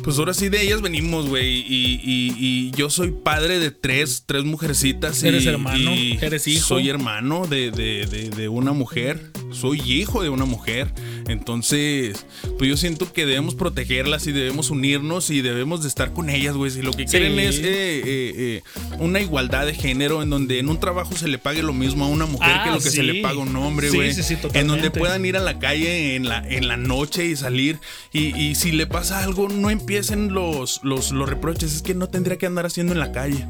Pues 0.00 0.18
ahora 0.18 0.32
sí 0.32 0.48
de 0.48 0.62
ellas 0.62 0.80
venimos, 0.80 1.28
güey. 1.28 1.58
Y, 1.60 2.00
y- 2.02 2.34
y 2.38 2.70
yo 2.72 2.88
soy 2.88 3.10
padre 3.12 3.58
de 3.58 3.70
tres, 3.70 4.24
tres 4.26 4.42
mujercitas. 4.42 5.22
y- 5.22 5.28
Eres 5.28 5.44
hermano, 5.46 5.94
y 5.94 6.18
eres 6.22 6.48
hijo. 6.48 6.66
Soy 6.66 6.88
hermano 6.88 7.46
de, 7.46 7.70
de- 7.70 8.06
de- 8.06 8.30
de 8.30 8.48
una 8.48 8.72
mujer. 8.72 9.30
Soy 9.52 9.80
hijo 9.80 10.22
de 10.22 10.30
una 10.30 10.46
mujer. 10.46 10.92
Entonces, 11.28 12.24
pues 12.58 12.70
yo 12.70 12.76
siento 12.78 13.12
que 13.12 13.26
debemos 13.26 13.54
protegerlas 13.54 14.26
y 14.26 14.32
debemos 14.32 14.70
unirnos 14.70 15.28
y 15.28 15.42
debemos 15.42 15.82
de 15.82 15.88
estar 15.88 16.14
con 16.14 16.30
ellas, 16.30 16.56
güey. 16.56 16.70
Si 16.70 16.80
lo 16.80 16.92
que 16.92 17.04
Sí. 17.06 17.10
quieren 17.18 17.38
es 17.38 17.58
eh, 17.58 17.62
eh, 17.64 18.02
eh, 18.06 18.62
una 18.98 19.20
igualdad 19.20 19.66
de 19.66 19.74
género 19.74 20.22
en 20.22 20.30
donde 20.30 20.58
en 20.58 20.68
un 20.70 20.80
trabajo 20.80 21.14
se 21.16 21.28
le 21.28 21.36
pague 21.38 21.62
lo 21.62 21.74
mismo 21.74 22.06
a 22.06 22.08
una 22.08 22.24
mujer 22.26 22.50
Ah, 22.50 22.64
que 22.64 22.70
lo 22.70 22.76
que 22.78 22.90
se 22.90 22.90
sí. 22.92 23.02
le 23.02 23.20
paga 23.20 23.34
a 23.34 23.38
un 23.42 23.54
hombre, 23.56 23.90
güey. 23.90 24.14
sí, 24.14 24.36
en 24.54 24.66
donde 24.66 24.90
puedan 24.90 25.24
ir 25.26 25.36
a 25.36 25.40
la 25.40 25.58
calle 25.58 26.16
en 26.16 26.28
la, 26.28 26.38
en 26.48 26.66
la 26.66 26.78
noche 26.78 27.26
y 27.26 27.36
salir. 27.36 27.78
Y, 28.12 28.34
y 28.36 28.54
si 28.54 28.72
le 28.72 28.86
pasa 28.86 29.22
algo, 29.22 29.48
no 29.50 29.70
empiecen 29.82 30.32
los, 30.32 30.80
los, 30.82 31.10
los 31.10 31.28
reproches. 31.28 31.74
Es 31.74 31.82
que 31.82 31.94
no 31.94 32.08
tendría 32.08 32.38
que 32.38 32.46
andar 32.46 32.66
haciendo 32.66 32.92
en 32.92 33.00
la 33.00 33.12
calle. 33.12 33.46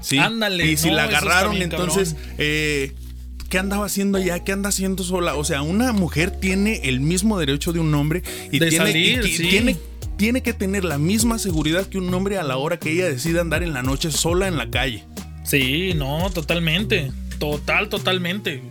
¿Sí? 0.00 0.18
Ándale, 0.18 0.70
Y 0.70 0.76
si 0.76 0.88
no, 0.88 0.96
la 0.96 1.04
agarraron, 1.04 1.56
entonces, 1.56 2.14
eh, 2.36 2.94
¿qué 3.48 3.58
andaba 3.58 3.86
haciendo 3.86 4.18
allá? 4.18 4.44
¿Qué 4.44 4.52
anda 4.52 4.68
haciendo 4.68 5.02
sola? 5.02 5.34
O 5.36 5.44
sea, 5.44 5.62
una 5.62 5.92
mujer 5.92 6.30
tiene 6.30 6.82
el 6.84 7.00
mismo 7.00 7.38
derecho 7.38 7.72
de 7.72 7.80
un 7.80 7.94
hombre 7.94 8.22
y 8.52 8.58
De 8.58 8.68
tiene, 8.68 8.84
salir, 8.84 9.24
y 9.24 9.38
tiene, 9.38 9.76
tiene 10.18 10.42
que 10.42 10.52
tener 10.52 10.84
la 10.84 10.98
misma 10.98 11.38
seguridad 11.38 11.86
que 11.86 11.96
un 11.96 12.12
hombre 12.12 12.36
a 12.36 12.42
la 12.42 12.58
hora 12.58 12.78
que 12.78 12.92
ella 12.92 13.06
decida 13.06 13.40
andar 13.40 13.62
en 13.62 13.72
la 13.72 13.82
noche 13.82 14.10
sola 14.10 14.46
en 14.46 14.58
la 14.58 14.70
calle. 14.70 15.04
Sí, 15.42 15.92
no, 15.96 16.28
totalmente. 16.30 17.10
Total, 17.38 17.88
totalmente. 17.88 18.62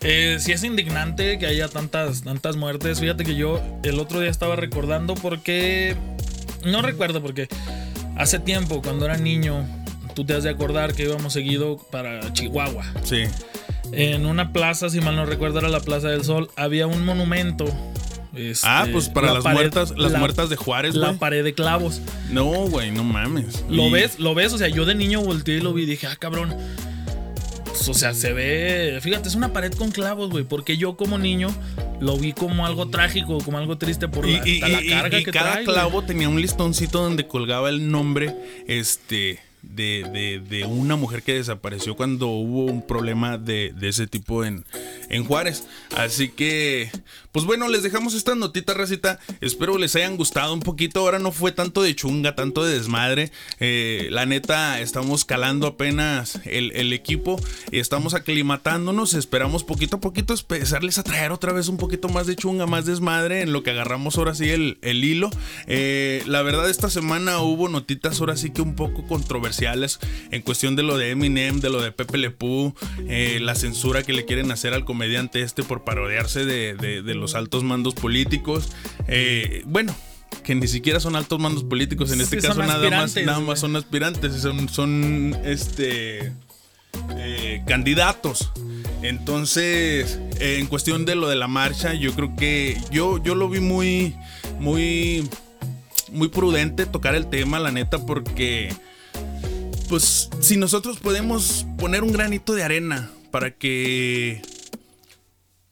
Eh, 0.00 0.38
sí 0.40 0.52
es 0.52 0.64
indignante 0.64 1.38
que 1.38 1.46
haya 1.46 1.68
tantas, 1.68 2.22
tantas 2.22 2.56
muertes. 2.56 3.00
Fíjate 3.00 3.24
que 3.24 3.34
yo 3.34 3.60
el 3.84 3.98
otro 3.98 4.20
día 4.20 4.30
estaba 4.30 4.56
recordando 4.56 5.14
porque... 5.14 5.96
No 6.64 6.82
recuerdo 6.82 7.20
porque 7.22 7.48
hace 8.16 8.38
tiempo, 8.38 8.82
cuando 8.82 9.04
era 9.04 9.16
niño, 9.16 9.66
tú 10.14 10.24
te 10.24 10.34
has 10.34 10.42
de 10.44 10.50
acordar 10.50 10.94
que 10.94 11.04
íbamos 11.04 11.32
seguido 11.32 11.76
para 11.90 12.32
Chihuahua. 12.32 12.84
Sí. 13.04 13.24
En 13.92 14.24
una 14.26 14.52
plaza, 14.52 14.88
si 14.88 15.00
mal 15.00 15.16
no 15.16 15.26
recuerdo, 15.26 15.58
era 15.58 15.68
la 15.68 15.80
Plaza 15.80 16.08
del 16.08 16.24
Sol, 16.24 16.50
había 16.56 16.86
un 16.86 17.04
monumento. 17.04 17.66
este, 18.34 18.66
Ah, 18.66 18.86
pues 18.90 19.10
para 19.10 19.26
la 19.26 19.34
las 19.34 19.44
pared- 19.44 19.56
muertas, 19.56 19.92
las 19.94 20.12
la- 20.12 20.18
muertas 20.18 20.48
de 20.48 20.56
Juárez, 20.56 20.94
La 20.94 21.12
pared 21.12 21.44
de 21.44 21.52
clavos. 21.52 22.00
No, 22.30 22.46
güey, 22.68 22.90
no 22.90 23.04
mames. 23.04 23.62
¿Lo 23.68 23.88
Y- 23.88 23.92
ves? 23.92 24.18
¿Lo 24.18 24.34
ves? 24.34 24.54
O 24.54 24.58
sea, 24.58 24.68
yo 24.68 24.86
de 24.86 24.94
niño 24.94 25.20
volteé 25.20 25.56
y 25.58 25.60
lo 25.60 25.74
vi 25.74 25.82
y 25.82 25.86
dije, 25.86 26.06
ah, 26.06 26.16
cabrón. 26.18 26.56
Pues, 27.66 27.86
o 27.88 27.92
sea, 27.94 28.14
se 28.14 28.32
ve. 28.32 28.98
Fíjate, 29.02 29.28
es 29.28 29.34
una 29.34 29.52
pared 29.52 29.72
con 29.74 29.90
clavos, 29.90 30.30
güey. 30.30 30.44
Porque 30.44 30.78
yo 30.78 30.96
como 30.96 31.18
niño 31.18 31.48
lo 32.02 32.16
vi 32.18 32.32
como 32.32 32.66
algo 32.66 32.88
trágico, 32.88 33.38
como 33.44 33.58
algo 33.58 33.78
triste 33.78 34.08
por 34.08 34.26
Y, 34.28 34.38
la, 34.38 34.48
y- 34.48 34.60
la 34.88 35.00
carga 35.00 35.18
y 35.20 35.24
que 35.24 35.30
cada 35.30 35.52
trae. 35.52 35.64
güey. 35.64 35.74
clavo 35.74 36.02
tenía 36.02 36.28
un 36.28 36.40
listoncito 36.40 37.02
donde 37.02 37.26
colgaba 37.26 37.68
el 37.68 37.90
nombre 37.90 38.34
este, 38.66 39.38
de, 39.62 40.04
de- 40.12 40.40
de 40.40 40.64
una 40.64 40.96
mujer 40.96 41.22
que 41.22 41.34
desapareció 41.34 41.96
cuando 41.96 42.28
hubo 42.28 42.64
un 42.66 42.86
problema 42.86 43.38
de, 43.38 43.72
de 43.76 43.88
ese 43.88 44.06
tipo 44.06 44.44
en, 44.44 44.64
en 45.08 45.24
Juárez. 45.24 45.64
Así 45.96 46.28
que, 46.30 46.90
pues 47.30 47.44
bueno, 47.44 47.68
les 47.68 47.82
dejamos 47.82 48.14
esta 48.14 48.34
notita, 48.34 48.74
racita. 48.74 49.18
Espero 49.40 49.78
les 49.78 49.94
hayan 49.96 50.16
gustado 50.16 50.52
un 50.52 50.60
poquito. 50.60 51.00
Ahora 51.00 51.18
no 51.18 51.32
fue 51.32 51.52
tanto 51.52 51.82
de 51.82 51.94
chunga, 51.94 52.34
tanto 52.34 52.64
de 52.64 52.74
desmadre. 52.74 53.30
Eh, 53.60 54.08
la 54.10 54.26
neta, 54.26 54.80
estamos 54.80 55.24
calando 55.24 55.66
apenas 55.66 56.40
el, 56.44 56.72
el 56.72 56.92
equipo. 56.92 57.40
Estamos 57.70 58.14
aclimatándonos. 58.14 59.14
Esperamos 59.14 59.64
poquito 59.64 59.96
a 59.96 60.00
poquito 60.00 60.34
empezarles 60.34 60.98
a 60.98 61.02
traer 61.02 61.30
otra 61.30 61.52
vez 61.52 61.68
un 61.68 61.76
poquito 61.76 62.08
más 62.08 62.26
de 62.26 62.36
chunga, 62.36 62.66
más 62.66 62.84
desmadre 62.86 63.42
en 63.42 63.52
lo 63.52 63.62
que 63.62 63.70
agarramos 63.70 64.18
ahora 64.18 64.34
sí 64.34 64.50
el, 64.50 64.78
el 64.82 65.04
hilo. 65.04 65.30
Eh, 65.66 66.22
la 66.26 66.42
verdad, 66.42 66.68
esta 66.68 66.90
semana 66.90 67.38
hubo 67.40 67.68
notitas 67.68 68.18
ahora 68.20 68.36
sí 68.36 68.50
que 68.50 68.62
un 68.62 68.74
poco 68.74 69.04
controversiales 69.06 69.51
en 70.30 70.42
cuestión 70.42 70.76
de 70.76 70.82
lo 70.82 70.96
de 70.98 71.10
Eminem, 71.10 71.60
de 71.60 71.70
lo 71.70 71.80
de 71.82 71.92
Pepe 71.92 72.18
Le 72.18 72.30
Pew, 72.30 72.74
eh, 73.08 73.38
la 73.40 73.54
censura 73.54 74.02
que 74.02 74.12
le 74.12 74.24
quieren 74.24 74.50
hacer 74.50 74.74
al 74.74 74.84
comediante 74.84 75.42
este 75.42 75.62
por 75.62 75.84
parodiarse 75.84 76.44
de, 76.44 76.74
de- 76.74 77.02
de 77.02 77.14
los 77.14 77.34
altos 77.34 77.62
mandos 77.64 77.94
políticos. 77.94 78.70
Eh, 79.08 79.62
bueno. 79.66 79.94
Que 80.44 80.54
ni 80.54 80.66
siquiera 80.66 80.98
son 80.98 81.14
altos 81.14 81.38
mandos 81.38 81.62
políticos, 81.62 82.10
en 82.10 82.20
este 82.22 82.40
Sí, 82.40 82.46
caso 82.48 82.60
nada 82.62 82.90
más, 82.90 83.14
nada 83.16 83.38
más 83.38 83.60
son 83.60 83.76
aspirantes, 83.76 84.34
son, 84.40 84.66
son 84.68 85.36
este 85.44 86.32
eh, 87.16 87.62
candidatos. 87.66 88.50
Entonces, 89.02 90.18
eh, 90.40 90.56
en 90.58 90.66
cuestión 90.68 91.04
de 91.04 91.14
lo 91.16 91.28
de 91.28 91.36
la 91.36 91.48
marcha, 91.48 91.92
yo 91.94 92.12
creo 92.14 92.34
que 92.34 92.78
yo, 92.90 93.22
yo 93.22 93.34
lo 93.34 93.48
vi 93.50 93.60
muy, 93.60 94.14
muy, 94.58 95.28
muy 96.10 96.28
prudente 96.28 96.86
tocar 96.86 97.14
el 97.14 97.28
tema, 97.28 97.58
la 97.60 97.70
neta, 97.70 97.98
porque, 98.04 98.72
pues, 99.92 100.30
si 100.40 100.56
nosotros 100.56 100.98
podemos 101.00 101.66
poner 101.78 102.02
un 102.02 102.12
granito 102.12 102.54
de 102.54 102.62
arena 102.62 103.10
para 103.30 103.50
que, 103.50 104.40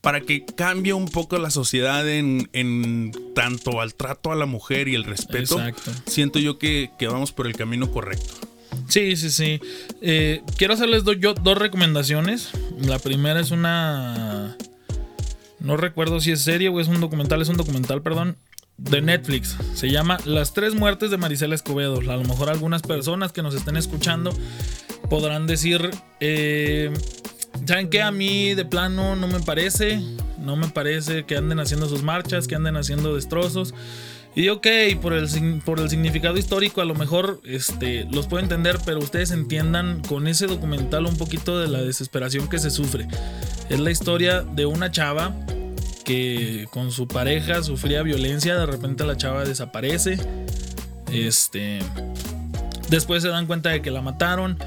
para 0.02 0.20
que 0.20 0.44
cambie 0.44 0.92
un 0.92 1.06
poco 1.08 1.38
la 1.38 1.48
sociedad 1.48 2.06
en, 2.06 2.50
en 2.52 3.12
tanto 3.34 3.80
al 3.80 3.94
trato 3.94 4.30
a 4.30 4.34
la 4.34 4.44
mujer 4.44 4.88
y 4.88 4.94
el 4.94 5.04
respeto, 5.04 5.58
Exacto. 5.58 5.90
siento 6.06 6.38
yo 6.38 6.58
que, 6.58 6.90
que 6.98 7.06
vamos 7.08 7.32
por 7.32 7.46
el 7.46 7.56
camino 7.56 7.90
correcto. 7.90 8.34
Sí, 8.88 9.16
sí, 9.16 9.30
sí. 9.30 9.58
Eh, 10.02 10.42
quiero 10.58 10.74
hacerles 10.74 11.04
do- 11.04 11.14
yo 11.14 11.32
dos 11.32 11.56
recomendaciones. 11.56 12.50
La 12.82 12.98
primera 12.98 13.40
es 13.40 13.50
una. 13.52 14.54
No 15.60 15.78
recuerdo 15.78 16.20
si 16.20 16.30
es 16.32 16.42
serie 16.42 16.68
o 16.68 16.78
es 16.78 16.88
un 16.88 17.00
documental. 17.00 17.40
Es 17.40 17.48
un 17.48 17.56
documental, 17.56 18.02
perdón. 18.02 18.36
De 18.80 19.02
Netflix. 19.02 19.56
Se 19.74 19.90
llama 19.90 20.18
Las 20.24 20.52
tres 20.52 20.74
muertes 20.74 21.10
de 21.10 21.16
Marisela 21.16 21.54
Escobedo. 21.54 21.98
A 22.00 22.16
lo 22.16 22.24
mejor 22.24 22.48
algunas 22.50 22.82
personas 22.82 23.30
que 23.32 23.42
nos 23.42 23.54
estén 23.54 23.76
escuchando 23.76 24.32
podrán 25.08 25.46
decir. 25.46 25.90
eh, 26.18 26.92
¿Saben 27.66 27.90
qué? 27.90 28.02
A 28.02 28.10
mí 28.10 28.54
de 28.54 28.64
plano 28.64 29.16
no 29.16 29.28
me 29.28 29.40
parece. 29.40 30.00
No 30.38 30.56
me 30.56 30.68
parece 30.68 31.24
que 31.24 31.36
anden 31.36 31.60
haciendo 31.60 31.88
sus 31.88 32.02
marchas, 32.02 32.48
que 32.48 32.54
anden 32.54 32.76
haciendo 32.76 33.14
destrozos. 33.14 33.74
Y 34.34 34.48
ok, 34.48 34.66
por 35.02 35.12
el, 35.12 35.28
por 35.64 35.80
el 35.80 35.90
significado 35.90 36.38
histórico 36.38 36.80
a 36.80 36.84
lo 36.84 36.94
mejor 36.94 37.40
este, 37.44 38.04
los 38.10 38.28
puedo 38.28 38.42
entender, 38.42 38.78
pero 38.86 39.00
ustedes 39.00 39.32
entiendan 39.32 40.02
con 40.08 40.28
ese 40.28 40.46
documental 40.46 41.06
un 41.06 41.16
poquito 41.16 41.58
de 41.58 41.68
la 41.68 41.82
desesperación 41.82 42.48
que 42.48 42.58
se 42.58 42.70
sufre. 42.70 43.08
Es 43.68 43.80
la 43.80 43.90
historia 43.90 44.42
de 44.42 44.66
una 44.66 44.90
chava 44.90 45.34
con 46.70 46.92
su 46.92 47.08
pareja 47.08 47.62
sufría 47.62 48.02
violencia, 48.02 48.56
de 48.56 48.66
repente 48.66 49.04
la 49.04 49.16
chava 49.16 49.44
desaparece. 49.44 50.18
Este, 51.12 51.80
después 52.88 53.22
se 53.22 53.28
dan 53.28 53.46
cuenta 53.46 53.70
de 53.70 53.82
que 53.82 53.90
la 53.90 54.02
mataron. 54.02 54.58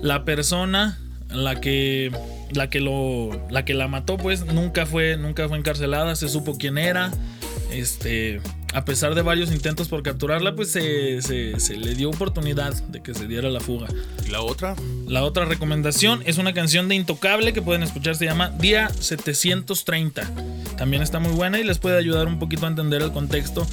La 0.00 0.24
persona, 0.24 0.98
la 1.30 1.60
que 1.60 2.12
la 2.52 2.70
que 2.70 2.80
lo 2.80 3.30
la 3.50 3.64
que 3.64 3.74
la 3.74 3.88
mató 3.88 4.16
pues 4.16 4.46
nunca 4.46 4.86
fue 4.86 5.16
nunca 5.16 5.48
fue 5.48 5.58
encarcelada, 5.58 6.14
se 6.16 6.28
supo 6.28 6.56
quién 6.56 6.78
era. 6.78 7.10
Este, 7.70 8.40
a 8.74 8.84
pesar 8.84 9.14
de 9.14 9.22
varios 9.22 9.50
intentos 9.50 9.88
por 9.88 10.02
capturarla, 10.02 10.54
pues 10.54 10.70
se, 10.70 11.22
se- 11.22 11.58
se 11.58 11.76
le 11.76 11.94
dio 11.94 12.10
oportunidad 12.10 12.74
de 12.88 13.02
que 13.02 13.14
se 13.14 13.26
diera 13.26 13.48
la 13.48 13.60
fuga. 13.60 13.88
¿Y 14.26 14.30
la 14.30 14.42
otra? 14.42 14.76
La 15.06 15.24
otra 15.24 15.44
recomendación 15.46 16.22
es 16.26 16.38
una 16.38 16.52
canción 16.52 16.88
de 16.88 16.94
Intocable 16.94 17.52
que 17.52 17.62
pueden 17.62 17.82
escuchar, 17.82 18.14
se 18.16 18.26
llama 18.26 18.50
Día 18.50 18.90
730. 19.00 20.30
También 20.76 21.02
está 21.02 21.18
muy 21.18 21.32
buena 21.32 21.58
y 21.58 21.64
les 21.64 21.78
puede 21.78 21.98
ayudar 21.98 22.26
un 22.26 22.38
poquito 22.38 22.66
a 22.66 22.68
entender 22.68 23.02
el 23.02 23.10
contexto 23.12 23.66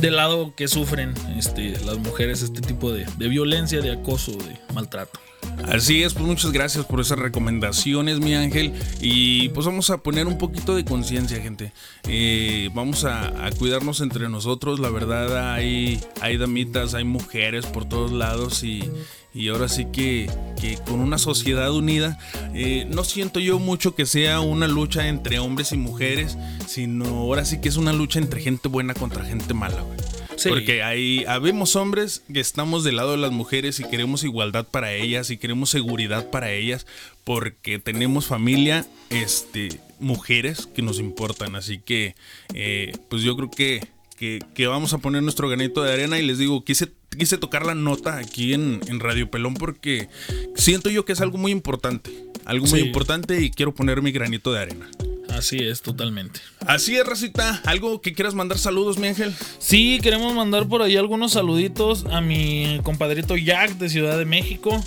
del 0.00 0.16
lado 0.16 0.54
que 0.54 0.68
sufren 0.68 1.14
este, 1.36 1.78
las 1.84 1.98
mujeres 1.98 2.42
este 2.42 2.60
tipo 2.60 2.92
de, 2.92 3.06
violencia, 3.28 3.80
de 3.80 3.92
acoso, 3.92 4.32
de 4.32 4.56
maltrato. 4.74 5.18
Así 5.64 6.02
es, 6.02 6.14
pues 6.14 6.24
muchas 6.24 6.52
gracias 6.52 6.84
por 6.84 7.00
esas 7.00 7.18
recomendaciones, 7.18 8.20
mi 8.20 8.34
ángel. 8.34 8.72
Y 9.00 9.48
pues 9.50 9.66
vamos 9.66 9.90
a 9.90 9.98
poner 9.98 10.26
un 10.26 10.38
poquito 10.38 10.76
de 10.76 10.84
conciencia, 10.84 11.40
gente. 11.40 11.72
Eh, 12.08 12.70
vamos 12.74 13.04
a, 13.04 13.46
a 13.46 13.50
cuidarnos 13.50 14.00
entre 14.00 14.28
nosotros. 14.28 14.78
La 14.78 14.90
verdad, 14.90 15.54
hay, 15.54 16.00
hay 16.20 16.36
damitas, 16.36 16.94
hay 16.94 17.04
mujeres 17.04 17.66
por 17.66 17.88
todos 17.88 18.12
lados 18.12 18.62
y, 18.62 18.88
y 19.34 19.48
ahora 19.48 19.68
sí 19.68 19.86
que, 19.92 20.30
que 20.60 20.78
con 20.78 21.00
una 21.00 21.18
sociedad 21.18 21.72
unida, 21.72 22.18
eh, 22.54 22.86
no 22.88 23.04
siento 23.04 23.40
yo 23.40 23.58
mucho 23.58 23.94
que 23.94 24.06
sea 24.06 24.40
una 24.40 24.66
lucha 24.66 25.08
entre 25.08 25.38
hombres 25.38 25.72
y 25.72 25.76
mujeres, 25.76 26.36
sino 26.66 27.04
ahora 27.06 27.44
sí 27.44 27.60
que 27.60 27.68
es 27.68 27.76
una 27.76 27.92
lucha 27.92 28.18
entre 28.18 28.40
gente 28.40 28.68
buena 28.68 28.94
contra 28.94 29.24
gente 29.24 29.54
mala, 29.54 29.82
güey. 29.82 29.98
Sí. 30.36 30.50
Porque 30.50 30.84
ahí 30.84 31.24
habemos 31.26 31.74
hombres 31.74 32.22
que 32.32 32.38
estamos 32.38 32.84
del 32.84 32.96
lado 32.96 33.10
de 33.10 33.16
las 33.18 33.32
mujeres 33.32 33.80
y 33.80 33.84
queremos 33.84 34.22
igualdad 34.22 34.66
para 34.66 34.92
ellas 34.92 35.30
y 35.30 35.36
queremos 35.36 35.68
seguridad 35.70 36.30
para 36.30 36.52
ellas 36.52 36.86
porque 37.24 37.80
tenemos 37.80 38.26
familia, 38.26 38.86
este, 39.10 39.80
mujeres 39.98 40.66
que 40.66 40.80
nos 40.80 41.00
importan. 41.00 41.56
Así 41.56 41.78
que, 41.78 42.14
eh, 42.54 42.92
pues 43.08 43.22
yo 43.22 43.36
creo 43.36 43.50
que, 43.50 43.88
que, 44.16 44.38
que 44.54 44.66
vamos 44.68 44.92
a 44.92 44.98
poner 44.98 45.24
nuestro 45.24 45.48
granito 45.48 45.82
de 45.82 45.92
arena 45.92 46.20
y 46.20 46.22
les 46.22 46.38
digo, 46.38 46.64
quise, 46.64 46.92
quise 47.18 47.36
tocar 47.38 47.66
la 47.66 47.74
nota 47.74 48.16
aquí 48.18 48.54
en, 48.54 48.80
en 48.88 49.00
Radio 49.00 49.30
Pelón 49.30 49.54
porque 49.54 50.08
siento 50.54 50.88
yo 50.90 51.04
que 51.04 51.12
es 51.12 51.20
algo 51.20 51.36
muy 51.38 51.52
importante. 51.52 52.10
Algo 52.44 52.66
muy 52.66 52.80
Sí. 52.80 52.86
importante 52.86 53.42
y 53.42 53.50
quiero 53.50 53.74
poner 53.74 54.00
mi 54.00 54.10
granito 54.12 54.52
de 54.52 54.60
arena. 54.60 54.88
Así 55.30 55.58
es, 55.58 55.82
totalmente. 55.82 56.40
Así 56.66 56.96
es, 56.96 57.06
Racita. 57.06 57.60
¿Algo 57.64 58.00
que 58.00 58.12
quieras 58.12 58.34
mandar 58.34 58.58
saludos, 58.58 58.98
mi 58.98 59.08
ángel? 59.08 59.34
Sí, 59.58 60.00
queremos 60.02 60.34
mandar 60.34 60.66
por 60.66 60.82
ahí 60.82 60.96
algunos 60.96 61.32
saluditos 61.32 62.04
a 62.10 62.20
mi 62.20 62.80
compadrito 62.82 63.36
Jack 63.36 63.78
de 63.78 63.88
Ciudad 63.88 64.18
de 64.18 64.24
México. 64.24 64.82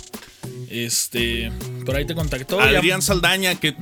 Este, 0.68 1.52
por 1.84 1.96
ahí 1.96 2.06
te 2.06 2.14
contactó. 2.14 2.60
Adrián 2.60 3.02
Saldaña, 3.02 3.54
que 3.56 3.72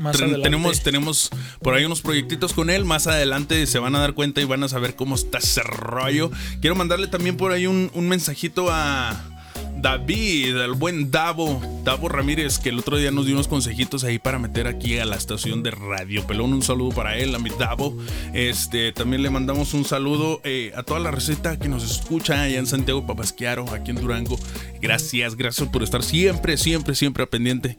tenemos, 0.43 0.83
tenemos 0.83 1.31
por 1.63 1.75
ahí 1.75 1.85
unos 1.85 2.03
proyectitos 2.03 2.53
con 2.53 2.69
él. 2.69 2.85
Más 2.85 3.07
adelante 3.07 3.67
se 3.67 3.79
van 3.79 3.95
a 3.95 4.01
dar 4.01 4.15
cuenta 4.15 4.41
y 4.41 4.45
van 4.45 4.65
a 4.65 4.69
saber 4.69 4.97
cómo 4.97 5.15
está 5.15 5.39
ese 5.39 5.63
rollo. 5.63 6.31
Quiero 6.61 6.75
mandarle 6.75 7.07
también 7.07 7.37
por 7.37 7.53
ahí 7.53 7.67
un, 7.67 7.91
un 7.95 8.09
mensajito 8.09 8.69
a 8.71 9.40
David, 9.81 10.57
al 10.59 10.73
buen 10.73 11.11
Davo, 11.11 11.61
Davo 11.85 12.09
Ramírez, 12.09 12.59
que 12.59 12.69
el 12.69 12.79
otro 12.79 12.99
día 12.99 13.11
nos 13.11 13.25
dio 13.25 13.35
unos 13.35 13.49
consejitos 13.49 14.05
ahí 14.05 14.19
para 14.19 14.39
meter 14.39 14.67
aquí 14.67 14.99
a 14.99 15.07
la 15.07 15.17
estación 15.17 15.63
de 15.63 15.71
Radio 15.71 16.27
Pelón. 16.27 16.53
Un 16.53 16.63
saludo 16.63 16.95
para 16.95 17.17
él, 17.17 17.35
a 17.35 17.39
mi 17.39 17.51
Davo. 17.51 17.97
Este, 18.35 18.93
también 18.93 19.23
le 19.23 19.31
mandamos 19.31 19.73
un 19.73 19.85
saludo 19.85 20.41
eh, 20.45 20.73
a 20.77 20.83
toda 20.83 21.01
la 21.01 21.11
receta 21.11 21.59
que 21.59 21.69
nos 21.69 21.83
escucha 21.83 22.43
allá 22.43 22.59
en 22.59 22.67
Santiago 22.67 23.07
Papasquiaro, 23.07 23.73
aquí 23.73 23.91
en 23.91 24.01
Durango. 24.01 24.39
Gracias, 24.83 25.35
gracias 25.35 25.69
por 25.69 25.83
estar 25.83 26.03
siempre, 26.03 26.57
siempre, 26.57 26.95
siempre 26.95 27.27
pendiente. 27.27 27.79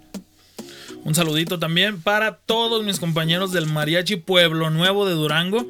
Un 1.03 1.15
saludito 1.15 1.57
también 1.57 2.01
para 2.01 2.37
todos 2.37 2.83
mis 2.83 2.99
compañeros 2.99 3.51
del 3.51 3.65
Mariachi 3.65 4.17
Pueblo 4.17 4.69
Nuevo 4.69 5.07
de 5.07 5.13
Durango. 5.13 5.67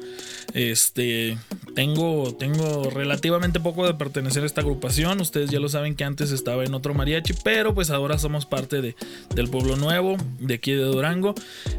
Este, 0.54 1.38
tengo, 1.74 2.34
tengo 2.34 2.90
relativamente 2.90 3.60
poco 3.60 3.86
de 3.86 3.94
pertenecer 3.94 4.42
a 4.42 4.46
esta 4.46 4.60
agrupación. 4.60 5.20
Ustedes 5.20 5.50
ya 5.50 5.60
lo 5.60 5.68
saben 5.68 5.94
que 5.94 6.04
antes 6.04 6.30
estaba 6.30 6.64
en 6.64 6.74
otro 6.74 6.94
mariachi, 6.94 7.34
pero 7.42 7.74
pues 7.74 7.90
ahora 7.90 8.18
somos 8.18 8.46
parte 8.46 8.82
de, 8.82 8.94
del 9.34 9.48
Pueblo 9.48 9.76
Nuevo, 9.76 10.16
de 10.40 10.54
aquí 10.54 10.72
de 10.72 10.84
Durango. 10.84 11.34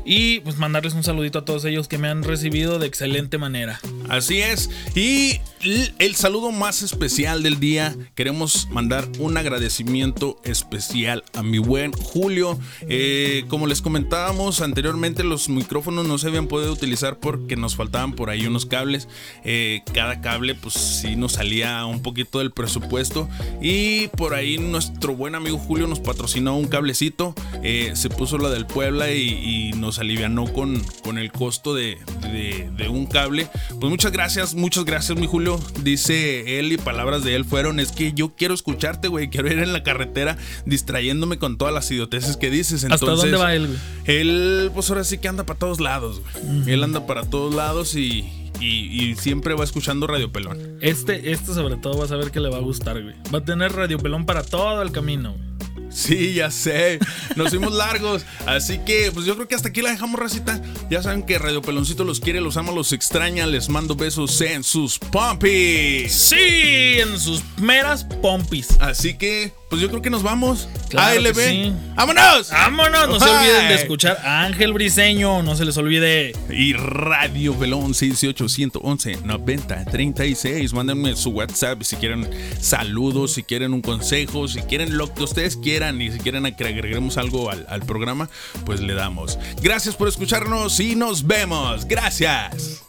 Y 0.05 0.39
pues 0.41 0.57
mandarles 0.57 0.93
un 0.93 1.03
saludito 1.03 1.39
a 1.39 1.45
todos 1.45 1.65
ellos 1.65 1.87
que 1.87 1.97
me 1.97 2.07
han 2.07 2.23
recibido 2.23 2.79
de 2.79 2.87
excelente 2.87 3.37
manera. 3.37 3.79
Así 4.09 4.39
es. 4.39 4.69
Y 4.95 5.39
el 5.65 6.15
saludo 6.15 6.51
más 6.51 6.81
especial 6.81 7.41
del 7.41 7.59
día, 7.59 7.95
queremos 8.15 8.67
mandar 8.69 9.07
un 9.19 9.37
agradecimiento 9.37 10.37
especial 10.43 11.23
a 11.33 11.41
mi 11.41 11.57
buen 11.57 11.93
Julio. 11.93 12.59
Eh, 12.81 13.45
como 13.47 13.67
les 13.67 13.81
comentábamos 13.81 14.59
anteriormente, 14.61 15.23
los 15.23 15.47
micrófonos 15.47 16.05
no 16.05 16.17
se 16.17 16.27
habían 16.27 16.47
podido 16.47 16.73
utilizar 16.73 17.17
porque 17.19 17.55
nos 17.55 17.75
faltaban 17.77 18.13
por 18.13 18.29
ahí 18.29 18.45
unos 18.45 18.65
cables. 18.65 19.07
Eh, 19.45 19.81
cada 19.93 20.19
cable, 20.19 20.53
pues 20.55 20.73
sí 20.73 21.15
nos 21.15 21.33
salía 21.33 21.85
un 21.85 22.01
poquito 22.01 22.39
del 22.39 22.51
presupuesto. 22.51 23.29
Y 23.61 24.07
por 24.09 24.33
ahí 24.33 24.57
nuestro 24.57 25.15
buen 25.15 25.33
amigo 25.35 25.57
Julio 25.57 25.87
nos 25.87 26.01
patrocinó 26.01 26.57
un 26.57 26.67
cablecito. 26.67 27.33
Eh, 27.63 27.91
se 27.95 28.09
puso 28.09 28.37
la 28.37 28.49
del 28.49 28.65
Puebla 28.65 29.11
y, 29.11 29.29
y 29.29 29.73
nos 29.73 29.99
alivianó 29.99 30.51
con, 30.51 30.81
con 31.03 31.17
el 31.17 31.31
costo 31.31 31.73
de, 31.73 31.97
de- 32.21 32.69
de 32.75 32.89
un 32.89 33.05
cable. 33.05 33.47
Pues 33.79 33.89
muchas 33.89 34.11
gracias, 34.11 34.55
muchas 34.55 34.83
gracias, 34.83 35.17
mi 35.17 35.27
Julio. 35.27 35.52
Dice 35.83 36.59
él 36.59 36.71
y 36.71 36.77
palabras 36.77 37.23
de 37.23 37.35
él 37.35 37.45
fueron: 37.45 37.79
Es 37.79 37.91
que 37.91 38.13
yo 38.13 38.33
quiero 38.35 38.53
escucharte, 38.53 39.07
güey. 39.07 39.29
Quiero 39.29 39.51
ir 39.51 39.59
en 39.59 39.73
la 39.73 39.83
carretera 39.83 40.37
distrayéndome 40.65 41.37
con 41.37 41.57
todas 41.57 41.73
las 41.73 41.89
idioteces 41.91 42.37
que 42.37 42.49
dices. 42.49 42.83
¿Hasta 42.83 42.95
Entonces, 42.95 43.31
dónde 43.31 43.37
va 43.37 43.55
él, 43.55 43.67
güey? 43.67 43.79
él, 44.19 44.71
pues 44.73 44.89
ahora 44.89 45.03
sí 45.03 45.17
que 45.17 45.27
anda 45.27 45.45
para 45.45 45.59
todos 45.59 45.79
lados, 45.79 46.21
güey. 46.21 46.71
Él 46.71 46.83
anda 46.83 47.05
para 47.05 47.23
todos 47.29 47.53
lados 47.53 47.95
y, 47.95 48.25
y- 48.59 49.03
y 49.09 49.15
siempre 49.15 49.53
va 49.55 49.63
escuchando 49.63 50.07
Radio 50.07 50.31
Pelón. 50.31 50.77
Este, 50.81 51.31
este 51.31 51.53
sobre 51.53 51.77
todo 51.77 51.97
vas 51.97 52.11
a 52.11 52.15
ver 52.15 52.31
que 52.31 52.39
le 52.39 52.49
va 52.49 52.57
a 52.57 52.61
gustar, 52.61 53.01
güey. 53.01 53.15
Va 53.33 53.39
a 53.39 53.43
tener 53.45 53.73
Radio 53.73 53.97
Pelón 53.99 54.25
para 54.25 54.43
todo 54.43 54.81
el 54.81 54.91
camino, 54.91 55.33
güey. 55.33 55.53
Sí, 55.93 56.33
ya 56.33 56.51
sé. 56.51 56.99
Nos 57.35 57.49
fuimos 57.49 57.73
largos. 57.73 58.25
Así 58.45 58.79
que, 58.79 59.11
pues 59.13 59.25
yo 59.25 59.35
creo 59.35 59.47
que 59.47 59.55
hasta 59.55 59.69
aquí 59.69 59.81
la 59.81 59.91
dejamos, 59.91 60.19
racita. 60.19 60.61
Ya 60.89 61.03
saben 61.03 61.23
que 61.23 61.37
Radio 61.37 61.61
Peloncito 61.61 62.03
los 62.03 62.19
quiere, 62.19 62.41
los 62.41 62.57
ama, 62.57 62.71
los 62.71 62.91
extraña. 62.93 63.45
Les 63.45 63.69
mando 63.69 63.95
besos 63.95 64.41
en 64.41 64.63
sus 64.63 64.99
pompis. 64.99 66.11
Sí, 66.11 66.99
en 66.99 67.19
sus 67.19 67.43
meras 67.57 68.05
pompis. 68.21 68.69
Así 68.79 69.17
que, 69.17 69.53
pues 69.73 69.81
yo 69.81 69.89
creo 69.89 70.03
que 70.03 70.11
nos 70.11 70.21
vamos. 70.21 70.69
Claro 70.87 71.19
ALB. 71.19 71.33
sí. 71.33 71.73
¡Vámonos! 71.95 72.51
Vámonos, 72.51 73.09
no 73.09 73.19
se 73.19 73.27
olviden 73.27 73.69
de 73.69 73.73
escuchar 73.73 74.19
a 74.23 74.43
Ángel 74.43 74.71
Briseño, 74.71 75.41
no 75.41 75.55
se 75.55 75.65
les 75.65 75.75
olvide. 75.77 76.33
Y 76.51 76.73
Radio 76.73 77.55
Pelón 77.55 77.95
68111 77.95 79.21
9036. 79.23 80.73
Mándenme 80.73 81.15
su 81.15 81.31
WhatsApp 81.31 81.81
si 81.81 81.95
quieren 81.95 82.29
saludos, 82.61 83.33
si 83.33 83.41
quieren 83.41 83.73
un 83.73 83.81
consejo, 83.81 84.47
si 84.47 84.61
quieren 84.61 84.95
lo 84.95 85.11
que 85.11 85.23
ustedes 85.23 85.57
quieran 85.57 85.99
y 85.99 86.11
si 86.11 86.19
quieren 86.19 86.43
que 86.55 86.67
agreguemos 86.67 87.17
algo 87.17 87.49
al, 87.49 87.65
al 87.67 87.81
programa, 87.81 88.29
pues 88.67 88.79
le 88.79 88.93
damos. 88.93 89.39
Gracias 89.63 89.95
por 89.95 90.07
escucharnos 90.07 90.79
y 90.79 90.95
nos 90.95 91.25
vemos. 91.25 91.85
Gracias. 91.85 92.83